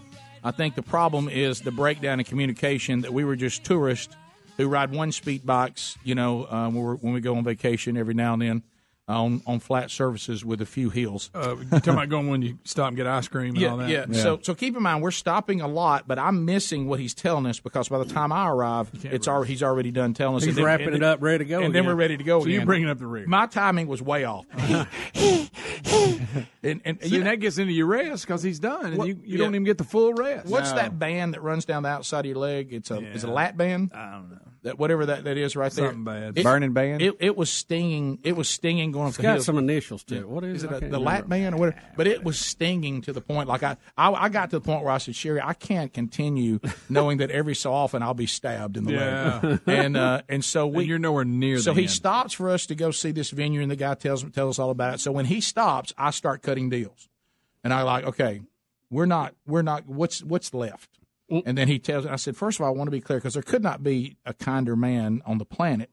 I 0.44 0.52
think 0.52 0.76
the 0.76 0.82
problem 0.82 1.28
is 1.28 1.60
the 1.60 1.72
breakdown 1.72 2.20
in 2.20 2.24
communication 2.24 3.00
that 3.00 3.12
we 3.12 3.24
were 3.24 3.34
just 3.34 3.64
tourists 3.64 4.14
who 4.62 4.68
ride 4.68 4.92
one 4.92 5.12
speed 5.12 5.44
bikes, 5.44 5.98
you 6.04 6.14
know, 6.14 6.44
uh, 6.44 6.68
when, 6.68 6.74
we're, 6.82 6.96
when 6.96 7.12
we 7.12 7.20
go 7.20 7.36
on 7.36 7.44
vacation 7.44 7.96
every 7.96 8.14
now 8.14 8.32
and 8.34 8.42
then 8.42 8.62
uh, 9.08 9.20
on, 9.20 9.42
on 9.48 9.58
flat 9.58 9.90
surfaces 9.90 10.44
with 10.44 10.60
a 10.62 10.66
few 10.66 10.88
hills. 10.88 11.28
Uh, 11.34 11.56
you 11.58 11.64
talking 11.70 11.92
about 11.92 12.08
going 12.08 12.28
when 12.28 12.40
you 12.40 12.56
stop 12.62 12.86
and 12.86 12.96
get 12.96 13.04
ice 13.04 13.26
cream 13.26 13.48
and 13.50 13.58
yeah, 13.58 13.68
all 13.68 13.76
that? 13.78 13.90
Yeah. 13.90 14.06
So 14.12 14.38
so 14.42 14.54
keep 14.54 14.76
in 14.76 14.82
mind 14.82 15.02
we're 15.02 15.10
stopping 15.10 15.60
a 15.60 15.66
lot, 15.66 16.06
but 16.06 16.20
I'm 16.20 16.44
missing 16.44 16.86
what 16.86 17.00
he's 17.00 17.12
telling 17.12 17.46
us 17.46 17.58
because 17.58 17.88
by 17.88 17.98
the 17.98 18.04
time 18.04 18.30
I 18.30 18.48
arrive, 18.48 18.90
it's 19.02 19.26
already 19.26 19.50
he's 19.50 19.62
already 19.62 19.90
done 19.90 20.14
telling 20.14 20.36
us. 20.36 20.44
He's 20.44 20.50
and 20.50 20.58
then- 20.58 20.64
wrapping 20.64 20.86
and 20.86 20.96
it 20.96 21.02
up, 21.02 21.20
ready 21.20 21.44
to 21.44 21.50
go 21.50 21.62
and 21.62 21.74
then 21.74 21.84
we're 21.84 21.96
ready 21.96 22.16
to 22.16 22.22
go. 22.22 22.42
So 22.42 22.46
you're 22.46 22.64
bringing 22.64 22.88
up 22.88 22.98
the 23.00 23.06
rear. 23.08 23.26
My 23.26 23.46
timing 23.46 23.88
was 23.88 24.00
way 24.00 24.22
off. 24.24 24.46
and 26.62 26.80
and 26.84 27.02
See, 27.02 27.08
you 27.08 27.18
know- 27.18 27.24
that 27.24 27.40
gets 27.40 27.58
into 27.58 27.72
your 27.72 27.86
rest 27.86 28.24
because 28.24 28.44
he's 28.44 28.60
done, 28.60 28.86
and 28.86 28.98
What- 28.98 29.08
you, 29.08 29.14
you 29.14 29.36
yeah. 29.36 29.38
don't 29.38 29.54
even 29.56 29.64
get 29.64 29.78
the 29.78 29.84
full 29.84 30.14
rest. 30.14 30.46
What's 30.46 30.70
No. 30.70 30.76
that 30.76 30.96
band 30.98 31.34
that 31.34 31.42
runs 31.42 31.64
down 31.64 31.82
the 31.82 31.88
outside 31.88 32.20
of 32.20 32.26
your 32.26 32.36
leg? 32.36 32.72
It's 32.72 32.92
a 32.92 32.98
is 32.98 33.24
it 33.24 33.30
a 33.30 33.32
lat 33.32 33.56
band? 33.56 33.90
I 33.92 34.12
don't 34.12 34.30
know. 34.30 34.38
That 34.64 34.78
whatever 34.78 35.06
that, 35.06 35.24
that 35.24 35.36
is 35.36 35.56
right 35.56 35.72
Something 35.72 36.04
there. 36.04 36.20
bad. 36.30 36.38
It- 36.38 36.44
Burning 36.44 36.72
band? 36.72 37.02
It, 37.02 37.16
it 37.18 37.36
was 37.36 37.50
stinging. 37.50 38.20
It 38.22 38.36
was 38.36 38.48
stinging 38.48 38.92
going 38.92 39.06
up 39.06 39.08
It's 39.08 39.16
the 39.16 39.22
got 39.24 39.32
hill. 39.34 39.42
some 39.42 39.58
initials 39.58 40.04
to 40.04 40.18
it. 40.18 40.28
What 40.28 40.44
is, 40.44 40.58
Is 40.58 40.62
it? 40.64 40.66
it 40.70 40.72
I 40.72 40.76
a, 40.76 40.80
can't 40.80 40.92
the 40.92 41.00
lat 41.00 41.24
remember. 41.24 41.28
band 41.30 41.54
or 41.56 41.58
whatever? 41.58 41.82
But 41.96 42.06
it 42.06 42.22
was 42.22 42.38
stinging 42.38 43.02
to 43.02 43.12
the 43.12 43.20
point 43.20 43.48
like 43.48 43.64
I, 43.64 43.76
I 43.96 44.12
I 44.12 44.28
got 44.28 44.50
to 44.50 44.56
the 44.60 44.64
point 44.64 44.84
where 44.84 44.92
I 44.92 44.98
said, 44.98 45.16
Sherry, 45.16 45.40
I 45.42 45.54
can't 45.54 45.92
continue 45.92 46.60
knowing 46.88 47.18
that 47.18 47.32
every 47.32 47.56
so 47.56 47.72
often 47.72 48.04
I'll 48.04 48.14
be 48.14 48.26
stabbed 48.26 48.76
in 48.76 48.84
the 48.84 48.92
Yeah. 48.92 49.40
leg. 49.42 49.60
And 49.66 49.96
uh, 49.96 50.22
and 50.28 50.44
so 50.44 50.68
we 50.68 50.84
And 50.84 50.86
you're 50.90 50.98
nowhere 51.00 51.24
near 51.24 51.58
So 51.58 51.72
the 51.72 51.80
he 51.80 51.86
end. 51.86 51.90
stops 51.90 52.32
for 52.34 52.48
us 52.48 52.64
to 52.66 52.76
go 52.76 52.92
see 52.92 53.10
this 53.10 53.30
vineyard, 53.30 53.62
and 53.62 53.70
the 53.70 53.74
guy 53.76 53.94
tells 53.94 54.22
tells 54.30 54.56
us 54.56 54.62
all 54.62 54.70
about 54.70 54.94
it. 54.94 55.00
So 55.00 55.10
when 55.10 55.24
he 55.24 55.40
stops, 55.40 55.92
I 55.98 56.12
start 56.12 56.40
cutting 56.40 56.70
deals, 56.70 57.08
and 57.64 57.72
I 57.74 57.82
like, 57.82 58.04
okay, 58.04 58.42
we're 58.90 59.06
not 59.06 59.34
we're 59.44 59.62
not 59.62 59.88
what's 59.88 60.22
what's 60.22 60.54
left. 60.54 61.00
And 61.46 61.56
then 61.56 61.68
he 61.68 61.78
tells, 61.78 62.06
I 62.06 62.16
said, 62.16 62.36
first 62.36 62.58
of 62.60 62.64
all, 62.64 62.68
I 62.68 62.76
want 62.76 62.88
to 62.88 62.92
be 62.92 63.00
clear 63.00 63.18
because 63.18 63.34
there 63.34 63.42
could 63.42 63.62
not 63.62 63.82
be 63.82 64.16
a 64.26 64.34
kinder 64.34 64.76
man 64.76 65.22
on 65.24 65.38
the 65.38 65.44
planet 65.44 65.90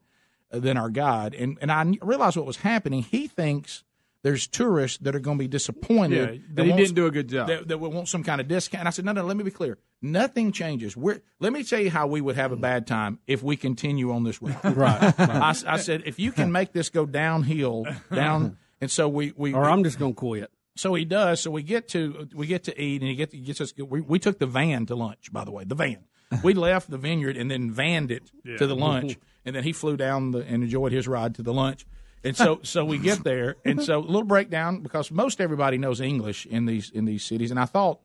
uh, 0.52 0.60
than 0.60 0.78
our 0.78 0.90
God. 0.90 1.34
And 1.34 1.58
and 1.62 1.72
I 1.72 1.86
realized 2.02 2.38
what 2.38 2.46
was 2.46 2.58
happening. 2.58 3.04
He 3.04 3.28
thinks 3.28 3.84
there's 4.22 4.48
tourists 4.48 4.98
that 5.00 5.16
are 5.16 5.20
going 5.20 5.38
to 5.38 5.44
be 5.44 5.48
disappointed. 5.48 6.18
Yeah, 6.18 6.42
that 6.56 6.64
he 6.64 6.72
want 6.72 6.82
didn't 6.82 6.96
do 6.96 7.06
a 7.06 7.12
good 7.12 7.30
job. 7.30 7.48
That, 7.48 7.68
that 7.70 7.78
will 7.78 7.92
want 7.92 8.10
some 8.10 8.24
kind 8.24 8.42
of 8.42 8.48
discount. 8.48 8.82
And 8.82 8.88
I 8.88 8.92
said, 8.92 9.06
no, 9.06 9.14
no, 9.14 9.24
let 9.24 9.38
me 9.38 9.44
be 9.44 9.52
clear. 9.52 9.78
Nothing 10.02 10.52
changes. 10.52 10.98
We're, 10.98 11.22
let 11.40 11.54
me 11.54 11.64
tell 11.64 11.80
you 11.80 11.90
how 11.90 12.08
we 12.08 12.20
would 12.20 12.36
have 12.36 12.52
a 12.52 12.58
bad 12.58 12.86
time 12.86 13.20
if 13.28 13.42
we 13.42 13.56
continue 13.56 14.12
on 14.12 14.24
this 14.24 14.42
route. 14.42 14.58
Right, 14.64 15.02
right. 15.02 15.20
I, 15.20 15.56
I 15.68 15.78
said, 15.78 16.04
if 16.06 16.20
you 16.20 16.32
can 16.32 16.52
make 16.52 16.74
this 16.74 16.90
go 16.90 17.06
downhill, 17.06 17.86
down, 18.14 18.58
and 18.82 18.92
so 18.92 19.10
we, 19.10 19.34
we 19.36 19.54
Or 19.54 19.66
I'm 19.66 19.84
just 19.84 20.00
going 20.00 20.14
to 20.14 20.20
quit. 20.20 20.52
So 20.80 20.94
he 20.94 21.04
does. 21.04 21.42
So 21.42 21.52
we 21.52 21.62
get 21.62 21.90
to 21.90 22.30
we 22.34 22.48
get 22.48 22.64
to 22.66 22.82
eat, 22.82 23.02
and 23.02 23.10
he 23.10 23.16
get, 23.16 23.32
gets 23.44 23.60
us. 23.60 23.74
We, 23.78 24.02
we 24.02 24.18
took 24.18 24.40
the 24.40 24.48
van 24.48 24.86
to 24.88 24.96
lunch. 24.96 25.32
By 25.32 25.44
the 25.44 25.52
way, 25.52 25.64
the 25.66 25.76
van. 25.76 26.06
We 26.44 26.54
left 26.54 26.92
the 26.92 27.00
vineyard 27.00 27.38
and 27.38 27.50
then 27.50 27.74
vanned 27.74 28.12
it 28.12 28.32
to 28.60 28.68
the 28.68 28.76
lunch, 28.76 29.18
and 29.46 29.56
then 29.56 29.64
he 29.64 29.74
flew 29.74 29.98
down 29.98 30.30
the, 30.30 30.40
and 30.40 30.64
enjoyed 30.64 30.92
his 30.92 31.08
ride 31.08 31.34
to 31.36 31.42
the 31.42 31.54
lunch. 31.54 31.88
And 32.24 32.38
so 32.38 32.60
so 32.64 32.86
we 32.86 33.00
get 33.00 33.24
there, 33.24 33.56
and 33.66 33.82
so 33.84 33.98
a 33.98 34.00
little 34.00 34.24
breakdown 34.24 34.82
because 34.82 35.10
most 35.10 35.42
everybody 35.42 35.80
knows 35.80 36.00
English 36.00 36.46
in 36.46 36.66
these 36.66 36.92
in 36.92 37.06
these 37.06 37.24
cities, 37.24 37.50
and 37.50 37.60
I 37.60 37.66
thought 37.66 38.00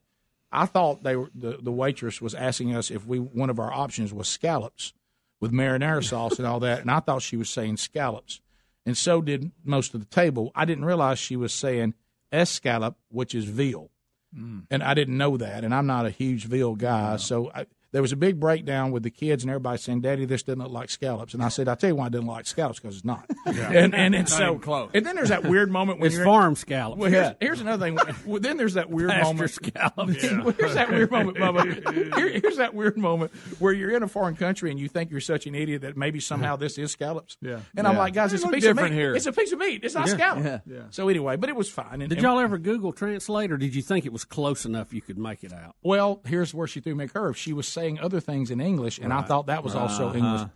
I 0.51 0.65
thought 0.67 1.03
they 1.03 1.17
were 1.17 1.31
the, 1.35 1.59
the 1.61 1.71
waitress 1.71 2.23
was 2.23 2.35
asking 2.35 2.75
us 2.75 2.91
if 2.91 3.07
we 3.07 3.19
one 3.19 3.51
of 3.51 3.59
our 3.59 3.73
options 3.73 4.13
was 4.13 4.27
scallops 4.27 4.95
with 5.39 5.53
marinara 5.53 6.03
sauce 6.03 6.39
and 6.39 6.47
all 6.47 6.61
that, 6.61 6.81
and 6.81 6.91
I 6.91 7.01
thought 7.01 7.21
she 7.21 7.37
was 7.37 7.51
saying 7.51 7.77
scallops, 7.77 8.41
and 8.87 8.97
so 8.97 9.21
did 9.21 9.53
most 9.65 9.93
of 9.93 10.01
the 10.01 10.07
table. 10.07 10.51
I 10.55 10.65
didn't 10.65 10.87
realize 10.87 11.19
she 11.19 11.37
was 11.37 11.53
saying 11.53 11.93
escallop, 12.35 12.97
which 13.09 13.35
is 13.35 13.45
veal, 13.45 13.91
mm. 14.37 14.65
and 14.71 14.83
I 14.83 14.95
didn't 14.95 15.17
know 15.17 15.37
that, 15.37 15.65
and 15.65 15.75
I'm 15.75 15.87
not 15.87 16.07
a 16.07 16.11
huge 16.11 16.47
veal 16.47 16.75
guy, 16.75 17.17
so. 17.17 17.51
I, 17.55 17.67
there 17.95 18.03
was 18.03 18.11
a 18.13 18.17
big 18.17 18.39
breakdown 18.41 18.91
with 18.91 19.05
the 19.05 19.11
kids 19.11 19.45
and 19.45 19.51
everybody 19.51 19.79
saying, 19.79 20.01
"Daddy, 20.03 20.25
this 20.27 20.43
doesn't 20.43 20.59
look 20.59 20.71
like 20.73 20.91
scallops." 20.91 21.33
And 21.33 21.43
I 21.43 21.49
said, 21.49 21.69
"I 21.69 21.77
tell 21.77 21.89
you 21.91 21.95
why 21.97 22.07
I 22.07 22.09
didn't 22.09 22.27
like 22.27 22.45
scallops 22.47 22.81
because 22.81 22.97
it's 22.97 23.05
not." 23.05 23.25
And 23.47 23.95
and, 23.95 23.95
and 23.95 24.13
Not 24.15 24.29
so 24.29 24.59
close. 24.59 24.91
and 24.95 25.07
then 25.07 25.15
there's 25.15 25.29
that 25.29 25.45
weird 25.45 25.71
moment 25.71 26.01
when 26.01 26.09
It's 26.09 26.17
you're 26.17 26.25
farm 26.25 26.57
scallops. 26.57 26.99
Well, 27.01 27.11
here's, 27.11 27.35
here's 27.41 27.61
another 27.61 27.85
thing. 27.87 27.99
Well, 28.27 28.41
then 28.41 28.57
there's 28.57 28.75
that 28.75 28.91
weird 28.91 29.11
Pasture 29.11 29.25
moment. 29.35 29.51
scallops. 29.53 30.15
here's 30.59 30.75
that 30.75 30.91
weird 30.91 31.11
moment, 31.11 31.37
Bubba. 31.39 32.17
Here, 32.17 32.29
here's 32.41 32.57
that 32.57 32.75
weird 32.75 32.97
moment 32.99 33.33
where 33.61 33.73
you're 33.73 33.91
in 33.97 34.03
a 34.03 34.09
foreign 34.09 34.35
country 34.35 34.71
and 34.73 34.79
you 34.81 34.89
think 34.89 35.11
you're 35.13 35.21
such 35.21 35.47
an 35.47 35.55
idiot 35.55 35.83
that 35.83 35.97
maybe 35.97 36.19
somehow 36.21 36.57
this 36.57 36.79
is 36.79 36.91
scallops. 36.91 37.37
Yeah. 37.41 37.61
And 37.77 37.87
I'm 37.87 37.97
like, 37.97 38.13
guys, 38.13 38.33
They 38.33 38.37
it's 38.37 38.45
a 38.45 38.49
piece 38.49 38.65
of 38.65 38.77
meat. 38.77 38.91
here. 38.93 39.15
It's 39.15 39.27
a 39.27 39.33
piece 39.33 39.53
of 39.53 39.59
meat. 39.61 39.85
It's 39.85 39.95
not 39.95 40.09
Yeah. 40.09 40.15
scallop. 40.15 40.45
Yeah. 40.45 40.59
Yeah. 40.67 40.81
So 40.91 41.09
anyway, 41.09 41.37
but 41.37 41.49
it 41.49 41.57
was 41.57 41.71
fine. 41.71 42.01
And, 42.03 42.09
Did 42.11 42.21
y'all 42.23 42.41
ever 42.41 42.59
Google 42.59 42.93
Translate, 42.93 43.53
or 43.53 43.57
did 43.57 43.75
you 43.75 43.83
think 43.83 44.05
it 44.05 44.13
was 44.13 44.25
close 44.25 44.65
enough 44.67 44.93
you 44.93 45.01
could 45.01 45.19
make 45.19 45.45
it 45.45 45.53
out? 45.53 45.77
Well, 45.83 46.21
here's 46.27 46.53
where 46.53 46.67
she 46.67 46.81
threw 46.81 46.95
me 46.97 47.05
a 47.05 47.09
curve. 47.09 47.37
She 47.39 47.53
was 47.53 47.69
saying 47.69 47.84
other 48.01 48.21
things 48.21 48.51
in 48.51 48.61
English, 48.61 48.99
and 48.99 49.13
I 49.13 49.23
thought 49.23 49.47
that 49.47 49.63
was 49.65 49.75
also 49.75 50.09
Uh-huh. 50.09 50.19
English. 50.19 50.49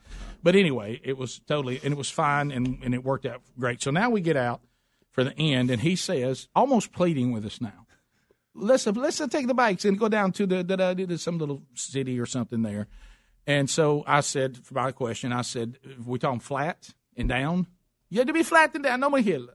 But 0.43 0.55
anyway, 0.55 1.01
it 1.03 1.17
was 1.19 1.41
totally, 1.47 1.81
and 1.83 1.93
it 1.93 1.97
was 1.99 2.11
fine, 2.11 2.51
and, 2.53 2.79
and 2.85 2.95
it 2.95 3.03
worked 3.05 3.27
out 3.27 3.43
great. 3.59 3.83
So 3.83 3.91
now 3.91 4.09
we 4.11 4.21
get 4.21 4.37
out 4.37 4.61
for 5.11 5.25
the 5.25 5.35
end, 5.37 5.71
and 5.71 5.81
he 5.83 5.97
says, 5.97 6.49
almost 6.55 6.93
pleading 6.93 7.33
with 7.33 7.45
us 7.45 7.61
now, 7.61 7.87
let's 8.55 8.87
let's 8.87 9.19
take 9.29 9.47
the 9.47 9.55
bikes 9.55 9.85
and 9.85 9.99
go 9.99 10.09
down 10.09 10.33
to 10.33 10.47
the, 10.47 10.63
the, 10.63 10.77
the, 10.95 11.05
the 11.07 11.19
some 11.19 11.39
little 11.39 11.63
city 11.75 12.19
or 12.21 12.27
something 12.27 12.63
there. 12.63 12.87
And 13.47 13.69
so 13.71 14.05
I 14.07 14.21
said, 14.21 14.59
for 14.59 14.75
my 14.75 14.93
question, 14.93 15.33
I 15.33 15.43
said, 15.43 15.79
we 16.05 16.19
talking 16.19 16.41
flat 16.41 16.91
and 17.17 17.29
down? 17.29 17.67
You 18.11 18.19
had 18.19 18.27
to 18.29 18.33
be 18.33 18.43
flat 18.43 18.75
and 18.75 18.85
down, 18.85 19.01
no 19.01 19.11
more 19.11 19.21
hill. 19.21 19.49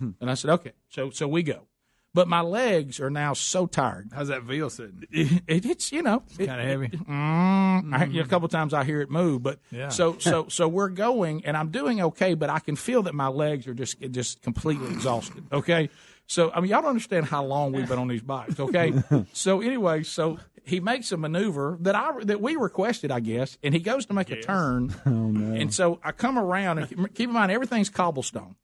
and 0.00 0.30
I 0.30 0.34
said, 0.34 0.50
okay. 0.52 0.72
So 0.88 1.10
so 1.10 1.28
we 1.28 1.42
go. 1.42 1.66
But 2.14 2.28
my 2.28 2.42
legs 2.42 3.00
are 3.00 3.08
now 3.08 3.32
so 3.32 3.66
tired. 3.66 4.10
How's 4.12 4.28
that 4.28 4.42
veal 4.42 4.68
sitting? 4.68 5.04
It, 5.10 5.42
it, 5.46 5.64
it's 5.66 5.92
you 5.92 6.02
know 6.02 6.22
Kind 6.36 6.50
of 6.60 6.66
heavy. 6.66 6.88
Mm, 6.88 7.94
I, 7.94 8.20
a 8.20 8.26
couple 8.26 8.48
times 8.48 8.74
I 8.74 8.84
hear 8.84 9.00
it 9.00 9.10
move, 9.10 9.42
but 9.42 9.60
Yeah. 9.70 9.88
so 9.88 10.18
so 10.18 10.46
so 10.48 10.68
we're 10.68 10.90
going, 10.90 11.44
and 11.46 11.56
I'm 11.56 11.70
doing 11.70 12.02
okay, 12.02 12.34
but 12.34 12.50
I 12.50 12.58
can 12.58 12.76
feel 12.76 13.02
that 13.04 13.14
my 13.14 13.28
legs 13.28 13.66
are 13.66 13.74
just 13.74 13.98
just 14.10 14.42
completely 14.42 14.88
exhausted. 14.92 15.44
Okay, 15.50 15.88
so 16.26 16.50
I 16.52 16.60
mean 16.60 16.70
y'all 16.70 16.82
don't 16.82 16.90
understand 16.90 17.26
how 17.26 17.44
long 17.44 17.72
we've 17.72 17.88
been 17.88 17.98
on 17.98 18.08
these 18.08 18.22
bikes. 18.22 18.60
Okay, 18.60 18.92
so 19.32 19.62
anyway, 19.62 20.02
so 20.02 20.38
he 20.64 20.80
makes 20.80 21.12
a 21.12 21.16
maneuver 21.16 21.78
that 21.80 21.94
I 21.94 22.12
that 22.24 22.42
we 22.42 22.56
requested, 22.56 23.10
I 23.10 23.20
guess, 23.20 23.56
and 23.62 23.72
he 23.72 23.80
goes 23.80 24.04
to 24.06 24.12
make 24.12 24.30
a 24.30 24.40
turn, 24.42 24.94
Oh 25.06 25.10
no. 25.10 25.54
and 25.58 25.72
so 25.72 25.98
I 26.04 26.12
come 26.12 26.38
around, 26.38 26.78
and 26.78 27.14
keep 27.14 27.28
in 27.28 27.32
mind 27.34 27.50
everything's 27.52 27.88
cobblestone. 27.88 28.56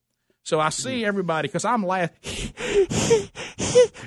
So 0.49 0.59
I 0.61 0.71
see 0.71 1.05
everybody 1.05 1.47
because 1.47 1.67
I'm 1.67 1.85
laughing, 1.85 2.17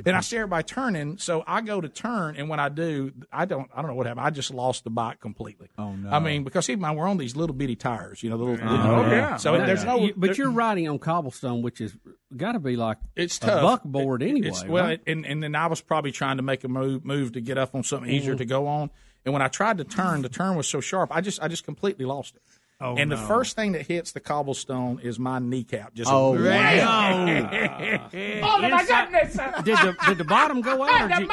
and 0.07 0.15
I 0.15 0.21
see 0.21 0.37
everybody 0.37 0.63
turning. 0.63 1.19
So 1.19 1.43
I 1.45 1.61
go 1.61 1.79
to 1.79 1.87
turn, 1.87 2.35
and 2.35 2.49
when 2.49 2.59
I 2.59 2.67
do, 2.69 3.11
I 3.31 3.45
don't, 3.45 3.69
I 3.75 3.83
don't 3.83 3.91
know 3.91 3.95
what 3.95 4.07
happened. 4.07 4.25
I 4.25 4.31
just 4.31 4.51
lost 4.51 4.83
the 4.83 4.89
bike 4.89 5.19
completely. 5.19 5.69
Oh 5.77 5.93
no! 5.93 6.09
I 6.09 6.17
mean, 6.17 6.43
because 6.43 6.65
keep 6.65 6.77
in 6.77 6.79
mind 6.81 6.97
we're 6.97 7.07
on 7.07 7.17
these 7.17 7.35
little 7.35 7.55
bitty 7.55 7.75
tires, 7.75 8.23
you 8.23 8.31
know, 8.31 8.37
the 8.39 8.43
little. 8.43 8.67
Oh, 8.67 9.05
yeah. 9.11 9.37
So 9.37 9.53
Oh, 9.53 9.57
there's 9.59 9.83
no, 9.85 9.99
You- 9.99 10.13
but 10.17 10.39
you're 10.39 10.49
riding 10.49 10.89
on 10.89 10.97
cobblestone, 10.97 11.61
which 11.61 11.79
is 11.79 11.95
got 12.35 12.53
to 12.53 12.59
be 12.59 12.75
like 12.75 12.97
it's 13.15 13.37
a 13.37 13.41
tough. 13.41 13.61
buckboard 13.61 14.23
It- 14.23 14.29
anyway. 14.29 14.47
It's, 14.47 14.65
well, 14.65 14.83
right? 14.85 15.01
and 15.05 15.27
and 15.27 15.43
then 15.43 15.53
I 15.53 15.67
was 15.67 15.79
probably 15.81 16.11
trying 16.11 16.37
to 16.37 16.43
make 16.43 16.63
a 16.63 16.67
move 16.67 17.05
move 17.05 17.33
to 17.33 17.41
get 17.41 17.59
up 17.59 17.75
on 17.75 17.83
something 17.83 18.09
easier 18.09 18.33
Mhm. 18.33 18.39
to 18.39 18.45
go 18.45 18.65
on. 18.65 18.89
And 19.25 19.33
when 19.33 19.43
I 19.43 19.47
tried 19.47 19.77
to 19.77 19.83
turn, 19.83 20.23
the 20.23 20.29
turn 20.29 20.55
was 20.57 20.67
so 20.67 20.81
sharp, 20.81 21.15
I 21.15 21.21
just 21.21 21.39
I 21.39 21.47
just 21.49 21.65
completely 21.65 22.05
lost 22.05 22.35
it. 22.35 22.41
Oh, 22.81 22.95
and 22.95 23.11
the 23.11 23.17
first 23.17 23.55
thing 23.55 23.73
that 23.73 23.85
hits 23.85 24.11
the 24.11 24.19
cobblestone 24.19 24.99
is 25.03 25.19
my 25.19 25.39
kneecap. 25.39 25.93
Just 25.93 26.09
Oh, 26.11 26.31
wham! 26.33 26.41
Oh, 28.43 28.59
my 28.59 28.85
goodness! 28.85 29.33
Did 29.63 29.77
the 29.77 29.95
did 30.07 30.17
the 30.17 30.23
bottom 30.23 30.61
go 30.61 30.83
out? 30.83 31.03
Or 31.03 31.07
did, 31.19 31.27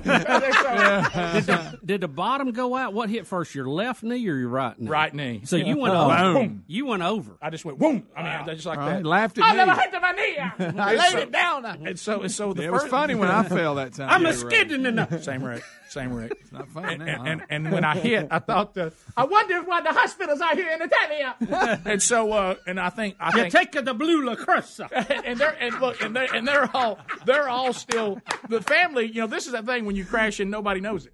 did, 0.00 1.44
the, 1.46 1.78
did 1.84 2.00
the 2.00 2.08
bottom 2.08 2.52
go 2.52 2.76
out? 2.76 2.92
What 2.94 3.10
hit 3.10 3.26
first, 3.26 3.54
your 3.54 3.66
left 3.68 4.02
knee 4.02 4.26
or 4.28 4.36
your 4.36 4.48
right 4.48 4.78
knee? 4.78 4.88
Right 4.88 5.12
knee. 5.14 5.42
So 5.44 5.56
you 5.56 5.76
went 5.76 5.94
Oh. 5.94 6.10
over. 6.10 6.34
Boom. 6.40 6.64
You 6.66 6.86
went 6.86 7.02
over. 7.02 7.36
I 7.42 7.50
just 7.50 7.64
went 7.64 7.78
boom. 7.78 8.06
I 8.16 8.22
mean, 8.22 8.32
I 8.50 8.54
just 8.54 8.66
like 8.66 8.78
Oh, 8.78 8.86
that. 8.86 8.98
he 8.98 9.02
laughed 9.04 9.38
at 9.38 9.44
I 9.44 9.50
me. 9.52 9.56
never 9.56 9.74
hit 9.80 9.92
my 10.00 10.12
knee. 10.12 10.38
I 10.80 10.94
laid 10.94 11.22
it 11.22 11.32
down. 11.32 11.64
And 11.64 11.98
so, 11.98 12.20
and 12.22 12.30
so 12.32 12.52
the 12.52 12.64
It 12.64 12.72
was 12.72 12.84
funny 12.84 13.14
when 13.14 13.28
I 13.28 13.42
fell 13.42 13.74
that 13.76 13.94
time. 13.94 14.08
I'm 14.10 14.24
a 14.24 14.30
Yeah, 14.30 14.34
skidding 14.36 14.86
in 14.86 14.96
the. 14.96 15.18
Same 15.20 15.42
rate. 15.42 15.62
Same 15.90 16.12
rate. 16.12 16.30
It's 16.40 16.52
not 16.52 16.68
funny 16.68 16.94
And, 16.94 16.98
now. 17.04 17.24
and, 17.24 17.28
and, 17.50 17.66
and 17.66 17.72
when 17.72 17.84
I 17.84 17.96
hit, 17.98 18.28
I 18.30 18.38
thought, 18.38 18.78
uh, 18.78 18.90
I 19.16 19.24
wonder 19.24 19.60
why 19.62 19.80
the 19.80 19.92
hospitals 19.92 20.40
out 20.40 20.54
here 20.54 20.70
in 20.70 20.80
Italia. 20.80 21.80
and 21.84 22.00
so, 22.00 22.30
uh, 22.32 22.54
and 22.64 22.78
I 22.78 22.90
think, 22.90 23.16
I 23.18 23.30
You 23.36 23.50
think, 23.50 23.52
take 23.52 23.84
the 23.84 23.92
blue 23.92 24.24
La 24.24 24.36
Cruz. 24.36 24.80
and 24.92 25.36
they're 25.36 25.56
and 25.60 25.80
look, 25.80 26.00
and 26.00 26.14
they 26.14 26.28
and 26.32 26.46
they're 26.46 26.70
all 26.76 26.98
they're 27.26 27.48
all 27.48 27.72
still 27.72 28.20
the 28.48 28.60
family. 28.62 29.06
You 29.06 29.22
know, 29.22 29.26
this 29.26 29.46
is 29.46 29.52
that 29.52 29.66
thing 29.66 29.84
when 29.84 29.96
you 29.96 30.04
crash 30.04 30.38
and 30.38 30.48
nobody 30.50 30.80
knows 30.80 31.06
it. 31.06 31.12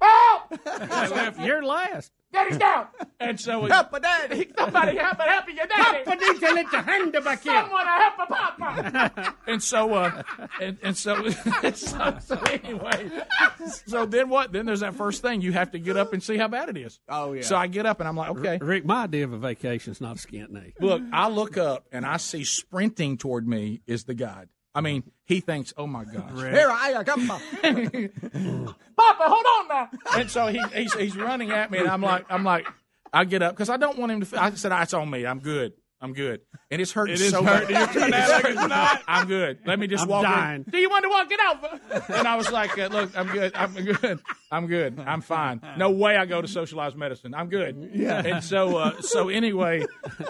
Oh, 0.00 1.34
You're 1.40 1.62
last. 1.62 2.12
Daddy's 2.32 2.58
down. 2.58 2.86
And 3.18 3.40
so, 3.40 3.66
Help 3.66 3.92
a 3.92 4.00
daddy. 4.00 4.48
somebody 4.58 4.96
help 4.96 5.18
me, 5.18 5.24
help 5.26 5.46
me, 5.48 5.54
your 5.54 5.66
daddy. 5.66 6.04
Papa 6.04 6.20
needs 6.20 6.40
to 6.40 6.52
let 6.52 6.72
your 6.72 6.82
hand 6.82 7.12
back 7.12 7.44
in. 7.44 7.52
Someone 7.52 7.86
help 7.86 8.14
a 8.18 8.26
papa. 8.26 9.34
and 9.48 9.62
so, 9.62 9.94
uh, 9.94 10.22
and, 10.60 10.78
and 10.82 10.96
so, 10.96 11.28
so, 11.74 12.16
so 12.20 12.36
anyway, 12.50 13.10
so 13.86 14.06
then 14.06 14.28
what? 14.28 14.52
Then 14.52 14.66
there's 14.66 14.80
that 14.80 14.94
first 14.94 15.22
thing 15.22 15.40
you 15.40 15.52
have 15.52 15.72
to 15.72 15.80
get 15.80 15.96
up 15.96 16.12
and 16.12 16.22
see 16.22 16.36
how 16.36 16.46
bad 16.46 16.68
it 16.68 16.76
is. 16.76 17.00
Oh, 17.08 17.32
yeah. 17.32 17.42
So 17.42 17.56
I 17.56 17.66
get 17.66 17.84
up 17.84 17.98
and 17.98 18.08
I'm 18.08 18.16
like, 18.16 18.30
okay. 18.30 18.58
Rick, 18.60 18.84
my 18.84 19.04
idea 19.04 19.24
of 19.24 19.32
a 19.32 19.38
vacation 19.38 19.90
is 19.90 20.00
not 20.00 20.16
a 20.16 20.26
skint 20.26 20.50
knee. 20.50 20.72
Look, 20.78 21.02
I 21.12 21.28
look 21.28 21.58
up 21.58 21.86
and 21.90 22.06
I 22.06 22.18
see 22.18 22.44
sprinting 22.44 23.18
toward 23.18 23.48
me 23.48 23.82
is 23.88 24.04
the 24.04 24.14
guide. 24.14 24.48
I 24.74 24.80
mean, 24.80 25.02
he 25.24 25.40
thinks, 25.40 25.74
oh 25.76 25.86
my 25.86 26.04
gosh. 26.04 26.30
Here 26.34 26.70
I 26.70 27.02
come. 27.04 27.26
Papa, 27.28 29.24
hold 29.24 29.46
on 29.46 29.68
now. 29.68 29.88
And 30.16 30.30
so 30.30 30.46
he, 30.46 30.62
he's 30.74 30.94
he's 30.94 31.16
running 31.16 31.50
at 31.50 31.70
me, 31.70 31.78
and 31.78 31.88
I'm 31.88 32.02
like, 32.02 32.26
I'm 32.30 32.44
like, 32.44 32.66
I 33.12 33.24
get 33.24 33.42
up 33.42 33.54
because 33.54 33.68
I 33.68 33.76
don't 33.76 33.98
want 33.98 34.12
him 34.12 34.20
to. 34.20 34.42
I 34.42 34.50
said, 34.52 34.72
"Ah, 34.72 34.82
it's 34.82 34.94
on 34.94 35.10
me. 35.10 35.26
I'm 35.26 35.40
good. 35.40 35.72
I'm 36.02 36.12
good. 36.14 36.40
And 36.70 36.80
it's 36.80 36.92
hurting 36.92 37.14
It 37.16 37.20
is 37.20 37.30
so 37.30 37.42
hurting. 37.42 37.68
bad. 37.74 37.94
You're 37.94 38.08
trying 38.08 38.10
to 38.12 38.16
act 38.16 38.32
like 38.44 38.54
it's 38.54 38.68
not. 38.68 39.02
I'm 39.06 39.26
good. 39.28 39.58
Let 39.66 39.78
me 39.78 39.86
just 39.86 40.04
I'm 40.04 40.08
walk. 40.08 40.24
in. 40.24 40.30
dying. 40.30 40.64
Do 40.68 40.78
you 40.78 40.88
want 40.88 41.02
to 41.04 41.08
walk 41.10 41.30
it 41.30 41.40
out? 41.40 42.10
And 42.18 42.26
I 42.26 42.36
was 42.36 42.50
like, 42.50 42.78
uh, 42.78 42.86
look, 42.86 43.16
I'm 43.18 43.26
good. 43.28 43.52
I'm 43.54 43.74
good. 43.74 44.20
I'm 44.50 44.66
good. 44.66 44.98
I'm 44.98 45.20
fine. 45.20 45.60
No 45.76 45.90
way 45.90 46.16
I 46.16 46.24
go 46.24 46.40
to 46.40 46.48
socialized 46.48 46.96
medicine. 46.96 47.34
I'm 47.34 47.48
good. 47.50 47.90
Yeah. 47.92 48.22
And 48.24 48.42
so, 48.42 48.76
uh, 48.78 49.00
so 49.02 49.28
anyway, 49.28 49.84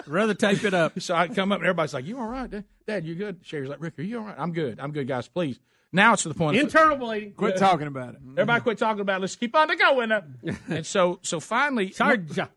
Rather 0.07 0.33
tape 0.33 0.63
it 0.65 0.73
up. 0.73 0.99
so 0.99 1.15
I 1.15 1.27
come 1.29 1.51
up 1.53 1.59
and 1.59 1.65
everybody's 1.67 1.93
like, 1.93 2.05
"You 2.05 2.19
all 2.19 2.27
right, 2.27 2.49
Dad? 2.49 2.65
Dad, 2.85 3.05
you 3.05 3.15
good?" 3.15 3.39
Sherry's 3.43 3.69
like, 3.69 3.81
"Rick, 3.81 3.97
are 3.99 4.01
you 4.03 4.19
all 4.19 4.25
right?" 4.25 4.35
I'm 4.37 4.51
good. 4.51 4.79
I'm 4.79 4.91
good, 4.91 5.07
guys. 5.07 5.27
Please. 5.29 5.57
Now 5.93 6.13
it's 6.13 6.23
to 6.23 6.29
the 6.29 6.35
point. 6.35 6.55
of- 6.57 6.99
bleeding. 6.99 7.33
Quit 7.33 7.57
talking 7.57 7.87
about 7.87 8.13
it. 8.15 8.21
Everybody 8.31 8.61
quit 8.61 8.77
talking 8.77 9.01
about 9.01 9.17
it. 9.17 9.21
Let's 9.21 9.35
keep 9.35 9.55
on 9.55 9.67
the 9.67 9.75
going. 9.75 10.11
and 10.69 10.85
so, 10.85 11.19
so 11.21 11.39
finally, 11.39 11.91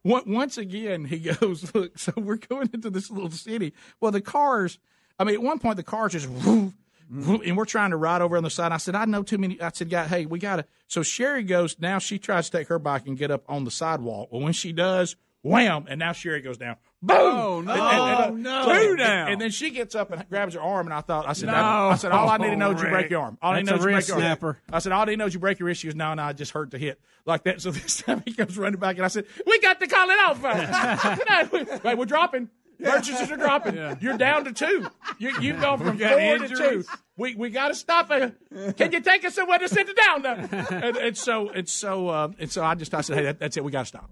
once 0.04 0.56
again, 0.58 1.04
he 1.04 1.18
goes, 1.18 1.74
look, 1.74 1.98
so 1.98 2.12
we're 2.16 2.36
going 2.36 2.70
into 2.72 2.90
this 2.90 3.10
little 3.10 3.30
city. 3.30 3.72
Well, 4.00 4.12
the 4.12 4.20
cars, 4.20 4.78
I 5.18 5.24
mean, 5.24 5.34
at 5.34 5.42
one 5.42 5.58
point, 5.58 5.76
the 5.76 5.82
cars 5.82 6.12
just, 6.12 6.28
woof, 6.28 6.72
and 7.10 7.56
we're 7.56 7.64
trying 7.64 7.90
to 7.90 7.96
ride 7.96 8.22
over 8.22 8.36
on 8.36 8.44
the 8.44 8.50
side. 8.50 8.72
I 8.72 8.76
said, 8.78 8.94
I 8.94 9.04
know 9.04 9.22
too 9.22 9.38
many. 9.38 9.60
I 9.60 9.70
said, 9.72 9.90
God, 9.90 10.08
hey, 10.08 10.26
we 10.26 10.38
got 10.38 10.56
to. 10.56 10.64
So 10.86 11.02
Sherry 11.02 11.42
goes, 11.42 11.76
now 11.78 11.98
she 11.98 12.18
tries 12.18 12.48
to 12.50 12.58
take 12.58 12.68
her 12.68 12.78
bike 12.78 13.06
and 13.06 13.18
get 13.18 13.30
up 13.30 13.44
on 13.48 13.64
the 13.64 13.70
sidewalk. 13.70 14.28
Well, 14.30 14.40
when 14.42 14.52
she 14.52 14.72
does, 14.72 15.16
wham, 15.42 15.86
and 15.88 15.98
now 15.98 16.12
Sherry 16.12 16.40
goes 16.40 16.56
down. 16.56 16.76
Boom! 17.06 17.16
Oh, 17.18 17.60
no. 17.60 17.72
uh, 17.72 18.30
no. 18.34 18.64
Two 18.66 18.96
down. 18.96 19.28
And 19.32 19.40
then 19.40 19.50
she 19.50 19.70
gets 19.70 19.94
up 19.94 20.10
and 20.10 20.26
grabs 20.28 20.54
her 20.54 20.60
arm, 20.60 20.86
and 20.86 20.94
I 20.94 21.00
thought, 21.00 21.28
I 21.28 21.32
said, 21.34 21.46
No. 21.46 21.54
I 21.54 21.96
said, 21.96 22.12
all 22.12 22.28
I 22.28 22.38
need 22.38 22.50
to 22.50 22.56
know 22.56 22.72
is 22.72 22.82
you 22.82 22.88
break 22.88 23.10
your 23.10 23.20
arm. 23.20 23.38
All 23.42 23.52
I 23.52 23.58
need 23.58 23.66
to 23.66 23.70
know 23.72 23.76
is 23.76 23.80
you 23.80 23.84
break 23.84 23.96
wrist 23.96 24.08
your 24.08 24.22
arm. 24.22 24.56
I 24.72 24.78
said, 24.78 24.92
all 24.92 25.02
I 25.02 25.04
need 25.04 25.12
to 25.12 25.16
know 25.18 25.26
is 25.26 25.34
you 25.34 25.40
break 25.40 25.58
your 25.58 25.68
issues. 25.68 25.94
No, 25.94 26.14
no, 26.14 26.22
I 26.22 26.32
just 26.32 26.52
hurt 26.52 26.70
the 26.70 26.78
hit 26.78 27.00
like 27.26 27.44
that. 27.44 27.60
So 27.64 27.70
this 27.70 27.98
time 28.02 28.22
he 28.24 28.32
comes 28.32 28.56
running 28.58 28.80
back, 28.80 28.96
and 28.96 29.04
I 29.04 29.08
said, 29.08 29.26
we 29.46 29.58
got 29.60 29.80
to 29.80 29.86
call 29.86 30.08
it 30.10 30.18
off. 30.26 30.42
no, 30.42 31.78
wait, 31.84 31.98
we're 31.98 32.04
dropping. 32.04 32.48
Burgesses 32.80 33.30
are 33.30 33.36
dropping. 33.36 33.76
You're 34.00 34.18
down 34.18 34.44
to 34.46 34.52
two. 34.52 34.86
You, 35.18 35.32
you've 35.40 35.60
gone 35.60 35.78
from 35.78 35.98
four 35.98 36.38
to 36.38 36.48
two. 36.48 36.84
We 37.16 37.34
we 37.36 37.50
got 37.50 37.68
to 37.68 37.74
stop 37.74 38.10
it. 38.10 38.76
Can 38.76 38.92
you 38.92 39.00
take 39.00 39.24
us 39.24 39.34
somewhere 39.34 39.58
to 39.58 39.68
sit 39.68 39.88
it 39.88 39.96
down? 39.96 40.24
And, 40.84 40.96
and 40.96 41.16
so 41.16 41.48
and 41.50 41.68
so 41.68 42.08
uh, 42.08 42.28
and 42.38 42.50
so 42.50 42.64
I 42.64 42.74
just 42.74 42.92
I 42.92 43.00
said, 43.02 43.16
hey, 43.16 43.22
that, 43.24 43.38
that's 43.38 43.56
it. 43.56 43.64
We 43.64 43.70
got 43.70 43.82
to 43.82 43.86
stop. 43.86 44.10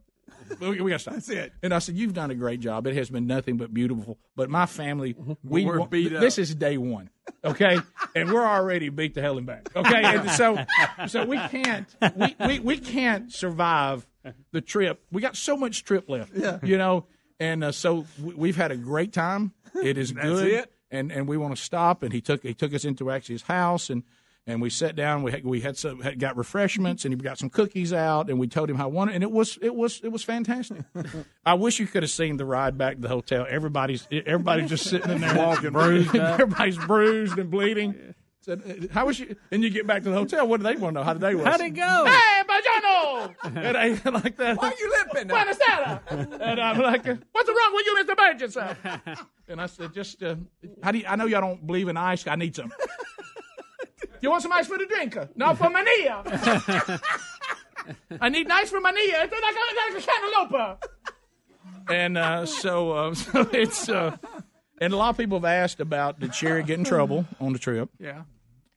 We, 0.60 0.80
we 0.80 0.90
got 0.90 0.96
to 0.96 0.98
stop. 1.00 1.14
That's 1.14 1.28
it. 1.28 1.52
And 1.62 1.72
I 1.74 1.78
said, 1.78 1.94
you've 1.96 2.14
done 2.14 2.30
a 2.30 2.34
great 2.34 2.60
job. 2.60 2.86
It 2.86 2.94
has 2.96 3.10
been 3.10 3.26
nothing 3.26 3.56
but 3.56 3.72
beautiful. 3.72 4.18
But 4.36 4.50
my 4.50 4.66
family, 4.66 5.14
we 5.42 5.64
We're 5.64 5.86
beat 5.86 6.10
This 6.10 6.38
up. 6.38 6.42
is 6.42 6.54
day 6.54 6.78
one, 6.78 7.10
okay, 7.44 7.78
and 8.16 8.30
we're 8.32 8.46
already 8.46 8.88
beat 8.88 9.14
the 9.14 9.20
hell 9.22 9.38
and 9.38 9.46
back, 9.46 9.68
okay. 9.76 10.02
And 10.04 10.30
so 10.30 10.58
so 11.06 11.24
we 11.24 11.36
can't 11.38 11.86
we, 12.16 12.36
we, 12.46 12.58
we 12.60 12.78
can't 12.78 13.32
survive 13.32 14.06
the 14.52 14.60
trip. 14.60 15.02
We 15.10 15.20
got 15.22 15.36
so 15.36 15.56
much 15.56 15.84
trip 15.84 16.08
left, 16.08 16.32
Yeah. 16.34 16.58
you 16.62 16.78
know. 16.78 17.06
And 17.40 17.64
uh, 17.64 17.72
so 17.72 18.06
we- 18.22 18.34
we've 18.34 18.56
had 18.56 18.70
a 18.70 18.76
great 18.76 19.12
time. 19.12 19.52
It 19.82 19.98
is 19.98 20.12
That's 20.14 20.26
good, 20.26 20.46
it? 20.48 20.72
and 20.90 21.10
and 21.10 21.26
we 21.26 21.36
want 21.36 21.56
to 21.56 21.60
stop. 21.62 22.02
And 22.02 22.12
he 22.12 22.20
took 22.20 22.42
he 22.42 22.54
took 22.54 22.72
us 22.74 22.84
into 22.84 23.10
actually 23.10 23.34
his 23.36 23.42
house 23.42 23.90
and. 23.90 24.02
And 24.44 24.60
we 24.60 24.70
sat 24.70 24.96
down. 24.96 25.22
We 25.22 25.30
had, 25.30 25.44
we 25.44 25.60
had 25.60 25.76
some 25.76 26.00
had, 26.00 26.18
got 26.18 26.36
refreshments, 26.36 27.04
and 27.04 27.14
he 27.14 27.20
got 27.20 27.38
some 27.38 27.48
cookies 27.48 27.92
out. 27.92 28.28
And 28.28 28.40
we 28.40 28.48
told 28.48 28.68
him 28.68 28.76
how 28.76 28.88
wonderful, 28.88 29.14
and 29.14 29.22
it 29.22 29.30
was 29.30 29.56
it 29.62 29.74
was 29.74 30.00
it 30.02 30.08
was 30.08 30.24
fantastic. 30.24 30.78
I 31.46 31.54
wish 31.54 31.78
you 31.78 31.86
could 31.86 32.02
have 32.02 32.10
seen 32.10 32.38
the 32.38 32.44
ride 32.44 32.76
back 32.76 32.96
to 32.96 33.02
the 33.02 33.08
hotel. 33.08 33.46
Everybody's 33.48 34.08
everybody's 34.10 34.68
just 34.68 34.88
sitting 34.88 35.12
in 35.12 35.20
there 35.20 35.36
walking, 35.36 35.70
bruised. 35.70 36.16
Everybody's 36.16 36.76
bruised 36.78 37.38
and 37.38 37.50
bleeding. 37.50 38.14
Said, 38.42 38.60
uh, 38.66 38.92
how 38.92 39.06
was 39.06 39.20
you? 39.20 39.36
And 39.52 39.62
you 39.62 39.70
get 39.70 39.86
back 39.86 40.02
to 40.02 40.10
the 40.10 40.16
hotel. 40.16 40.48
What 40.48 40.56
do 40.56 40.64
they 40.64 40.74
want 40.74 40.94
to 40.94 41.00
know? 41.00 41.04
How 41.04 41.12
did 41.12 41.22
they 41.22 41.36
was? 41.36 41.46
How'd 41.46 41.60
it 41.60 41.70
go? 41.70 42.04
Hey, 42.04 42.42
Bajano! 42.42 43.34
and 43.44 43.76
I 43.76 44.10
like 44.10 44.36
that. 44.38 44.56
Why 44.56 44.70
are 44.70 44.74
you 44.76 44.90
limping? 44.90 45.28
Buenos 45.28 45.58
Aires. 45.70 46.00
And 46.40 46.60
I'm 46.60 46.80
like, 46.80 47.06
what's 47.06 47.48
wrong 47.48 47.72
with 47.72 47.86
you, 47.86 48.04
Mr. 48.04 48.16
Burgess? 48.16 49.18
And 49.48 49.60
I 49.60 49.66
said, 49.66 49.92
just, 49.92 50.22
uh, 50.22 50.36
how 50.82 50.92
do 50.92 50.98
you, 50.98 51.04
I 51.06 51.14
know 51.16 51.26
y'all 51.26 51.42
don't 51.42 51.66
believe 51.66 51.88
in 51.88 51.96
ice. 51.98 52.26
I 52.26 52.36
need 52.36 52.56
some. 52.56 52.72
You 54.22 54.30
want 54.30 54.42
some 54.42 54.52
ice 54.52 54.66
for 54.66 54.78
the 54.78 54.86
drink? 54.86 55.16
No, 55.36 55.54
for 55.54 55.68
my 55.70 55.82
knee. 55.82 56.08
I 58.20 58.28
need 58.28 58.48
ice 58.50 58.70
for 58.70 58.80
my 58.80 58.90
knee. 58.92 59.00
It's 59.00 59.32
like 59.32 59.42
a, 59.42 59.94
like 59.94 60.02
a 60.02 60.06
cantaloupe. 60.06 60.84
And 61.88 62.16
uh, 62.16 62.46
so, 62.46 62.92
uh, 62.92 63.14
so 63.16 63.48
it's, 63.52 63.88
uh, 63.88 64.16
and 64.80 64.92
a 64.92 64.96
lot 64.96 65.10
of 65.10 65.16
people 65.16 65.38
have 65.38 65.44
asked 65.44 65.80
about 65.80 66.20
did 66.20 66.34
Sherry 66.34 66.62
get 66.62 66.78
in 66.78 66.84
trouble 66.84 67.26
on 67.40 67.52
the 67.52 67.58
trip? 67.58 67.90
Yeah. 67.98 68.22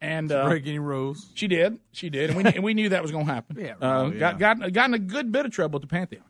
And 0.01 0.31
uh, 0.31 0.47
Break 0.47 0.67
any 0.67 0.79
rules. 0.79 1.31
she 1.35 1.47
did. 1.47 1.79
She 1.91 2.09
did, 2.09 2.29
and 2.29 2.37
we 2.37 2.43
and 2.43 2.63
we 2.63 2.73
knew 2.73 2.89
that 2.89 3.01
was 3.01 3.11
going 3.11 3.25
to 3.25 3.33
happen. 3.33 3.57
Yeah, 3.59 3.75
uh, 3.81 4.03
oh, 4.03 4.11
yeah. 4.11 4.19
got 4.19 4.39
got 4.39 4.73
got 4.73 4.89
in 4.89 4.93
a 4.93 4.99
good 4.99 5.31
bit 5.31 5.45
of 5.45 5.51
trouble 5.51 5.77
at 5.77 5.81
the 5.81 5.87
Pantheon. 5.87 6.23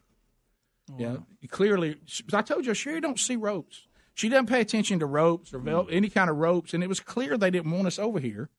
yeah, 0.97 1.17
clearly. 1.49 1.97
I 2.31 2.41
told 2.43 2.65
you, 2.65 2.73
Sherry 2.73 3.01
don't 3.01 3.19
see 3.19 3.35
ropes. 3.35 3.87
She 4.15 4.29
doesn't 4.29 4.47
pay 4.47 4.61
attention 4.61 4.99
to 4.99 5.05
ropes 5.05 5.53
or 5.53 5.59
vel- 5.59 5.87
any 5.91 6.09
kind 6.09 6.29
of 6.29 6.37
ropes, 6.37 6.73
and 6.73 6.81
it 6.83 6.87
was 6.87 6.99
clear 7.01 7.37
they 7.37 7.51
didn't 7.51 7.69
want 7.71 7.85
us 7.85 7.99
over 7.99 8.19
here. 8.19 8.49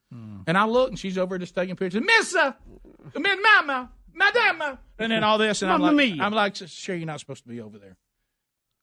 And 0.47 0.57
I 0.57 0.65
looked, 0.67 0.91
and 0.91 0.99
she's 0.99 1.19
over 1.19 1.37
just 1.39 1.55
taking 1.55 1.75
pictures. 1.77 2.03
Missa, 2.05 2.57
Miss 3.19 3.37
Mama, 3.43 3.91
Madame, 4.15 4.79
and 4.99 5.11
then 5.11 5.25
all 5.25 5.39
this, 5.39 5.63
and 5.63 5.73
I'm 5.73 5.81
like. 5.81 6.13
I'm 6.21 6.33
like, 6.33 6.55
Sherry, 6.57 6.99
you're 6.99 7.07
not 7.07 7.21
supposed 7.21 7.43
to 7.43 7.49
be 7.49 7.61
over 7.61 7.79
there. 7.79 7.97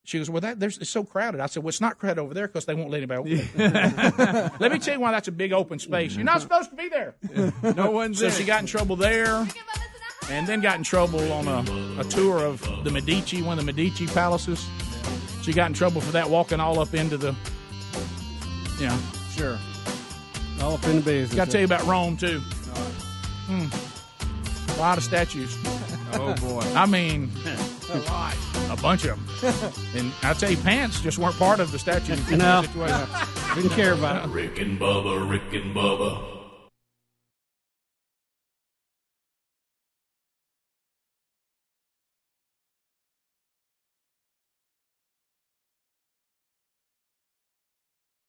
She 0.05 0.17
goes, 0.17 0.29
well, 0.29 0.41
that 0.41 0.59
there's 0.59 0.77
it's 0.79 0.89
so 0.89 1.03
crowded. 1.05 1.39
I 1.39 1.45
said, 1.45 1.63
well, 1.63 1.69
it's 1.69 1.79
not 1.79 1.97
crowded 1.97 2.19
over 2.19 2.33
there 2.33 2.47
because 2.47 2.65
they 2.65 2.73
won't 2.75 2.89
let 2.89 2.97
anybody. 2.97 3.35
Over 3.35 3.69
there. 3.69 4.51
let 4.59 4.71
me 4.73 4.79
tell 4.79 4.95
you 4.95 4.99
why 4.99 5.11
that's 5.11 5.29
a 5.29 5.31
big 5.31 5.53
open 5.53 5.79
space. 5.79 6.13
You're 6.15 6.25
not 6.25 6.41
supposed 6.45 6.71
to 6.71 6.75
be 6.75 6.89
there. 6.89 7.15
No 7.75 7.89
one's 7.91 8.19
So 8.19 8.25
in 8.25 8.31
she 8.33 8.43
got 8.43 8.59
in 8.59 8.65
trouble 8.65 8.95
there, 8.97 9.47
and 10.29 10.45
then 10.45 10.59
got 10.59 10.77
in 10.77 10.83
trouble 10.83 11.31
on 11.31 11.47
a, 11.47 12.01
a 12.01 12.03
tour 12.03 12.39
of 12.39 12.59
the 12.83 12.91
Medici, 12.91 13.41
one 13.41 13.57
of 13.59 13.65
the 13.65 13.71
Medici 13.71 14.07
palaces. 14.07 14.67
She 15.43 15.53
got 15.53 15.67
in 15.67 15.73
trouble 15.73 16.01
for 16.01 16.11
that, 16.13 16.29
walking 16.29 16.59
all 16.59 16.79
up 16.79 16.93
into 16.93 17.17
the, 17.17 17.35
you 18.79 18.87
know. 18.87 18.97
Sure. 19.35 19.57
All 20.61 20.73
up 20.75 20.83
in 20.85 20.95
the 20.97 21.01
business. 21.01 21.35
Got 21.35 21.45
to 21.45 21.51
tell 21.51 21.61
you 21.61 21.65
about 21.65 21.85
Rome 21.85 22.15
too. 22.17 22.39
Hmm. 23.47 23.67
A 24.71 24.79
lot 24.79 24.97
of 24.97 25.03
statues. 25.03 25.55
Oh 26.15 26.35
boy. 26.35 26.59
I 26.75 26.85
mean, 26.85 27.31
a 28.69 28.77
bunch 28.79 29.03
of 29.05 29.17
them. 29.41 29.71
And 29.97 30.13
I 30.21 30.33
tell 30.33 30.51
you, 30.51 30.57
pants 30.57 31.01
just 31.01 31.17
weren't 31.17 31.35
part 31.39 31.59
of 31.59 31.71
the 31.71 31.79
statue 31.79 32.15
No. 32.35 32.61
situation. 32.61 33.07
Didn't 33.55 33.71
care 33.71 33.93
about 33.93 34.25
it. 34.25 34.31
Rick 34.31 34.59
and 34.59 34.79
Bubba, 34.79 35.27
Rick 35.27 35.51
and 35.59 35.75
Bubba. 35.75 36.32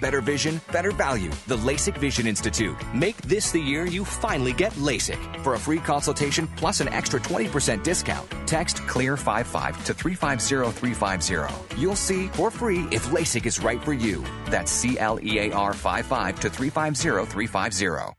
Better 0.00 0.20
vision, 0.20 0.60
better 0.72 0.90
value. 0.90 1.30
The 1.46 1.58
LASIK 1.58 1.98
Vision 1.98 2.26
Institute. 2.26 2.76
Make 2.94 3.16
this 3.18 3.52
the 3.52 3.60
year 3.60 3.84
you 3.84 4.04
finally 4.04 4.52
get 4.52 4.72
LASIK. 4.72 5.42
For 5.42 5.54
a 5.54 5.58
free 5.58 5.78
consultation 5.78 6.46
plus 6.56 6.80
an 6.80 6.88
extra 6.88 7.20
20% 7.20 7.82
discount, 7.82 8.28
text 8.46 8.78
CLEAR55 8.78 9.84
to 9.84 9.94
350350. 9.94 11.80
You'll 11.80 11.96
see 11.96 12.28
for 12.28 12.50
free 12.50 12.86
if 12.90 13.06
LASIK 13.08 13.46
is 13.46 13.60
right 13.60 13.82
for 13.82 13.92
you. 13.92 14.24
That's 14.46 14.72
C 14.72 14.98
L 14.98 15.18
E 15.22 15.38
A 15.38 15.52
R 15.52 15.74
55 15.74 16.40
to 16.40 16.50
350350. 16.50 18.16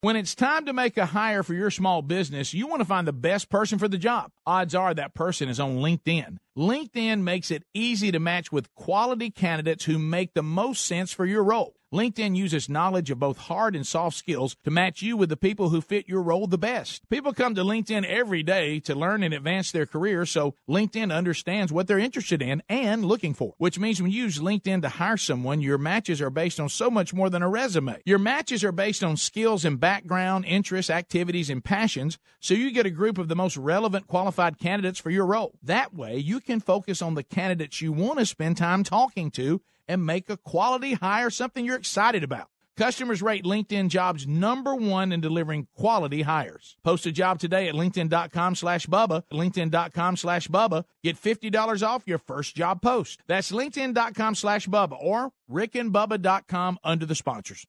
When 0.00 0.14
it's 0.14 0.36
time 0.36 0.66
to 0.66 0.72
make 0.72 0.96
a 0.96 1.06
hire 1.06 1.42
for 1.42 1.54
your 1.54 1.72
small 1.72 2.02
business, 2.02 2.54
you 2.54 2.68
want 2.68 2.78
to 2.78 2.84
find 2.84 3.04
the 3.04 3.12
best 3.12 3.50
person 3.50 3.80
for 3.80 3.88
the 3.88 3.98
job. 3.98 4.30
Odds 4.46 4.72
are 4.72 4.94
that 4.94 5.12
person 5.12 5.48
is 5.48 5.58
on 5.58 5.78
LinkedIn. 5.78 6.36
LinkedIn 6.58 7.20
makes 7.20 7.52
it 7.52 7.62
easy 7.72 8.10
to 8.10 8.18
match 8.18 8.50
with 8.50 8.74
quality 8.74 9.30
candidates 9.30 9.84
who 9.84 9.96
make 9.96 10.34
the 10.34 10.42
most 10.42 10.84
sense 10.84 11.12
for 11.12 11.24
your 11.24 11.44
role. 11.44 11.78
LinkedIn 11.92 12.36
uses 12.36 12.68
knowledge 12.68 13.10
of 13.10 13.18
both 13.18 13.38
hard 13.38 13.74
and 13.74 13.86
soft 13.86 14.14
skills 14.14 14.56
to 14.64 14.70
match 14.70 15.00
you 15.00 15.16
with 15.16 15.30
the 15.30 15.38
people 15.38 15.70
who 15.70 15.80
fit 15.80 16.06
your 16.06 16.20
role 16.20 16.46
the 16.46 16.58
best. 16.58 17.08
People 17.08 17.32
come 17.32 17.54
to 17.54 17.62
LinkedIn 17.62 18.04
every 18.04 18.42
day 18.42 18.78
to 18.80 18.94
learn 18.94 19.22
and 19.22 19.32
advance 19.32 19.72
their 19.72 19.86
career, 19.86 20.26
so 20.26 20.54
LinkedIn 20.68 21.10
understands 21.10 21.72
what 21.72 21.86
they're 21.86 21.98
interested 21.98 22.42
in 22.42 22.62
and 22.68 23.06
looking 23.06 23.32
for, 23.32 23.54
which 23.56 23.78
means 23.78 24.02
when 24.02 24.10
you 24.10 24.24
use 24.24 24.38
LinkedIn 24.38 24.82
to 24.82 24.88
hire 24.90 25.16
someone, 25.16 25.62
your 25.62 25.78
matches 25.78 26.20
are 26.20 26.28
based 26.28 26.60
on 26.60 26.68
so 26.68 26.90
much 26.90 27.14
more 27.14 27.30
than 27.30 27.40
a 27.40 27.48
resume. 27.48 28.02
Your 28.04 28.18
matches 28.18 28.62
are 28.64 28.72
based 28.72 29.02
on 29.02 29.16
skills 29.16 29.64
and 29.64 29.80
background, 29.80 30.44
interests, 30.44 30.90
activities, 30.90 31.48
and 31.48 31.64
passions, 31.64 32.18
so 32.38 32.52
you 32.52 32.70
get 32.70 32.84
a 32.84 32.90
group 32.90 33.16
of 33.16 33.28
the 33.28 33.36
most 33.36 33.56
relevant 33.56 34.06
qualified 34.06 34.58
candidates 34.58 35.00
for 35.00 35.08
your 35.08 35.24
role. 35.24 35.54
That 35.62 35.94
way, 35.94 36.18
you 36.18 36.40
can 36.48 36.60
focus 36.60 37.02
on 37.02 37.14
the 37.14 37.22
candidates 37.22 37.82
you 37.82 37.92
want 37.92 38.18
to 38.18 38.26
spend 38.26 38.56
time 38.56 38.82
talking 38.82 39.30
to 39.32 39.60
and 39.86 40.04
make 40.04 40.30
a 40.30 40.38
quality 40.38 40.94
hire 40.94 41.28
something 41.28 41.64
you're 41.64 41.76
excited 41.76 42.24
about. 42.24 42.48
Customers 42.78 43.20
rate 43.20 43.44
LinkedIn 43.44 43.88
jobs 43.88 44.26
number 44.26 44.74
one 44.74 45.12
in 45.12 45.20
delivering 45.20 45.66
quality 45.76 46.22
hires. 46.22 46.76
Post 46.82 47.04
a 47.06 47.12
job 47.12 47.38
today 47.38 47.68
at 47.68 47.74
LinkedIn.com 47.74 48.54
slash 48.54 48.86
Bubba. 48.86 49.24
LinkedIn.com 49.30 50.16
slash 50.16 50.48
Bubba. 50.48 50.84
Get 51.02 51.20
$50 51.20 51.86
off 51.86 52.04
your 52.06 52.18
first 52.18 52.56
job 52.56 52.80
post. 52.80 53.20
That's 53.26 53.52
LinkedIn.com 53.52 54.36
slash 54.36 54.68
Bubba 54.68 54.96
or 54.98 55.32
RickandBubba.com 55.50 56.78
under 56.82 57.04
the 57.04 57.14
sponsors. 57.14 57.66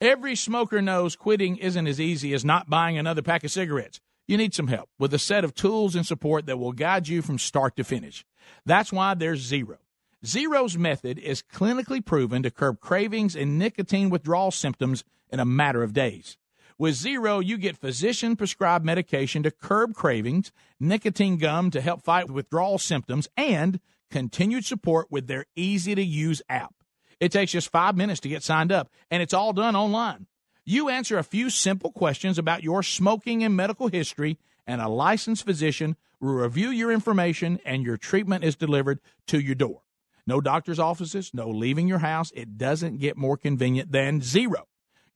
Every 0.00 0.36
smoker 0.36 0.80
knows 0.80 1.16
quitting 1.16 1.56
isn't 1.56 1.86
as 1.86 2.00
easy 2.00 2.32
as 2.32 2.44
not 2.44 2.70
buying 2.70 2.96
another 2.96 3.22
pack 3.22 3.44
of 3.44 3.50
cigarettes. 3.50 4.00
You 4.26 4.38
need 4.38 4.54
some 4.54 4.68
help 4.68 4.88
with 4.98 5.12
a 5.12 5.18
set 5.18 5.44
of 5.44 5.54
tools 5.54 5.94
and 5.94 6.06
support 6.06 6.46
that 6.46 6.58
will 6.58 6.72
guide 6.72 7.08
you 7.08 7.20
from 7.20 7.38
start 7.38 7.76
to 7.76 7.84
finish. 7.84 8.24
That's 8.64 8.92
why 8.92 9.14
there's 9.14 9.40
Zero. 9.40 9.78
Zero's 10.24 10.78
method 10.78 11.18
is 11.18 11.42
clinically 11.42 12.02
proven 12.04 12.42
to 12.42 12.50
curb 12.50 12.80
cravings 12.80 13.36
and 13.36 13.58
nicotine 13.58 14.08
withdrawal 14.08 14.50
symptoms 14.50 15.04
in 15.30 15.40
a 15.40 15.44
matter 15.44 15.82
of 15.82 15.92
days. 15.92 16.38
With 16.78 16.94
Zero, 16.94 17.38
you 17.40 17.58
get 17.58 17.76
physician 17.76 18.34
prescribed 18.34 18.84
medication 18.84 19.42
to 19.42 19.50
curb 19.50 19.94
cravings, 19.94 20.50
nicotine 20.80 21.36
gum 21.36 21.70
to 21.70 21.82
help 21.82 22.02
fight 22.02 22.30
withdrawal 22.30 22.78
symptoms, 22.78 23.28
and 23.36 23.78
continued 24.10 24.64
support 24.64 25.08
with 25.10 25.26
their 25.26 25.44
easy 25.54 25.94
to 25.94 26.02
use 26.02 26.40
app. 26.48 26.74
It 27.20 27.30
takes 27.30 27.52
just 27.52 27.70
five 27.70 27.96
minutes 27.96 28.20
to 28.20 28.28
get 28.28 28.42
signed 28.42 28.72
up, 28.72 28.88
and 29.10 29.22
it's 29.22 29.34
all 29.34 29.52
done 29.52 29.76
online. 29.76 30.26
You 30.66 30.88
answer 30.88 31.18
a 31.18 31.24
few 31.24 31.50
simple 31.50 31.92
questions 31.92 32.38
about 32.38 32.62
your 32.62 32.82
smoking 32.82 33.44
and 33.44 33.54
medical 33.54 33.88
history, 33.88 34.38
and 34.66 34.80
a 34.80 34.88
licensed 34.88 35.44
physician 35.44 35.94
will 36.20 36.32
review 36.32 36.70
your 36.70 36.90
information, 36.90 37.60
and 37.66 37.82
your 37.82 37.98
treatment 37.98 38.44
is 38.44 38.56
delivered 38.56 39.00
to 39.26 39.38
your 39.38 39.54
door. 39.54 39.82
No 40.26 40.40
doctor's 40.40 40.78
offices, 40.78 41.32
no 41.34 41.50
leaving 41.50 41.86
your 41.86 41.98
house. 41.98 42.32
It 42.34 42.56
doesn't 42.56 42.98
get 42.98 43.18
more 43.18 43.36
convenient 43.36 43.92
than 43.92 44.22
zero. 44.22 44.66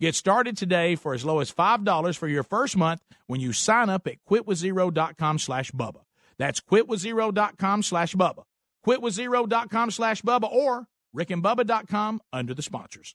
Get 0.00 0.14
started 0.14 0.56
today 0.56 0.96
for 0.96 1.14
as 1.14 1.24
low 1.24 1.40
as 1.40 1.50
$5 1.50 2.16
for 2.18 2.28
your 2.28 2.42
first 2.42 2.76
month 2.76 3.00
when 3.26 3.40
you 3.40 3.54
sign 3.54 3.88
up 3.88 4.06
at 4.06 4.22
quitwithzero.com 4.28 5.38
slash 5.38 5.70
Bubba. 5.72 6.02
That's 6.36 6.60
quitwithzero.com 6.60 7.82
slash 7.82 8.14
Bubba. 8.14 8.42
Quitwithzero.com 8.86 9.90
slash 9.90 10.22
Bubba 10.22 10.52
or 10.52 10.86
rickandbubba.com 11.16 12.20
under 12.34 12.52
the 12.52 12.62
sponsors. 12.62 13.14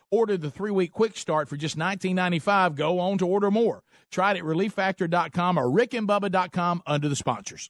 order 0.11 0.37
the 0.37 0.51
three 0.51 0.71
week 0.71 0.91
quick 0.91 1.17
start 1.17 1.49
for 1.49 1.57
just 1.57 1.77
$19.95 1.77 2.75
go 2.75 2.99
on 2.99 3.17
to 3.17 3.25
order 3.25 3.49
more. 3.49 3.83
Try 4.11 4.31
it 4.31 4.37
at 4.37 4.43
relieffactor.com 4.43 5.57
or 5.57 5.65
rickandbubba.com 5.65 6.83
under 6.85 7.09
the 7.09 7.15
sponsors. 7.15 7.69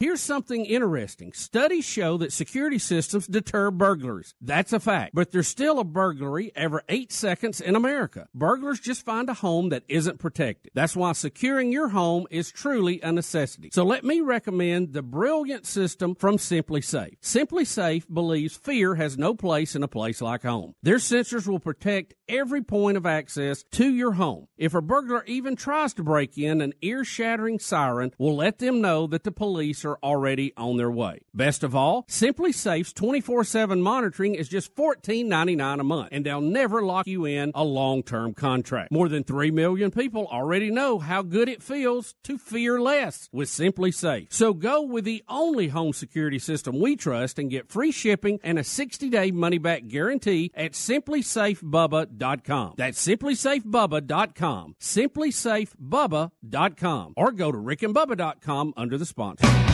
Here's 0.00 0.22
something 0.22 0.64
interesting. 0.64 1.34
Studies 1.34 1.84
show 1.84 2.16
that 2.16 2.32
security 2.32 2.78
systems 2.78 3.26
deter 3.26 3.70
burglars. 3.70 4.34
That's 4.40 4.72
a 4.72 4.80
fact. 4.80 5.14
But 5.14 5.30
there's 5.30 5.46
still 5.46 5.78
a 5.78 5.84
burglary 5.84 6.52
every 6.56 6.80
eight 6.88 7.12
seconds 7.12 7.60
in 7.60 7.76
America. 7.76 8.26
Burglars 8.34 8.80
just 8.80 9.04
find 9.04 9.28
a 9.28 9.34
home 9.34 9.68
that 9.68 9.82
isn't 9.88 10.18
protected. 10.18 10.72
That's 10.74 10.96
why 10.96 11.12
securing 11.12 11.70
your 11.70 11.88
home 11.88 12.26
is 12.30 12.50
truly 12.50 13.02
a 13.02 13.12
necessity. 13.12 13.68
So 13.74 13.84
let 13.84 14.02
me 14.02 14.22
recommend 14.22 14.94
the 14.94 15.02
brilliant 15.02 15.66
system 15.66 16.14
from 16.14 16.38
SimpliSafe. 16.38 17.18
Simply 17.20 17.66
Safe 17.66 18.08
believes 18.08 18.56
fear 18.56 18.94
has 18.94 19.18
no 19.18 19.34
place 19.34 19.76
in 19.76 19.82
a 19.82 19.88
place 19.88 20.22
like 20.22 20.44
home. 20.44 20.76
Their 20.82 20.96
sensors 20.96 21.46
will 21.46 21.60
protect 21.60 22.14
every 22.30 22.62
point 22.62 22.96
of 22.96 23.04
access 23.04 23.64
to 23.72 23.92
your 23.92 24.12
home. 24.12 24.46
If 24.56 24.74
a 24.74 24.80
burglar 24.80 25.24
even 25.26 25.56
tries 25.56 25.92
to 25.94 26.02
break 26.02 26.38
in, 26.38 26.60
an 26.60 26.72
ear 26.80 27.04
shattering 27.04 27.58
siren 27.58 28.12
will 28.18 28.36
let 28.36 28.58
them 28.58 28.80
know 28.80 29.06
that 29.08 29.24
the 29.24 29.32
police 29.32 29.84
are 29.84 29.98
already 30.02 30.52
on 30.56 30.76
their 30.76 30.90
way. 30.90 31.20
Best 31.34 31.64
of 31.64 31.74
all, 31.74 32.04
SimpliSafe's 32.04 32.92
24 32.92 33.44
7 33.44 33.82
monitoring 33.82 34.34
is 34.34 34.48
just 34.48 34.74
$14.99 34.76 35.80
a 35.80 35.84
month, 35.84 36.08
and 36.12 36.24
they'll 36.24 36.40
never 36.40 36.82
lock 36.82 37.06
you 37.06 37.24
in 37.24 37.52
a 37.54 37.64
long 37.64 38.02
term 38.02 38.34
contract. 38.34 38.92
More 38.92 39.08
than 39.08 39.24
3 39.24 39.50
million 39.50 39.90
people 39.90 40.26
already 40.26 40.70
know 40.70 40.98
how 40.98 41.22
good 41.22 41.48
it 41.48 41.62
feels 41.62 42.14
to 42.24 42.38
fear 42.38 42.80
less 42.80 43.28
with 43.32 43.48
SimpliSafe. 43.48 44.32
So 44.32 44.54
go 44.54 44.82
with 44.82 45.04
the 45.04 45.24
only 45.28 45.68
home 45.68 45.92
security 45.92 46.38
system 46.38 46.78
we 46.78 46.96
trust 46.96 47.38
and 47.38 47.50
get 47.50 47.68
free 47.68 47.92
shipping 47.92 48.38
and 48.42 48.58
a 48.58 48.64
60 48.64 49.08
day 49.10 49.30
money 49.30 49.58
back 49.58 49.88
guarantee 49.88 50.52
at 50.54 50.72
simplisafebubba.com. 52.20 52.74
That's 52.76 53.06
simplisafebubba.com. 53.06 54.76
Simplisafebubba.com. 54.80 57.14
Or 57.16 57.32
go 57.32 57.52
to 57.52 57.58
rickandbubba.com 57.58 58.74
under 58.76 58.98
the 58.98 59.06
sponsor. 59.06 59.69